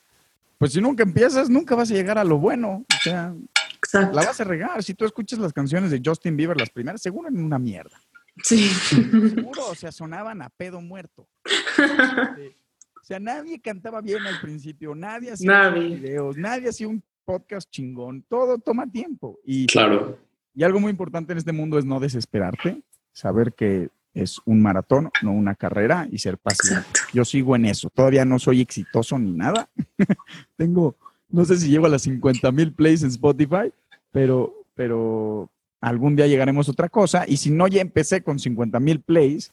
pues 0.59 0.73
si 0.73 0.81
nunca 0.81 1.03
empiezas, 1.03 1.51
nunca 1.51 1.75
vas 1.75 1.91
a 1.91 1.95
llegar 1.95 2.17
a 2.19 2.25
lo 2.25 2.39
bueno. 2.39 2.85
O 2.89 3.03
sea, 3.03 3.35
Exacto. 3.83 4.15
la 4.17 4.27
vas 4.27 4.41
a 4.41 4.45
regar. 4.45 4.83
Si 4.83 4.95
tú 4.95 5.05
escuchas 5.05 5.39
las 5.39 5.53
canciones 5.53 5.91
de 5.91 6.01
Justin 6.05 6.37
Bieber, 6.37 6.57
las 6.59 6.71
primeras, 6.71 7.01
seguro 7.03 7.29
en 7.29 7.43
una 7.43 7.59
mierda. 7.59 7.99
Sí. 8.43 8.69
Seguro, 8.69 9.69
o 9.71 9.75
sea, 9.75 9.91
sonaban 9.93 10.41
a 10.43 10.49
pedo 10.51 10.81
muerto. 10.81 11.29
Este, 11.45 12.57
o 13.01 13.05
sea, 13.05 13.19
nadie 13.21 13.61
cantaba 13.61 14.01
bien 14.01 14.25
al 14.27 14.41
principio, 14.41 14.95
nadie 14.95 15.33
hacía 15.33 15.51
Nadie. 15.51 15.97
videos, 15.97 16.37
nadie 16.37 16.69
hacía 16.69 16.89
un 16.89 17.03
podcast 17.25 17.69
chingón. 17.71 18.23
Todo 18.29 18.59
toma 18.59 18.87
tiempo. 18.91 19.39
Y 19.45 19.67
Claro. 19.67 20.19
y 20.55 20.63
algo 20.63 20.79
muy 20.81 20.91
importante 20.91 21.33
en 21.33 21.39
este 21.39 21.53
mundo 21.53 21.79
es 21.79 21.85
no 21.85 22.01
desesperarte, 22.01 22.83
saber 23.13 23.53
que 23.55 23.89
es 24.15 24.41
un 24.45 24.61
maratón, 24.63 25.11
no 25.23 25.33
una 25.33 25.55
carrera 25.55 26.09
y 26.11 26.19
ser 26.19 26.37
paciente. 26.39 26.81
Exacto. 26.89 27.01
Yo 27.13 27.25
sigo 27.25 27.55
en 27.57 27.65
eso. 27.67 27.91
Todavía 27.91 28.25
no 28.25 28.39
soy 28.39 28.61
exitoso 28.61 29.19
ni 29.19 29.33
nada. 29.33 29.69
Tengo, 30.57 30.97
no 31.33 31.45
sé 31.45 31.57
si 31.59 31.69
llego 31.69 31.87
a 31.87 31.91
las 31.91 32.03
50 32.03 32.51
mil 32.53 32.73
plays 32.73 33.03
en 33.03 33.09
Spotify, 33.11 33.73
pero, 34.13 34.55
pero 34.75 35.49
algún 35.81 36.17
día 36.17 36.27
llegaremos 36.27 36.69
a 36.69 36.73
otra 36.73 36.89
cosa. 36.89 37.25
Y 37.27 37.37
si 37.37 37.51
no 37.51 37.67
ya 37.69 37.81
empecé 37.81 38.23
con 38.23 38.39
50 38.39 38.79
mil 38.81 39.01
plays, 39.01 39.53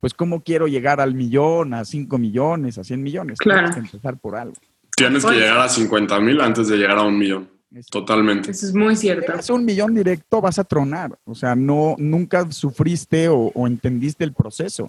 pues 0.00 0.12
¿cómo 0.14 0.42
quiero 0.42 0.66
llegar 0.68 1.00
al 1.00 1.14
millón, 1.14 1.74
a 1.74 1.84
5 1.84 2.18
millones, 2.18 2.78
a 2.78 2.84
100 2.84 3.02
millones? 3.02 3.38
Claro. 3.38 3.70
Tienes 3.70 3.74
que 3.74 3.96
empezar 3.96 4.18
por 4.18 4.36
algo. 4.36 4.54
Tienes 4.96 5.24
que 5.24 5.32
llegar 5.34 5.58
a 5.58 5.68
50 5.68 6.20
mil 6.20 6.40
antes 6.40 6.68
de 6.68 6.76
llegar 6.76 6.98
a 6.98 7.02
un 7.02 7.18
millón. 7.18 7.48
Es- 7.74 7.86
Totalmente. 7.86 8.50
Eso 8.52 8.66
es 8.66 8.74
muy 8.74 8.94
cierto. 8.96 9.32
a 9.32 9.52
un 9.54 9.64
millón 9.64 9.94
directo, 9.94 10.40
vas 10.40 10.58
a 10.58 10.64
tronar. 10.64 11.18
O 11.24 11.34
sea, 11.34 11.54
no, 11.54 11.96
nunca 11.98 12.50
sufriste 12.50 13.28
o, 13.28 13.50
o 13.54 13.66
entendiste 13.66 14.24
el 14.24 14.32
proceso. 14.32 14.88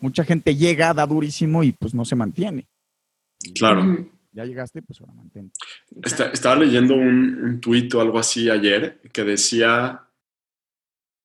Mucha 0.00 0.22
gente 0.24 0.54
llega, 0.54 0.92
da 0.92 1.06
durísimo 1.06 1.62
y 1.64 1.72
pues 1.72 1.94
no 1.94 2.04
se 2.04 2.14
mantiene. 2.14 2.66
Claro. 3.54 4.06
Ya 4.36 4.44
llegaste, 4.44 4.82
pues 4.82 5.00
ahora 5.00 5.14
mantente. 5.14 5.58
Está- 6.02 6.28
estaba 6.30 6.56
leyendo 6.56 6.94
un, 6.94 7.58
tuit 7.58 7.92
o 7.94 8.02
algo 8.02 8.18
así 8.18 8.50
ayer 8.50 9.00
que 9.10 9.24
decía 9.24 10.02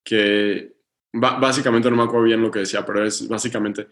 que 0.04 0.78
básicamente 1.14 1.90
no 1.92 1.98
me 1.98 2.04
acuerdo 2.04 2.24
bien 2.26 2.42
lo 2.42 2.50
que 2.50 2.60
decía, 2.60 2.86
pero 2.86 3.04
es 3.06 3.28
básicamente 3.28 3.88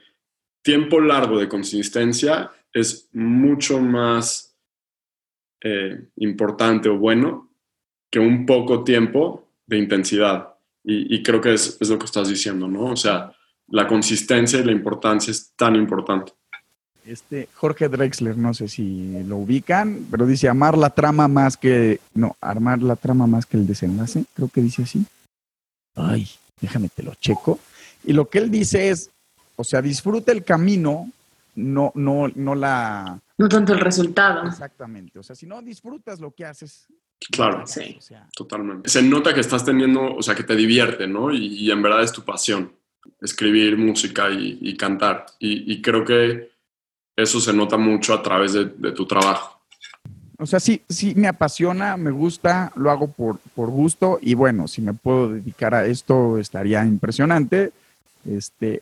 tiempo 0.62 1.02
largo 1.02 1.38
de 1.38 1.50
consistencia 1.50 2.50
es 2.72 3.10
mucho 3.12 3.82
más 3.82 4.58
eh, 5.62 6.10
importante 6.16 6.88
o 6.88 6.98
bueno 6.98 7.52
que 8.10 8.20
un 8.20 8.46
poco 8.46 8.86
tiempo 8.86 9.52
de 9.66 9.80
intensidad. 9.80 10.56
Y, 10.82 11.14
y 11.14 11.22
creo 11.22 11.42
que 11.42 11.54
es, 11.56 11.78
es 11.82 11.90
lo 11.90 12.00
que 12.00 12.06
estás 12.06 12.30
diciendo, 12.30 12.70
¿no? 12.70 12.86
O 12.86 12.96
sea, 12.96 13.36
la 13.68 13.86
consistencia 13.86 14.60
y 14.60 14.64
la 14.64 14.72
importancia 14.72 15.32
es 15.32 15.54
tan 15.58 15.76
importante. 15.76 16.32
Este 17.10 17.50
Jorge 17.56 17.90
Drexler, 17.90 18.38
no 18.38 18.54
sé 18.54 18.68
si 18.68 19.24
lo 19.24 19.38
ubican, 19.38 20.06
pero 20.12 20.28
dice 20.28 20.48
amar 20.48 20.78
la 20.78 20.92
trama 20.92 21.28
más 21.28 21.58
que. 21.58 22.00
No, 22.14 22.38
armar 22.40 22.84
la 22.84 22.96
trama 22.96 23.26
más 23.26 23.48
que 23.48 23.58
el 23.58 23.66
desenlace. 23.66 24.26
Creo 24.36 24.48
que 24.48 24.62
dice 24.62 24.84
así. 24.84 25.04
Ay, 25.96 26.30
déjame 26.62 26.88
te 26.90 27.02
lo 27.02 27.16
checo. 27.16 27.60
Y 28.04 28.14
lo 28.14 28.30
que 28.30 28.38
él 28.38 28.52
dice 28.52 28.90
es: 28.90 29.10
o 29.56 29.64
sea, 29.64 29.82
disfruta 29.82 30.32
el 30.32 30.44
camino, 30.44 31.10
no, 31.56 31.92
no, 31.96 32.28
no 32.36 32.54
la. 32.54 33.20
No 33.40 33.50
tanto 33.50 33.74
el 33.74 33.80
resultado. 33.80 34.48
Exactamente. 34.48 35.18
O 35.18 35.24
sea, 35.24 35.36
si 35.36 35.48
no 35.48 35.64
disfrutas 35.64 36.20
lo 36.20 36.30
que 36.30 36.46
haces. 36.46 36.86
Claro. 37.32 37.66
Sí. 37.66 37.96
O 37.98 38.02
sea, 38.02 38.28
Totalmente. 38.36 38.88
Se 38.88 39.02
nota 39.02 39.34
que 39.34 39.42
estás 39.42 39.66
teniendo, 39.66 40.16
o 40.16 40.22
sea, 40.22 40.36
que 40.36 40.44
te 40.44 40.56
divierte, 40.56 41.08
¿no? 41.08 41.34
Y, 41.34 41.48
y 41.56 41.72
en 41.72 41.82
verdad 41.82 42.04
es 42.04 42.14
tu 42.14 42.24
pasión, 42.24 42.72
escribir 43.20 43.78
música 43.78 44.30
y, 44.30 44.60
y 44.62 44.78
cantar. 44.78 45.26
Y, 45.40 45.74
y 45.74 45.82
creo 45.82 46.06
que 46.06 46.59
eso 47.22 47.40
se 47.40 47.54
nota 47.54 47.78
mucho 47.78 48.14
a 48.14 48.22
través 48.22 48.54
de, 48.54 48.66
de 48.66 48.92
tu 48.92 49.06
trabajo. 49.06 49.60
O 50.38 50.46
sea, 50.46 50.60
sí, 50.62 50.82
sí 50.88 51.14
me 51.16 51.28
apasiona, 51.28 51.98
me 51.98 52.12
gusta, 52.12 52.72
lo 52.76 52.90
hago 52.92 53.12
por, 53.12 53.40
por 53.56 53.70
gusto 53.70 54.20
y 54.22 54.36
bueno, 54.36 54.70
si 54.70 54.82
me 54.82 54.94
puedo 54.94 55.34
dedicar 55.34 55.76
a 55.76 55.86
esto 55.86 56.38
estaría 56.38 56.86
impresionante. 56.86 57.72
Este, 58.26 58.82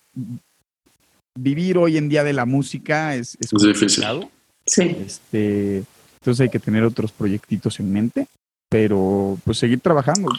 vivir 1.36 1.78
hoy 1.80 1.98
en 1.98 2.10
día 2.10 2.24
de 2.24 2.34
la 2.34 2.46
música 2.46 3.16
es, 3.16 3.36
es 3.40 3.52
Es 3.54 3.62
difícil. 3.64 4.04
complicado. 4.04 4.32
Sí. 4.68 4.98
Este, 5.04 5.84
entonces 6.20 6.42
hay 6.42 6.50
que 6.50 6.60
tener 6.60 6.84
otros 6.84 7.12
proyectitos 7.12 7.80
en 7.80 7.92
mente, 7.92 8.28
pero 8.70 9.38
pues 9.44 9.58
seguir 9.58 9.80
trabajando. 9.80 10.30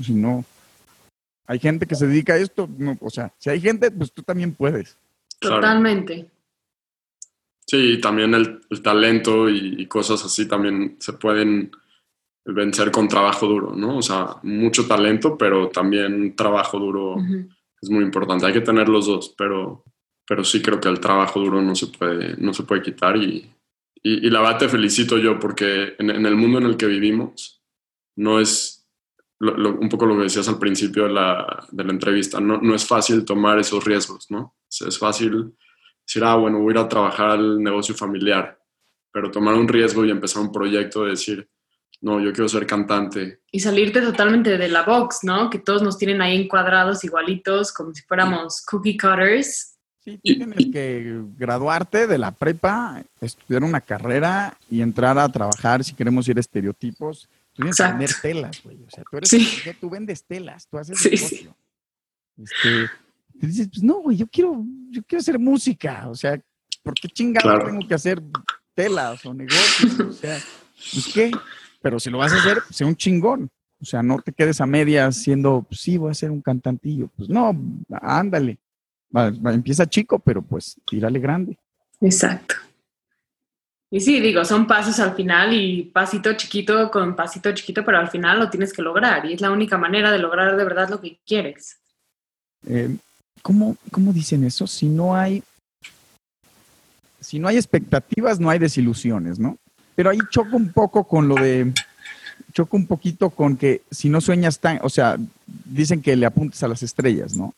Si 0.00 0.12
no, 0.12 0.44
hay 1.46 1.58
gente 1.58 1.86
que 1.86 1.96
se 1.96 2.06
dedica 2.06 2.34
a 2.34 2.36
esto, 2.36 2.68
no, 2.78 2.96
o 3.00 3.10
sea, 3.10 3.32
si 3.38 3.50
hay 3.50 3.60
gente, 3.60 3.90
pues 3.90 4.12
tú 4.12 4.22
también 4.22 4.52
puedes. 4.54 4.96
Claro. 5.40 5.56
Totalmente. 5.56 6.26
Sí, 7.70 8.00
también 8.00 8.34
el, 8.34 8.62
el 8.68 8.82
talento 8.82 9.48
y, 9.48 9.76
y 9.78 9.86
cosas 9.86 10.24
así 10.24 10.48
también 10.48 10.96
se 10.98 11.12
pueden 11.12 11.70
vencer 12.44 12.90
con 12.90 13.06
trabajo 13.06 13.46
duro, 13.46 13.76
¿no? 13.76 13.98
O 13.98 14.02
sea, 14.02 14.38
mucho 14.42 14.88
talento, 14.88 15.38
pero 15.38 15.68
también 15.68 16.34
trabajo 16.34 16.80
duro 16.80 17.16
es 17.80 17.88
muy 17.88 18.02
importante. 18.02 18.44
Hay 18.44 18.52
que 18.52 18.60
tener 18.60 18.88
los 18.88 19.06
dos, 19.06 19.34
pero, 19.38 19.84
pero 20.26 20.42
sí 20.42 20.60
creo 20.60 20.80
que 20.80 20.88
el 20.88 20.98
trabajo 20.98 21.38
duro 21.38 21.62
no 21.62 21.76
se 21.76 21.86
puede, 21.86 22.36
no 22.38 22.52
se 22.52 22.64
puede 22.64 22.82
quitar 22.82 23.16
y, 23.16 23.48
y, 24.02 24.28
la 24.30 24.40
verdad 24.40 24.58
te 24.58 24.68
felicito 24.68 25.16
yo 25.16 25.38
porque 25.38 25.94
en, 25.96 26.10
el 26.26 26.34
mundo 26.34 26.58
en 26.58 26.64
el 26.64 26.76
que 26.76 26.86
vivimos 26.86 27.62
no 28.16 28.40
es 28.40 28.88
un 29.38 29.88
poco 29.88 30.06
lo 30.06 30.16
que 30.16 30.24
decías 30.24 30.48
al 30.48 30.58
principio 30.58 31.04
de 31.04 31.12
la, 31.12 31.66
de 31.70 31.84
la 31.84 31.92
entrevista, 31.92 32.40
no, 32.40 32.58
no, 32.58 32.74
es 32.74 32.84
fácil 32.84 33.24
tomar 33.24 33.60
esos 33.60 33.84
riesgos, 33.84 34.30
¿no? 34.30 34.56
Es, 34.68 34.98
fácil 34.98 35.54
decir, 36.10 36.24
ah, 36.24 36.34
bueno, 36.34 36.58
voy 36.58 36.72
a 36.72 36.80
ir 36.80 36.84
a 36.84 36.88
trabajar 36.88 37.30
al 37.30 37.62
negocio 37.62 37.94
familiar, 37.94 38.58
pero 39.12 39.30
tomar 39.30 39.54
un 39.54 39.68
riesgo 39.68 40.04
y 40.04 40.10
empezar 40.10 40.42
un 40.42 40.50
proyecto 40.50 41.04
de 41.04 41.10
decir, 41.10 41.48
no, 42.00 42.18
yo 42.18 42.32
quiero 42.32 42.48
ser 42.48 42.66
cantante. 42.66 43.42
Y 43.52 43.60
salirte 43.60 44.00
totalmente 44.00 44.58
de 44.58 44.68
la 44.68 44.82
box, 44.82 45.20
¿no? 45.22 45.50
Que 45.50 45.58
todos 45.58 45.82
nos 45.82 45.98
tienen 45.98 46.20
ahí 46.20 46.42
encuadrados 46.42 47.04
igualitos, 47.04 47.72
como 47.72 47.94
si 47.94 48.02
fuéramos 48.02 48.62
cookie 48.62 48.96
cutters. 48.96 49.76
Sí, 50.02 50.18
tienes 50.18 50.56
que 50.72 51.22
graduarte 51.36 52.06
de 52.06 52.18
la 52.18 52.32
prepa, 52.32 53.04
estudiar 53.20 53.62
una 53.62 53.82
carrera 53.82 54.56
y 54.70 54.80
entrar 54.80 55.18
a 55.18 55.28
trabajar 55.28 55.84
si 55.84 55.92
queremos 55.92 56.26
ir 56.26 56.38
a 56.38 56.40
estereotipos. 56.40 57.28
Tú 57.52 57.62
tienes 57.62 57.76
que 57.76 57.82
vender 57.82 58.10
telas, 58.20 58.62
güey. 58.64 58.82
O 58.82 58.90
sea, 58.90 59.04
tú 59.08 59.16
eres 59.18 59.28
sí. 59.28 59.60
tú 59.78 59.90
vendes 59.90 60.24
telas, 60.24 60.66
tú 60.66 60.78
haces 60.78 60.98
sí, 60.98 61.10
negocio. 61.10 61.56
Este, 62.38 62.90
dices, 63.46 63.68
pues 63.68 63.82
no, 63.82 64.00
güey, 64.00 64.16
yo 64.16 64.26
quiero, 64.26 64.64
yo 64.90 65.02
quiero 65.04 65.20
hacer 65.20 65.38
música. 65.38 66.08
O 66.08 66.14
sea, 66.14 66.40
¿por 66.82 66.94
qué 66.94 67.08
chingado 67.08 67.58
tengo 67.64 67.86
que 67.86 67.94
hacer 67.94 68.22
telas 68.74 69.24
o 69.26 69.34
negocios? 69.34 70.00
O 70.00 70.12
sea, 70.12 70.38
pues 70.92 71.10
qué. 71.12 71.30
Pero 71.82 71.98
si 71.98 72.10
lo 72.10 72.18
vas 72.18 72.32
a 72.32 72.36
hacer, 72.36 72.58
sea 72.70 72.86
un 72.86 72.96
chingón. 72.96 73.50
O 73.80 73.84
sea, 73.84 74.02
no 74.02 74.20
te 74.20 74.32
quedes 74.32 74.60
a 74.60 74.66
medias 74.66 75.16
siendo, 75.16 75.64
pues, 75.66 75.80
sí, 75.80 75.96
voy 75.96 76.10
a 76.10 76.14
ser 76.14 76.30
un 76.30 76.42
cantantillo. 76.42 77.08
Pues 77.16 77.28
no, 77.30 77.56
ándale 78.02 78.58
empieza 79.12 79.86
chico, 79.86 80.18
pero 80.18 80.42
pues 80.42 80.76
tírale 80.86 81.18
grande. 81.18 81.58
Exacto. 82.00 82.54
Y 83.90 84.00
sí, 84.00 84.20
digo, 84.20 84.44
son 84.44 84.68
pasos 84.68 85.00
al 85.00 85.14
final 85.16 85.52
y 85.52 85.82
pasito 85.82 86.34
chiquito 86.34 86.90
con 86.90 87.16
pasito 87.16 87.52
chiquito, 87.52 87.84
pero 87.84 87.98
al 87.98 88.08
final 88.08 88.38
lo 88.38 88.48
tienes 88.48 88.72
que 88.72 88.82
lograr 88.82 89.26
y 89.26 89.32
es 89.32 89.40
la 89.40 89.50
única 89.50 89.76
manera 89.78 90.12
de 90.12 90.20
lograr 90.20 90.56
de 90.56 90.64
verdad 90.64 90.88
lo 90.88 91.00
que 91.00 91.18
quieres. 91.26 91.80
Eh, 92.66 92.96
¿cómo, 93.42 93.76
¿Cómo 93.90 94.12
dicen 94.12 94.44
eso? 94.44 94.66
Si 94.66 94.86
no 94.86 95.16
hay, 95.16 95.42
si 97.20 97.38
no 97.38 97.48
hay 97.48 97.56
expectativas, 97.56 98.40
no 98.40 98.50
hay 98.50 98.58
desilusiones, 98.58 99.38
¿no? 99.38 99.58
Pero 99.94 100.10
ahí 100.10 100.18
choco 100.30 100.56
un 100.56 100.72
poco 100.72 101.04
con 101.04 101.28
lo 101.28 101.34
de, 101.34 101.72
choco 102.52 102.76
un 102.76 102.86
poquito 102.86 103.30
con 103.30 103.56
que 103.56 103.82
si 103.90 104.08
no 104.08 104.20
sueñas 104.20 104.60
tan, 104.60 104.80
o 104.82 104.88
sea, 104.88 105.16
dicen 105.46 106.00
que 106.00 106.16
le 106.16 106.26
apuntes 106.26 106.62
a 106.62 106.68
las 106.68 106.82
estrellas, 106.82 107.34
¿no? 107.34 107.54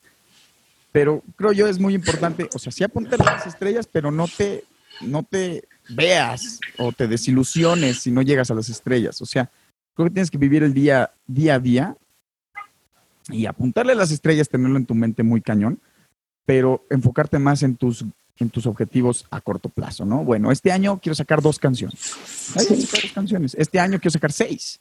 pero 0.92 1.22
creo 1.36 1.52
yo 1.52 1.66
es 1.66 1.78
muy 1.78 1.94
importante, 1.94 2.48
o 2.54 2.58
sea, 2.58 2.70
sí 2.70 2.84
apuntar 2.84 3.20
a 3.22 3.24
las 3.24 3.46
estrellas, 3.46 3.88
pero 3.90 4.10
no 4.10 4.28
te, 4.28 4.64
no 5.00 5.22
te 5.22 5.64
veas 5.88 6.60
o 6.78 6.92
te 6.92 7.08
desilusiones 7.08 8.00
si 8.00 8.10
no 8.10 8.20
llegas 8.20 8.50
a 8.50 8.54
las 8.54 8.68
estrellas. 8.68 9.20
O 9.22 9.26
sea, 9.26 9.50
creo 9.94 10.08
que 10.08 10.14
tienes 10.14 10.30
que 10.30 10.38
vivir 10.38 10.62
el 10.62 10.74
día, 10.74 11.10
día 11.26 11.54
a 11.54 11.58
día 11.58 11.96
y 13.30 13.46
apuntarle 13.46 13.92
a 13.92 13.96
las 13.96 14.10
estrellas, 14.10 14.48
tenerlo 14.48 14.76
en 14.76 14.86
tu 14.86 14.94
mente 14.94 15.22
muy 15.22 15.40
cañón, 15.40 15.80
pero 16.44 16.84
enfocarte 16.90 17.38
más 17.38 17.62
en 17.62 17.76
tus, 17.76 18.04
en 18.38 18.50
tus 18.50 18.66
objetivos 18.66 19.26
a 19.30 19.40
corto 19.40 19.68
plazo, 19.68 20.04
¿no? 20.04 20.24
Bueno, 20.24 20.50
este 20.50 20.72
año 20.72 20.98
quiero 21.00 21.14
sacar 21.14 21.40
dos 21.40 21.58
canciones. 21.58 22.14
dos 22.54 23.12
canciones. 23.14 23.54
Este 23.58 23.78
año 23.78 23.98
quiero 23.98 24.10
sacar 24.10 24.32
seis. 24.32 24.80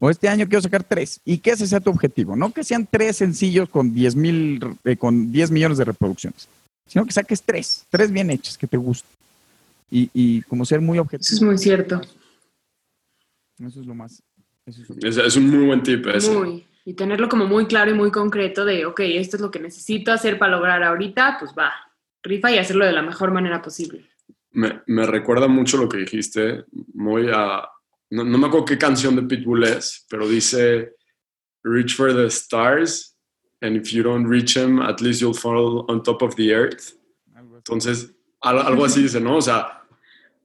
O 0.00 0.10
este 0.10 0.28
año 0.28 0.46
quiero 0.46 0.62
sacar 0.62 0.84
tres. 0.84 1.20
Y 1.24 1.38
que 1.38 1.50
ese 1.50 1.66
sea 1.66 1.80
tu 1.80 1.90
objetivo. 1.90 2.36
No 2.36 2.52
que 2.52 2.64
sean 2.64 2.88
tres 2.90 3.16
sencillos 3.16 3.68
con 3.68 3.94
10, 3.94 4.16
mil, 4.16 4.60
eh, 4.84 4.96
con 4.96 5.32
10 5.32 5.50
millones 5.50 5.78
de 5.78 5.84
reproducciones, 5.84 6.48
sino 6.86 7.04
que 7.04 7.12
saques 7.12 7.42
tres, 7.42 7.84
tres 7.90 8.12
bien 8.12 8.30
hechas 8.30 8.56
que 8.56 8.66
te 8.66 8.76
gusten. 8.76 9.10
Y, 9.90 10.10
y 10.12 10.42
como 10.42 10.64
ser 10.64 10.80
muy 10.80 10.98
objetivo. 10.98 11.22
Eso 11.22 11.34
es 11.34 11.42
muy 11.42 11.58
cierto. 11.58 12.00
Eso 13.58 13.80
es 13.80 13.86
lo 13.86 13.94
más. 13.94 14.22
es, 14.66 15.36
un 15.36 15.50
muy 15.50 15.66
buen 15.66 15.82
tip. 15.82 16.06
Ese. 16.06 16.30
Muy. 16.30 16.64
Y 16.88 16.94
tenerlo 16.94 17.28
como 17.28 17.44
muy 17.44 17.66
claro 17.66 17.90
y 17.90 17.94
muy 17.94 18.10
concreto 18.10 18.64
de, 18.64 18.86
ok, 18.86 19.00
esto 19.00 19.36
es 19.36 19.42
lo 19.42 19.50
que 19.50 19.60
necesito 19.60 20.10
hacer 20.10 20.38
para 20.38 20.52
lograr 20.52 20.82
ahorita, 20.82 21.36
pues 21.38 21.52
va, 21.52 21.70
rifa 22.22 22.50
y 22.50 22.56
hacerlo 22.56 22.86
de 22.86 22.92
la 22.92 23.02
mejor 23.02 23.30
manera 23.30 23.60
posible. 23.60 24.08
Me, 24.52 24.80
me 24.86 25.04
recuerda 25.04 25.48
mucho 25.48 25.76
lo 25.76 25.86
que 25.86 25.98
dijiste, 25.98 26.64
muy 26.94 27.28
a, 27.30 27.68
no, 28.08 28.24
me 28.24 28.46
acuerdo 28.46 28.64
qué 28.64 28.78
canción 28.78 29.14
de 29.16 29.22
Pitbull 29.22 29.64
es, 29.64 30.06
pero 30.08 30.26
dice, 30.26 30.94
reach 31.62 31.94
for 31.94 32.10
the 32.10 32.24
stars, 32.28 33.14
and 33.60 33.76
if 33.76 33.92
you 33.92 34.02
don't 34.02 34.26
reach 34.26 34.54
them, 34.54 34.80
at 34.80 35.02
least 35.02 35.20
you'll 35.20 35.34
fall 35.34 35.84
on 35.90 36.02
top 36.02 36.22
of 36.22 36.36
the 36.36 36.54
earth. 36.54 36.94
Entonces, 37.36 38.14
algo 38.40 38.86
así 38.86 39.02
dice, 39.02 39.20
¿no? 39.20 39.36
O 39.36 39.42
sea, 39.42 39.82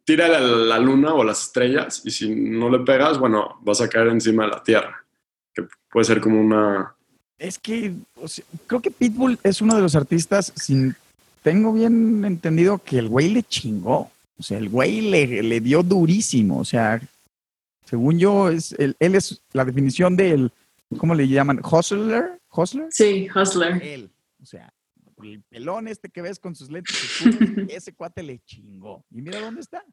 tira 0.03 0.27
la, 0.27 0.41
la 0.41 0.77
luna 0.77 1.13
o 1.13 1.23
las 1.23 1.43
estrellas 1.43 2.01
y 2.03 2.11
si 2.11 2.35
no 2.35 2.69
le 2.69 2.79
pegas, 2.79 3.17
bueno, 3.17 3.59
vas 3.61 3.79
a 3.79 3.87
caer 3.87 4.07
encima 4.07 4.43
de 4.43 4.49
la 4.49 4.61
tierra, 4.61 5.02
que 5.53 5.67
puede 5.91 6.05
ser 6.05 6.21
como 6.21 6.39
una... 6.39 6.95
Es 7.37 7.59
que 7.59 7.93
creo 8.67 8.81
que 8.81 8.91
Pitbull 8.91 9.39
es 9.43 9.61
uno 9.61 9.75
de 9.75 9.81
los 9.81 9.95
artistas, 9.95 10.53
sin, 10.55 10.95
tengo 11.41 11.73
bien 11.73 12.23
entendido 12.25 12.79
que 12.79 12.97
el 12.99 13.09
güey 13.09 13.29
le 13.29 13.43
chingó. 13.43 14.11
O 14.37 14.43
sea, 14.43 14.57
el 14.57 14.69
güey 14.69 15.01
le, 15.01 15.43
le 15.43 15.59
dio 15.59 15.83
durísimo. 15.83 16.59
O 16.59 16.65
sea, 16.65 17.01
según 17.85 18.17
yo, 18.17 18.49
es 18.49 18.73
él, 18.73 18.95
es 18.99 19.41
la 19.51 19.65
definición 19.65 20.15
del, 20.15 20.51
¿cómo 20.97 21.13
le 21.13 21.27
llaman? 21.27 21.61
¿Hustler? 21.63 22.39
¿Hustler? 22.49 22.87
Sí, 22.91 23.27
hustler. 23.33 23.81
Él. 23.83 24.09
O 24.41 24.45
sea, 24.45 24.73
el 25.21 25.43
pelón 25.43 25.87
este 25.87 26.09
que 26.09 26.21
ves 26.21 26.39
con 26.39 26.55
sus 26.55 26.71
lentes, 26.71 26.95
ese 27.69 27.93
cuate 27.93 28.23
le 28.23 28.39
chingó. 28.39 29.05
Y 29.11 29.21
mira 29.21 29.39
dónde 29.41 29.61
está. 29.61 29.83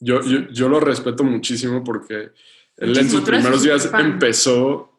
Yo, 0.00 0.22
yo, 0.22 0.48
yo 0.48 0.68
lo 0.68 0.80
respeto 0.80 1.22
muchísimo 1.22 1.84
porque 1.84 2.30
él 2.76 2.98
en 2.98 3.08
sus 3.08 3.20
primeros 3.20 3.62
días 3.62 3.88
empezó 3.98 4.93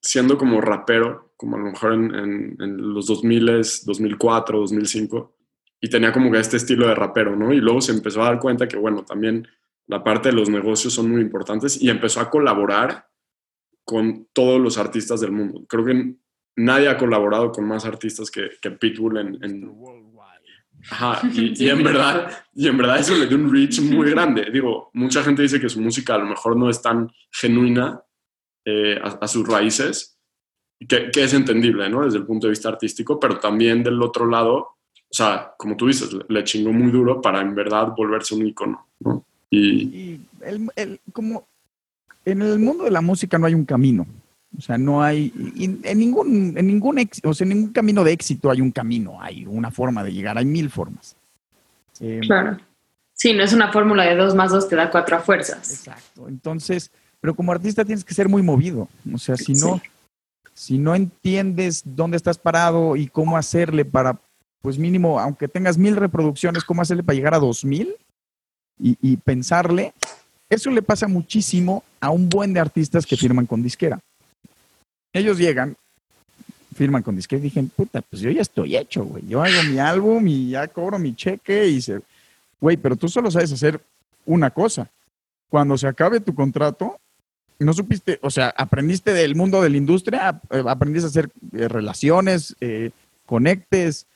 siendo 0.00 0.38
como 0.38 0.60
rapero, 0.60 1.32
como 1.36 1.56
a 1.56 1.58
lo 1.58 1.66
mejor 1.66 1.94
en, 1.94 2.14
en, 2.14 2.56
en, 2.60 2.94
los 2.94 3.06
2000, 3.06 3.62
2004, 3.84 4.60
2005, 4.60 5.36
y 5.80 5.90
tenía 5.90 6.12
como 6.12 6.30
que 6.30 6.38
este 6.38 6.56
estilo 6.56 6.88
de 6.88 6.94
rapero, 6.94 7.36
¿no? 7.36 7.52
Y 7.52 7.60
luego 7.60 7.80
se 7.80 7.92
empezó 7.92 8.22
a 8.22 8.26
dar 8.26 8.38
cuenta 8.38 8.66
que, 8.66 8.76
bueno, 8.76 9.04
también 9.04 9.46
la 9.86 10.02
parte 10.02 10.30
de 10.30 10.34
los 10.34 10.48
negocios 10.48 10.92
son 10.92 11.10
muy 11.10 11.20
importantes 11.20 11.80
y 11.80 11.90
empezó 11.90 12.20
a 12.20 12.30
colaborar 12.30 13.08
con 13.84 14.26
todos 14.32 14.60
los 14.60 14.78
artistas 14.78 15.20
del 15.20 15.32
mundo. 15.32 15.64
Creo 15.68 15.84
que 15.84 16.16
nadie 16.56 16.88
ha 16.88 16.96
colaborado 16.96 17.52
con 17.52 17.66
más 17.66 17.84
artistas 17.84 18.30
que, 18.30 18.50
que 18.60 18.70
Pitbull 18.70 19.18
en... 19.18 19.86
Ajá, 20.90 21.28
y, 21.32 21.68
en 21.68 21.82
verdad, 21.82 22.30
y 22.54 22.68
en 22.68 22.76
verdad 22.76 22.98
eso 22.98 23.16
le 23.16 23.26
dio 23.26 23.36
un 23.36 23.52
reach 23.52 23.80
muy 23.80 24.10
grande. 24.10 24.50
Digo, 24.52 24.90
mucha 24.92 25.22
gente 25.22 25.42
dice 25.42 25.60
que 25.60 25.68
su 25.68 25.80
música 25.80 26.14
a 26.14 26.18
lo 26.18 26.26
mejor 26.26 26.56
no 26.56 26.68
es 26.68 26.80
tan 26.80 27.10
genuina 27.30 28.00
eh, 28.68 29.00
a, 29.00 29.28
sus 29.28 29.46
raíces, 29.46 30.18
que, 30.88 31.10
que, 31.12 31.22
es 31.22 31.32
entendible, 31.32 31.88
¿no? 31.88 32.04
Desde 32.04 32.18
el 32.18 32.26
punto 32.26 32.48
de 32.48 32.50
vista 32.50 32.68
artístico, 32.68 33.20
pero 33.20 33.38
también 33.38 33.84
del 33.84 34.02
otro 34.02 34.26
lado, 34.26 34.56
o 34.56 35.14
sea, 35.14 35.52
como 35.56 35.76
tú 35.76 35.86
dices, 35.86 36.10
le 36.28 36.42
chingó 36.42 36.72
muy 36.72 36.90
duro 36.90 37.22
para 37.22 37.40
en 37.40 37.54
verdad 37.54 37.92
volverse 37.96 38.34
un 38.34 38.44
icono, 38.44 38.88
¿no? 38.98 39.24
Y, 39.50 40.20
el, 40.42 41.00
como 41.12 41.46
en 42.24 42.42
el 42.42 42.58
mundo 42.58 42.84
de 42.84 42.90
la 42.90 43.00
música 43.00 43.38
no 43.38 43.46
hay 43.46 43.54
un 43.54 43.64
camino. 43.64 44.04
O 44.58 44.60
sea, 44.60 44.76
no 44.76 45.00
hay, 45.00 45.32
en 45.58 45.98
ningún, 45.98 46.54
en 46.56 46.66
ningún, 46.66 47.08
o 47.22 47.34
sea, 47.34 47.44
en 47.44 47.50
ningún 47.50 47.72
camino 47.72 48.02
de 48.02 48.12
éxito 48.12 48.50
hay 48.50 48.60
un 48.60 48.72
camino, 48.72 49.20
hay 49.20 49.46
una 49.46 49.70
forma 49.70 50.02
de 50.02 50.12
llegar, 50.12 50.38
hay 50.38 50.44
mil 50.44 50.70
formas. 50.70 51.14
Em, 52.00 52.20
claro. 52.20 52.58
Sí, 53.12 53.32
no 53.32 53.44
es 53.44 53.52
una 53.52 53.70
fórmula 53.70 54.04
de 54.04 54.16
dos 54.16 54.34
más 54.34 54.50
dos 54.50 54.68
te 54.68 54.76
da 54.76 54.90
cuatro 54.90 55.16
a 55.16 55.20
fuerzas. 55.20 55.70
Exacto. 55.70 56.26
Entonces, 56.28 56.90
pero 57.26 57.34
como 57.34 57.50
artista 57.50 57.84
tienes 57.84 58.04
que 58.04 58.14
ser 58.14 58.28
muy 58.28 58.40
movido. 58.40 58.88
O 59.12 59.18
sea, 59.18 59.36
si 59.36 59.52
no, 59.54 59.82
si 60.54 60.78
no 60.78 60.94
entiendes 60.94 61.82
dónde 61.84 62.16
estás 62.16 62.38
parado 62.38 62.94
y 62.94 63.08
cómo 63.08 63.36
hacerle 63.36 63.84
para, 63.84 64.20
pues 64.62 64.78
mínimo, 64.78 65.18
aunque 65.18 65.48
tengas 65.48 65.76
mil 65.76 65.96
reproducciones, 65.96 66.62
cómo 66.62 66.82
hacerle 66.82 67.02
para 67.02 67.16
llegar 67.16 67.34
a 67.34 67.40
dos 67.40 67.64
mil, 67.64 67.96
y, 68.78 69.16
pensarle, 69.16 69.92
eso 70.48 70.70
le 70.70 70.82
pasa 70.82 71.08
muchísimo 71.08 71.82
a 71.98 72.10
un 72.10 72.28
buen 72.28 72.52
de 72.52 72.60
artistas 72.60 73.04
que 73.04 73.16
firman 73.16 73.46
con 73.46 73.60
disquera. 73.60 73.98
Ellos 75.12 75.36
llegan, 75.36 75.76
firman 76.76 77.02
con 77.02 77.16
disquera 77.16 77.40
y 77.40 77.46
dicen, 77.46 77.70
puta, 77.70 78.02
pues 78.02 78.22
yo 78.22 78.30
ya 78.30 78.42
estoy 78.42 78.76
hecho, 78.76 79.04
güey. 79.04 79.26
Yo 79.26 79.42
hago 79.42 79.64
mi 79.64 79.80
álbum 79.80 80.24
y 80.28 80.50
ya 80.50 80.68
cobro 80.68 80.96
mi 81.00 81.12
cheque 81.16 81.66
y 81.66 81.82
se... 81.82 82.00
Güey, 82.60 82.76
pero 82.76 82.94
tú 82.94 83.08
solo 83.08 83.32
sabes 83.32 83.50
hacer 83.50 83.80
una 84.24 84.50
cosa. 84.50 84.88
Cuando 85.48 85.76
se 85.76 85.88
acabe 85.88 86.20
tu 86.20 86.32
contrato, 86.32 87.00
no 87.58 87.72
supiste, 87.72 88.18
o 88.22 88.30
sea, 88.30 88.52
aprendiste 88.56 89.12
del 89.12 89.34
mundo 89.34 89.62
de 89.62 89.70
la 89.70 89.76
industria, 89.76 90.40
eh, 90.50 90.62
aprendiste 90.66 91.06
a 91.06 91.10
hacer 91.10 91.30
eh, 91.52 91.68
relaciones, 91.68 92.56
eh, 92.60 92.90
conectes, 93.24 94.06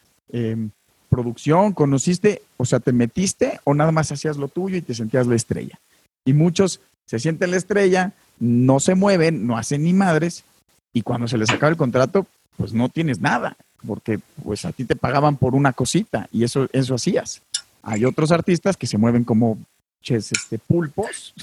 producción, 1.09 1.73
conociste, 1.73 2.43
o 2.57 2.65
sea, 2.65 2.79
te 2.79 2.93
metiste 2.93 3.59
o 3.65 3.75
nada 3.75 3.91
más 3.91 4.13
hacías 4.13 4.37
lo 4.37 4.47
tuyo 4.47 4.77
y 4.77 4.83
te 4.83 4.95
sentías 4.95 5.27
la 5.27 5.35
estrella. 5.35 5.81
Y 6.25 6.35
muchos 6.35 6.81
se 7.05 7.19
sienten 7.19 7.51
la 7.51 7.57
estrella, 7.57 8.13
no 8.39 8.79
se 8.79 8.95
mueven, 8.95 9.45
no 9.45 9.59
hacen 9.59 9.83
ni 9.83 9.93
madres 9.93 10.45
y 10.93 11.03
cuando 11.03 11.27
se 11.27 11.37
les 11.37 11.51
acaba 11.51 11.71
el 11.71 11.77
contrato, 11.77 12.27
pues 12.57 12.73
no 12.73 12.89
tienes 12.89 13.21
nada. 13.21 13.57
porque 13.85 14.21
pues 14.45 14.67
a 14.67 14.73
ti 14.73 14.85
te 14.85 14.95
pagaban 14.95 15.37
por 15.37 15.55
una 15.55 15.73
cosita 15.73 16.29
y 16.31 16.45
eso, 16.45 16.69
eso 16.73 16.95
hacías. 16.95 17.43
Hay 17.83 18.05
otros 18.05 18.31
artistas 18.31 18.77
que 18.77 18.87
se 18.87 18.99
mueven 18.99 19.25
como 19.25 19.59
este, 20.03 20.59
pulpos 20.59 21.35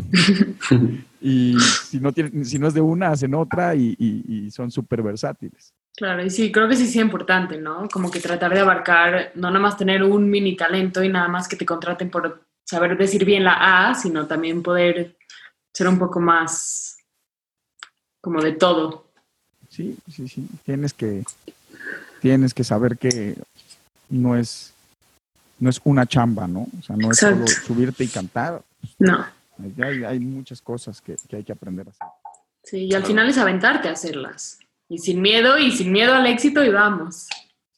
y 1.21 1.57
si 1.59 1.99
no, 1.99 2.11
tienen, 2.11 2.45
si 2.45 2.59
no 2.59 2.67
es 2.67 2.73
de 2.73 2.81
una, 2.81 3.09
hacen 3.09 3.33
otra 3.35 3.75
y, 3.75 3.95
y 3.99 4.51
son 4.51 4.71
súper 4.71 5.01
versátiles. 5.01 5.73
Claro, 5.97 6.23
y 6.23 6.29
sí, 6.29 6.51
creo 6.51 6.67
que 6.69 6.75
sí 6.75 6.83
es 6.83 6.95
importante, 6.97 7.57
¿no? 7.57 7.87
Como 7.91 8.11
que 8.11 8.19
tratar 8.19 8.53
de 8.53 8.59
abarcar, 8.59 9.31
no 9.33 9.49
nada 9.49 9.59
más 9.59 9.77
tener 9.77 10.03
un 10.03 10.29
mini 10.29 10.55
talento 10.55 11.03
y 11.03 11.09
nada 11.09 11.27
más 11.27 11.47
que 11.47 11.55
te 11.55 11.65
contraten 11.65 12.11
por 12.11 12.43
saber 12.63 12.95
decir 12.95 13.25
bien 13.25 13.43
la 13.43 13.89
A, 13.89 13.95
sino 13.95 14.27
también 14.27 14.61
poder 14.61 15.17
ser 15.73 15.87
un 15.87 15.97
poco 15.97 16.19
más 16.19 16.97
como 18.21 18.41
de 18.43 18.51
todo. 18.51 19.07
Sí, 19.69 19.97
sí, 20.07 20.27
sí. 20.27 20.47
Tienes 20.65 20.93
que, 20.93 21.23
tienes 22.21 22.53
que 22.53 22.63
saber 22.63 22.99
que 22.99 23.35
no 24.09 24.35
es, 24.35 24.75
no 25.59 25.69
es 25.69 25.81
una 25.83 26.05
chamba, 26.05 26.47
¿no? 26.47 26.67
O 26.79 26.81
sea, 26.81 26.95
no 26.95 27.11
es 27.11 27.17
solo 27.17 27.47
subirte 27.47 28.03
y 28.03 28.07
cantar. 28.07 28.61
No. 28.99 29.25
Hay, 29.83 30.03
hay 30.03 30.19
muchas 30.19 30.61
cosas 30.61 31.01
que, 31.01 31.15
que 31.27 31.37
hay 31.37 31.43
que 31.43 31.51
aprender 31.51 31.87
a 31.87 31.91
hacer. 31.91 32.07
Sí, 32.63 32.77
y 32.85 32.93
al 32.93 33.05
final 33.05 33.29
es 33.29 33.37
aventarte 33.37 33.87
a 33.87 33.93
hacerlas. 33.93 34.59
Y 34.89 34.99
sin 34.99 35.21
miedo, 35.21 35.57
y 35.57 35.71
sin 35.71 35.91
miedo 35.91 36.13
al 36.13 36.27
éxito, 36.27 36.63
y 36.63 36.69
vamos. 36.69 37.27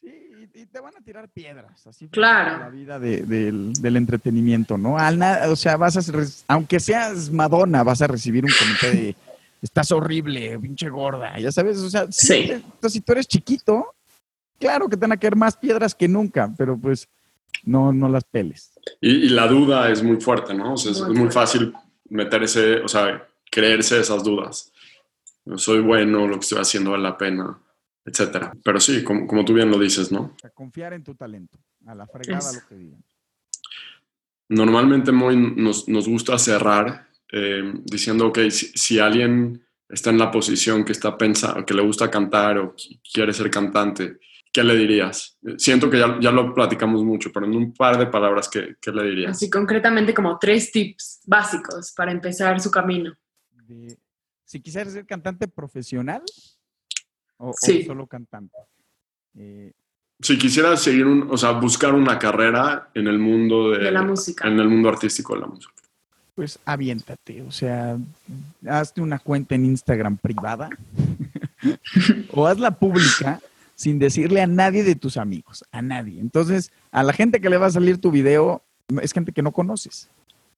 Sí, 0.01 0.31
y 0.53 0.65
te 0.65 0.79
van 0.79 0.95
a 0.97 1.01
tirar 1.01 1.29
piedras, 1.29 1.85
así 1.87 2.07
claro. 2.07 2.59
la 2.59 2.69
vida 2.69 2.99
del, 2.99 3.73
del, 3.73 3.97
entretenimiento, 3.97 4.77
¿no? 4.77 4.97
Al 4.97 5.17
nada, 5.17 5.49
o 5.51 5.55
sea, 5.55 5.77
vas 5.77 5.97
a, 5.97 6.25
aunque 6.47 6.79
seas 6.79 7.31
Madonna, 7.31 7.83
vas 7.83 8.01
a 8.01 8.07
recibir 8.07 8.45
un 8.45 8.51
comité 8.51 8.91
de 8.91 9.15
estás 9.61 9.91
horrible, 9.91 10.57
pinche 10.59 10.89
gorda, 10.89 11.37
ya 11.39 11.51
sabes, 11.51 11.77
o 11.79 11.89
sea, 11.89 12.07
sí. 12.09 12.51
entonces, 12.51 12.93
si 12.93 13.01
tú 13.01 13.11
eres 13.11 13.27
chiquito, 13.27 13.93
claro 14.59 14.87
que 14.87 14.95
te 14.95 15.01
van 15.01 15.11
a 15.11 15.17
caer 15.17 15.35
más 15.35 15.57
piedras 15.57 15.93
que 15.93 16.07
nunca, 16.07 16.51
pero 16.57 16.77
pues 16.77 17.07
no, 17.63 17.91
no 17.91 18.09
las 18.09 18.23
peles. 18.23 18.71
Y, 19.01 19.29
la 19.29 19.47
duda 19.47 19.89
es 19.91 20.03
muy 20.03 20.19
fuerte, 20.21 20.53
¿no? 20.53 20.73
O 20.73 20.77
sea, 20.77 20.91
es, 20.91 21.01
muy 21.01 21.29
fácil 21.31 21.73
meterse, 22.09 22.79
o 22.79 22.87
sea, 22.87 23.27
creerse 23.51 23.99
esas 23.99 24.23
dudas 24.23 24.71
soy 25.57 25.79
bueno, 25.81 26.27
lo 26.27 26.35
que 26.35 26.41
estoy 26.41 26.59
haciendo 26.59 26.91
vale 26.91 27.03
la 27.03 27.17
pena, 27.17 27.59
etcétera. 28.05 28.53
Pero 28.63 28.79
sí, 28.79 29.03
como, 29.03 29.25
como, 29.27 29.45
tú 29.45 29.53
bien 29.53 29.71
lo 29.71 29.79
dices, 29.79 30.11
¿no? 30.11 30.35
A 30.43 30.49
confiar 30.49 30.93
en 30.93 31.03
tu 31.03 31.15
talento, 31.15 31.57
a 31.85 31.95
la 31.95 32.07
fregada 32.07 32.53
lo 32.53 32.67
que 32.67 32.75
digan. 32.75 33.03
Normalmente 34.49 35.11
muy 35.11 35.37
nos, 35.37 35.87
nos 35.87 36.07
gusta 36.07 36.37
cerrar 36.39 37.07
eh, 37.31 37.73
diciendo, 37.83 38.27
ok, 38.27 38.39
si, 38.49 38.67
si, 38.73 38.99
alguien 38.99 39.63
está 39.87 40.09
en 40.09 40.17
la 40.17 40.31
posición 40.31 40.83
que 40.83 40.91
está 40.91 41.17
pensando, 41.17 41.65
que 41.65 41.73
le 41.73 41.83
gusta 41.83 42.09
cantar 42.09 42.57
o 42.57 42.75
quiere 43.13 43.31
ser 43.33 43.51
cantante, 43.51 44.19
¿qué 44.51 44.63
le 44.63 44.75
dirías? 44.75 45.37
Siento 45.57 45.89
que 45.89 45.99
ya, 45.99 46.17
ya 46.19 46.31
lo 46.31 46.53
platicamos 46.53 47.03
mucho, 47.03 47.31
pero 47.31 47.45
en 47.45 47.55
un 47.55 47.73
par 47.73 47.97
de 47.97 48.07
palabras, 48.07 48.49
¿qué, 48.49 48.75
¿qué, 48.81 48.91
le 48.91 49.03
dirías? 49.03 49.31
Así 49.31 49.49
concretamente 49.49 50.13
como 50.13 50.37
tres 50.37 50.71
tips 50.71 51.21
básicos 51.25 51.93
para 51.95 52.11
empezar 52.11 52.59
su 52.59 52.71
camino. 52.71 53.13
De 53.67 53.97
si 54.49 54.59
quisieras 54.61 54.93
ser 54.93 55.05
cantante 55.05 55.47
profesional 55.47 56.23
o, 57.37 57.53
solo 57.53 58.07
cantante. 58.07 58.57
Eh, 59.37 59.73
si 60.19 60.39
quisieras 60.39 60.81
seguir 60.81 61.05
un, 61.05 61.27
o 61.29 61.37
sea, 61.37 61.51
buscar 61.51 61.93
una 61.93 62.17
carrera 62.17 62.89
en 62.95 63.05
el 63.05 63.19
mundo 63.19 63.69
de, 63.69 63.91
la 63.91 64.01
música. 64.01 64.47
En 64.47 64.59
el 64.59 64.67
mundo 64.67 64.89
artístico 64.89 65.35
de 65.35 65.41
la 65.41 65.47
música. 65.47 65.71
Pues 66.33 66.57
aviéntate, 66.65 67.43
o 67.43 67.51
sea, 67.51 67.95
hazte 68.67 69.01
una 69.01 69.19
cuenta 69.19 69.53
en 69.53 69.65
Instagram 69.65 70.17
privada 70.17 70.69
o 72.31 72.47
hazla 72.47 72.71
pública 72.71 73.39
sin 73.79 73.97
decirle 73.97 74.41
a 74.41 74.45
nadie 74.45 74.83
de 74.83 74.95
tus 74.95 75.15
amigos, 75.15 75.63
a 75.71 75.81
nadie. 75.81 76.19
Entonces, 76.19 76.69
a 76.91 77.01
la 77.01 77.13
gente 77.13 77.39
que 77.39 77.49
le 77.49 77.55
va 77.55 77.67
a 77.67 77.71
salir 77.71 77.97
tu 77.97 78.11
video 78.11 78.61
es 79.01 79.13
gente 79.13 79.31
que 79.31 79.41
no 79.41 79.53
conoces. 79.53 80.09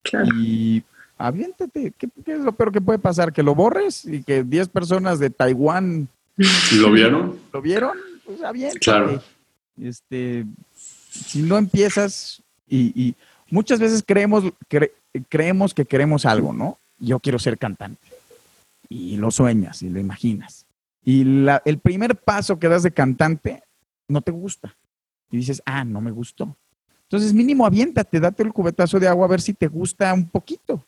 Claro. 0.02 0.26
Y 0.40 0.82
aviéntate. 1.20 1.94
¿Qué, 1.96 2.10
es 2.26 2.40
lo 2.40 2.52
peor 2.54 2.72
que 2.72 2.82
puede 2.82 2.98
pasar? 2.98 3.32
¿Que 3.32 3.44
lo 3.44 3.54
borres 3.54 4.06
y 4.06 4.24
que 4.24 4.44
10 4.44 4.70
personas 4.70 5.20
de 5.20 5.30
Taiwán... 5.30 6.08
¿Lo 6.74 6.92
vieron? 6.92 7.40
¿Lo 7.54 7.62
vieron? 7.62 7.96
Pues 8.26 8.42
aviéntate. 8.42 8.80
Claro. 8.80 9.22
Este, 9.80 10.48
si 11.12 11.44
no 11.44 11.60
empiezas 11.60 12.42
y, 12.68 13.14
muchas 13.52 13.80
veces 13.80 14.04
creemos, 14.04 14.46
creemos 15.30 15.76
que 15.76 15.86
queremos 15.86 16.26
algo, 16.26 16.54
¿no? 16.54 16.80
Yo 16.98 17.20
quiero 17.20 17.38
ser 17.38 17.60
cantante. 17.60 18.08
Y 18.90 19.18
lo 19.18 19.30
sueñas 19.30 19.84
y 19.84 19.90
lo 19.90 20.00
imaginas. 20.00 20.66
Y 21.04 21.24
la, 21.24 21.62
el 21.66 21.80
primer 21.80 22.16
paso 22.16 22.60
que 22.60 22.68
das 22.68 22.84
de 22.84 22.92
cantante 22.92 23.64
no 24.08 24.22
te 24.22 24.32
gusta. 24.32 24.76
Y 25.32 25.38
dices, 25.38 25.62
ah, 25.66 25.84
no 25.84 26.02
me 26.02 26.12
gustó. 26.12 26.56
Entonces, 27.04 27.34
mínimo 27.34 27.66
aviéntate, 27.66 28.20
date 28.20 28.44
el 28.44 28.54
cubetazo 28.54 29.00
de 29.00 29.08
agua 29.08 29.26
a 29.26 29.30
ver 29.30 29.42
si 29.42 29.54
te 29.54 29.68
gusta 29.68 30.14
un 30.14 30.30
poquito. 30.30 30.86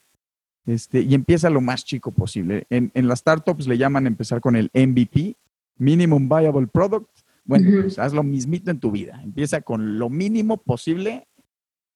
Este, 0.66 1.02
y 1.02 1.14
empieza 1.14 1.50
lo 1.50 1.62
más 1.62 1.84
chico 1.84 2.12
posible. 2.12 2.66
En, 2.70 2.92
en 2.94 3.08
las 3.08 3.20
startups 3.20 3.68
le 3.68 3.78
llaman 3.78 4.08
empezar 4.08 4.40
con 4.40 4.56
el 4.56 4.70
MVP, 4.74 5.36
Minimum 5.78 6.30
Viable 6.30 6.68
Product. 6.68 7.10
Bueno, 7.46 7.82
pues 7.82 8.00
haz 8.00 8.14
lo 8.14 8.24
mismito 8.24 8.72
en 8.72 8.80
tu 8.80 8.92
vida. 8.92 9.20
Empieza 9.22 9.62
con 9.62 10.00
lo 10.00 10.10
mínimo 10.10 10.58
posible 10.58 11.28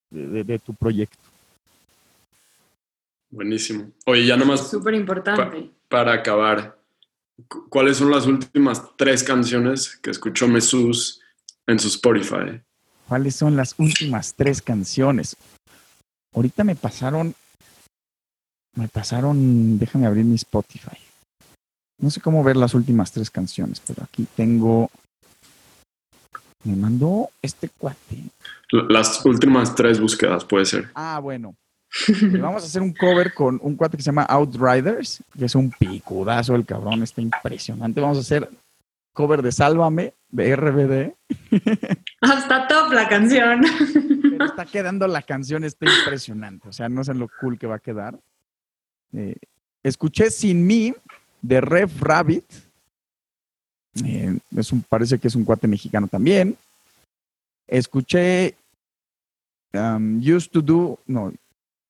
de, 0.10 0.60
tu 0.60 0.74
proyecto. 0.74 1.24
Buenísimo. 3.30 3.92
Oye, 4.06 4.26
ya 4.26 4.36
nomás. 4.36 4.70
Súper 4.70 4.94
importante. 4.94 5.72
para 5.88 6.14
acabar, 6.14 6.77
¿cuáles 7.70 7.98
son 7.98 8.12
las 8.12 8.26
últimas 8.26 8.82
tres 8.98 9.24
canciones 9.24 9.98
que 9.98 10.12
escuchó 10.12 10.48
Mesús 10.48 11.22
en 11.66 11.80
su 11.80 11.88
Spotify? 11.88 12.62
¿Cuáles 13.08 13.36
son 13.36 13.56
las 13.56 13.76
últimas 13.78 14.34
tres 14.36 14.62
canciones? 14.62 15.36
Ahorita 16.34 16.64
me 16.64 16.76
pasaron 16.76 17.34
me 18.78 18.88
pasaron, 18.88 19.80
déjame 19.80 20.06
abrir 20.06 20.24
mi 20.24 20.36
Spotify. 20.36 20.98
No 22.00 22.12
sé 22.12 22.22
cómo 22.22 22.44
ver 22.44 22.56
las 22.56 22.76
últimas 22.76 23.12
tres 23.12 23.32
canciones, 23.32 23.82
pero 23.86 24.04
aquí 24.04 24.28
tengo. 24.36 24.92
Me 26.64 26.76
mandó 26.76 27.30
este 27.42 27.70
cuate. 27.70 28.24
Las 28.70 29.26
últimas 29.26 29.74
tres 29.74 30.00
búsquedas, 30.00 30.46
puede 30.46 30.66
ser. 30.66 30.92
Ah, 30.94 31.20
bueno. 31.20 31.56
Vamos 32.40 32.64
a 32.64 32.66
hacer 32.66 32.82
un 32.82 32.94
cover 32.94 33.34
con 33.34 33.60
un 33.62 33.76
cuate 33.76 33.98
que 33.98 34.04
se 34.04 34.08
llama 34.08 34.24
Outriders, 34.24 35.24
que 35.38 35.46
es 35.46 35.56
un 35.56 35.72
picudazo 35.72 36.56
el 36.56 36.66
cabrón, 36.66 37.04
está 37.04 37.22
impresionante. 37.22 38.02
Vamos 38.02 38.18
a 38.18 38.22
hacer 38.22 38.50
cover 39.14 39.42
de 39.42 39.52
Sálvame, 39.52 40.14
de 40.30 40.56
RBD. 40.56 41.14
Hasta 42.22 42.68
top 42.68 42.94
la 42.94 43.08
canción. 43.10 43.62
Pero 44.22 44.46
está 44.46 44.66
quedando 44.66 45.08
la 45.08 45.22
canción, 45.22 45.64
está 45.64 45.86
impresionante. 45.86 46.70
O 46.70 46.74
sea, 46.74 46.90
no 46.90 47.04
sé 47.04 47.14
lo 47.14 47.28
cool 47.42 47.58
que 47.58 47.68
va 47.68 47.76
a 47.76 47.80
quedar. 47.80 48.20
Eh, 49.14 49.36
escuché 49.84 50.30
Sin 50.30 50.66
mí 50.66 50.94
de 51.42 51.62
Rev 51.62 51.90
Rabbit. 52.00 52.46
Eh, 54.06 54.38
es 54.56 54.72
un, 54.72 54.84
parece 54.84 55.18
que 55.18 55.28
es 55.28 55.36
un 55.36 55.46
cuate 55.46 55.68
mexicano 55.68 56.08
también. 56.08 56.56
Escuché 57.68 58.56
um, 59.74 60.20
Used 60.20 60.52
to 60.52 60.62
Do, 60.62 61.00
no, 61.08 61.34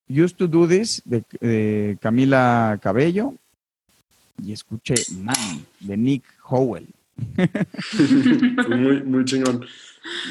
Used 0.10 0.38
to 0.38 0.48
Do 0.48 0.68
This 0.68 1.02
de, 1.06 1.98
Camila 2.02 2.80
Cabello. 2.82 3.34
Y 4.44 4.52
escuché 4.52 4.96
Man 5.18 5.66
de 5.80 5.98
Nick 5.98 6.24
Howell. 6.44 6.88
muy, 8.70 9.04
muy 9.04 9.26
chingón. 9.26 9.66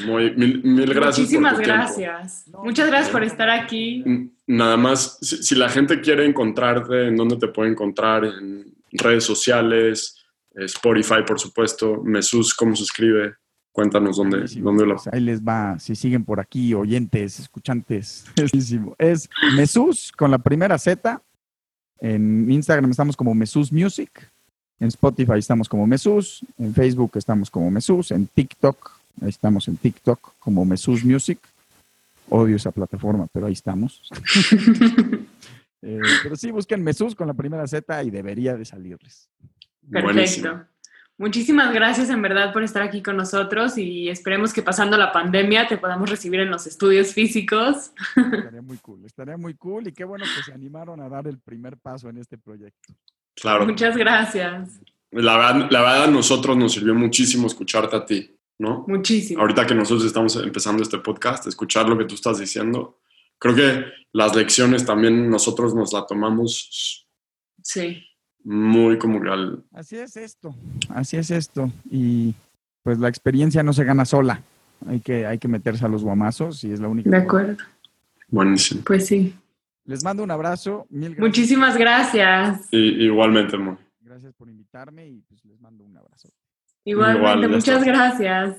Muy, 0.05 0.31
mil, 0.35 0.85
gracias. 0.93 1.19
Muchísimas 1.19 1.59
gracias. 1.59 2.45
Muchas 2.63 2.87
gracias 2.87 3.09
por 3.09 3.23
estar 3.23 3.49
aquí. 3.49 4.03
Nada 4.47 4.77
más, 4.77 5.17
si, 5.21 5.55
la 5.55 5.69
gente 5.69 6.01
quiere 6.01 6.25
encontrarte, 6.25 7.07
¿en 7.07 7.17
dónde 7.17 7.35
te 7.35 7.47
puede 7.47 7.71
encontrar? 7.71 8.25
En 8.25 8.73
redes 8.91 9.25
sociales, 9.25 10.15
Spotify, 10.55 11.23
por 11.25 11.39
supuesto. 11.39 12.01
Mesús, 12.03 12.53
¿cómo 12.53 12.75
se 12.75 12.83
escribe? 12.83 13.35
Cuéntanos 13.77 14.17
dónde, 14.17 14.45
dónde 14.59 14.87
lo... 14.87 14.95
Pues 14.95 15.07
ahí 15.13 15.21
les 15.21 15.41
va, 15.41 15.77
si 15.77 15.95
siguen 15.95 16.25
por 16.25 16.39
aquí, 16.39 16.73
oyentes, 16.73 17.39
escuchantes. 17.39 18.25
Es 18.97 19.29
Mesús 19.55 20.11
con 20.11 20.31
la 20.31 20.39
primera 20.39 20.79
Z. 20.79 21.21
En 21.99 22.49
Instagram 22.49 22.89
estamos 22.89 23.15
como 23.15 23.35
Mesús 23.35 23.71
Music. 23.71 24.31
En 24.79 24.87
Spotify 24.87 25.37
estamos 25.37 25.69
como 25.69 25.85
Mesús. 25.85 26.43
En 26.57 26.73
Facebook 26.73 27.11
estamos 27.15 27.51
como 27.51 27.69
Mesús. 27.69 28.09
En 28.09 28.25
TikTok 28.25 28.97
Ahí 29.21 29.29
estamos 29.29 29.67
en 29.67 29.77
TikTok 29.77 30.33
como 30.39 30.63
Mesus 30.65 31.03
Music. 31.03 31.39
Odio 32.29 32.55
esa 32.55 32.71
plataforma, 32.71 33.27
pero 33.31 33.45
ahí 33.45 33.53
estamos. 33.53 34.01
Eh, 35.83 36.01
pero 36.23 36.35
sí, 36.35 36.49
busquen 36.49 36.83
Mesus 36.83 37.13
con 37.13 37.27
la 37.27 37.35
primera 37.35 37.65
Z 37.67 38.03
y 38.03 38.09
debería 38.09 38.57
de 38.57 38.65
salirles. 38.65 39.29
Perfecto. 39.89 40.65
Muchísimas 41.17 41.73
gracias 41.73 42.09
en 42.09 42.21
verdad 42.21 42.53
por 42.53 42.63
estar 42.63 42.83
aquí 42.83 43.01
con 43.01 43.17
nosotros 43.17 43.77
y 43.77 44.07
esperemos 44.07 44.53
que 44.53 44.61
pasando 44.61 44.97
la 44.97 45.11
pandemia 45.11 45.67
te 45.67 45.77
podamos 45.77 46.09
recibir 46.09 46.41
en 46.41 46.51
los 46.51 46.67
estudios 46.67 47.13
físicos. 47.13 47.91
Estaría 48.15 48.61
muy 48.61 48.77
cool, 48.77 49.05
estaría 49.05 49.37
muy 49.37 49.55
cool 49.55 49.87
y 49.87 49.93
qué 49.93 50.03
bueno 50.03 50.25
que 50.25 50.43
se 50.43 50.53
animaron 50.53 51.01
a 51.01 51.09
dar 51.09 51.27
el 51.27 51.39
primer 51.39 51.77
paso 51.77 52.09
en 52.09 52.17
este 52.17 52.37
proyecto. 52.37 52.93
Claro. 53.35 53.65
Muchas 53.65 53.97
gracias. 53.97 54.79
La 55.11 55.37
verdad, 55.37 55.71
la 55.71 55.81
verdad 55.81 56.03
a 56.03 56.07
nosotros 56.11 56.55
nos 56.55 56.73
sirvió 56.73 56.93
muchísimo 56.93 57.47
escucharte 57.47 57.95
a 57.95 58.05
ti. 58.05 58.33
¿no? 58.59 58.85
Muchísimo. 58.87 59.41
Ahorita 59.41 59.65
que 59.67 59.75
nosotros 59.75 60.05
estamos 60.05 60.35
empezando 60.35 60.81
este 60.81 60.97
podcast, 60.99 61.47
escuchar 61.47 61.87
lo 61.87 61.97
que 61.97 62.05
tú 62.05 62.15
estás 62.15 62.39
diciendo, 62.39 62.99
creo 63.37 63.55
que 63.55 63.85
las 64.13 64.35
lecciones 64.35 64.85
también 64.85 65.29
nosotros 65.29 65.75
nos 65.75 65.93
la 65.93 66.05
tomamos 66.05 67.05
Sí. 67.63 68.01
Muy 68.47 68.97
como 68.97 69.21
que 69.21 69.29
al... 69.29 69.63
Así 69.73 69.97
es 69.97 70.15
esto, 70.15 70.55
así 70.89 71.17
es 71.17 71.31
esto. 71.31 71.69
Y 71.91 72.33
pues 72.81 72.97
la 72.97 73.09
experiencia 73.09 73.61
no 73.61 73.73
se 73.73 73.83
gana 73.83 74.05
sola. 74.05 74.41
Hay 74.87 75.01
que, 75.01 75.25
hay 75.25 75.37
que 75.37 75.49
meterse 75.49 75.83
a 75.85 75.89
los 75.89 76.03
guamazos 76.03 76.63
y 76.63 76.71
es 76.71 76.79
la 76.79 76.87
única. 76.87 77.09
De 77.09 77.17
acuerdo. 77.17 77.57
Buenísimo. 78.29 78.83
Pues 78.85 79.05
sí. 79.05 79.35
Les 79.83 80.01
mando 80.03 80.23
un 80.23 80.31
abrazo. 80.31 80.87
Mil 80.89 81.09
gracias. 81.09 81.19
Muchísimas 81.19 81.77
gracias. 81.77 82.67
Y, 82.71 83.05
igualmente, 83.05 83.57
Mo. 83.57 83.77
Gracias 83.99 84.33
por 84.33 84.49
invitarme 84.49 85.07
y 85.07 85.21
pues 85.27 85.43
les 85.43 85.59
mando 85.59 85.83
un 85.83 85.97
abrazo. 85.97 86.29
Igualmente, 86.85 87.19
Igual, 87.19 87.49
muchas 87.49 87.83
gracias. 87.83 88.55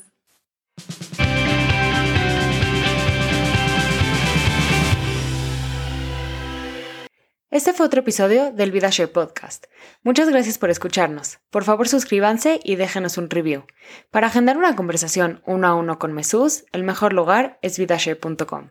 Este 7.51 7.73
fue 7.73 7.87
otro 7.87 8.01
episodio 8.01 8.53
del 8.53 8.73
VidaShare 8.73 9.09
Podcast. 9.09 9.69
Muchas 10.03 10.29
gracias 10.29 10.59
por 10.59 10.69
escucharnos. 10.69 11.39
Por 11.49 11.65
favor, 11.65 11.89
suscríbanse 11.89 12.61
y 12.63 12.77
déjenos 12.77 13.17
un 13.17 13.31
review. 13.31 13.65
Para 14.11 14.27
agendar 14.27 14.59
una 14.59 14.77
conversación 14.77 15.41
uno 15.47 15.67
a 15.67 15.75
uno 15.75 15.99
con 15.99 16.13
Mesús, 16.13 16.67
el 16.73 16.85
mejor 16.85 17.15
lugar 17.15 17.59
es 17.63 17.79
vidashare.com. 17.79 18.69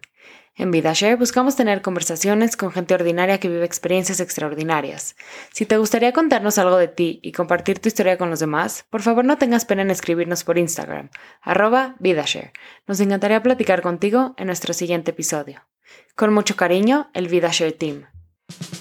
En 0.54 0.70
VidaShare 0.70 1.16
buscamos 1.16 1.56
tener 1.56 1.82
conversaciones 1.82 2.56
con 2.56 2.72
gente 2.72 2.94
ordinaria 2.94 3.40
que 3.40 3.50
vive 3.50 3.66
experiencias 3.66 4.20
extraordinarias. 4.20 5.16
Si 5.52 5.66
te 5.66 5.78
gustaría 5.78 6.14
contarnos 6.14 6.60
algo 6.60 6.78
de 6.78 6.88
ti 6.88 7.20
y 7.24 7.32
compartir 7.32 7.80
tu 7.80 7.88
historia 7.88 8.20
con 8.20 8.30
los 8.30 8.40
demás, 8.40 8.86
por 8.92 9.02
favor 9.02 9.26
no 9.26 9.40
tengas 9.40 9.66
pena 9.66 9.82
en 9.82 9.90
escribirnos 9.90 10.44
por 10.44 10.60
Instagram, 10.60 11.10
arroba 11.42 11.96
VidaShare. 11.98 12.54
Nos 12.86 13.00
encantaría 13.00 13.42
platicar 13.42 13.82
contigo 13.82 14.36
en 14.38 14.46
nuestro 14.46 14.76
siguiente 14.76 15.10
episodio. 15.10 15.66
Con 16.16 16.32
mucho 16.32 16.56
cariño, 16.56 17.10
el 17.16 17.28
VidaShare 17.28 17.72
Team. 17.72 18.06
you 18.50 18.77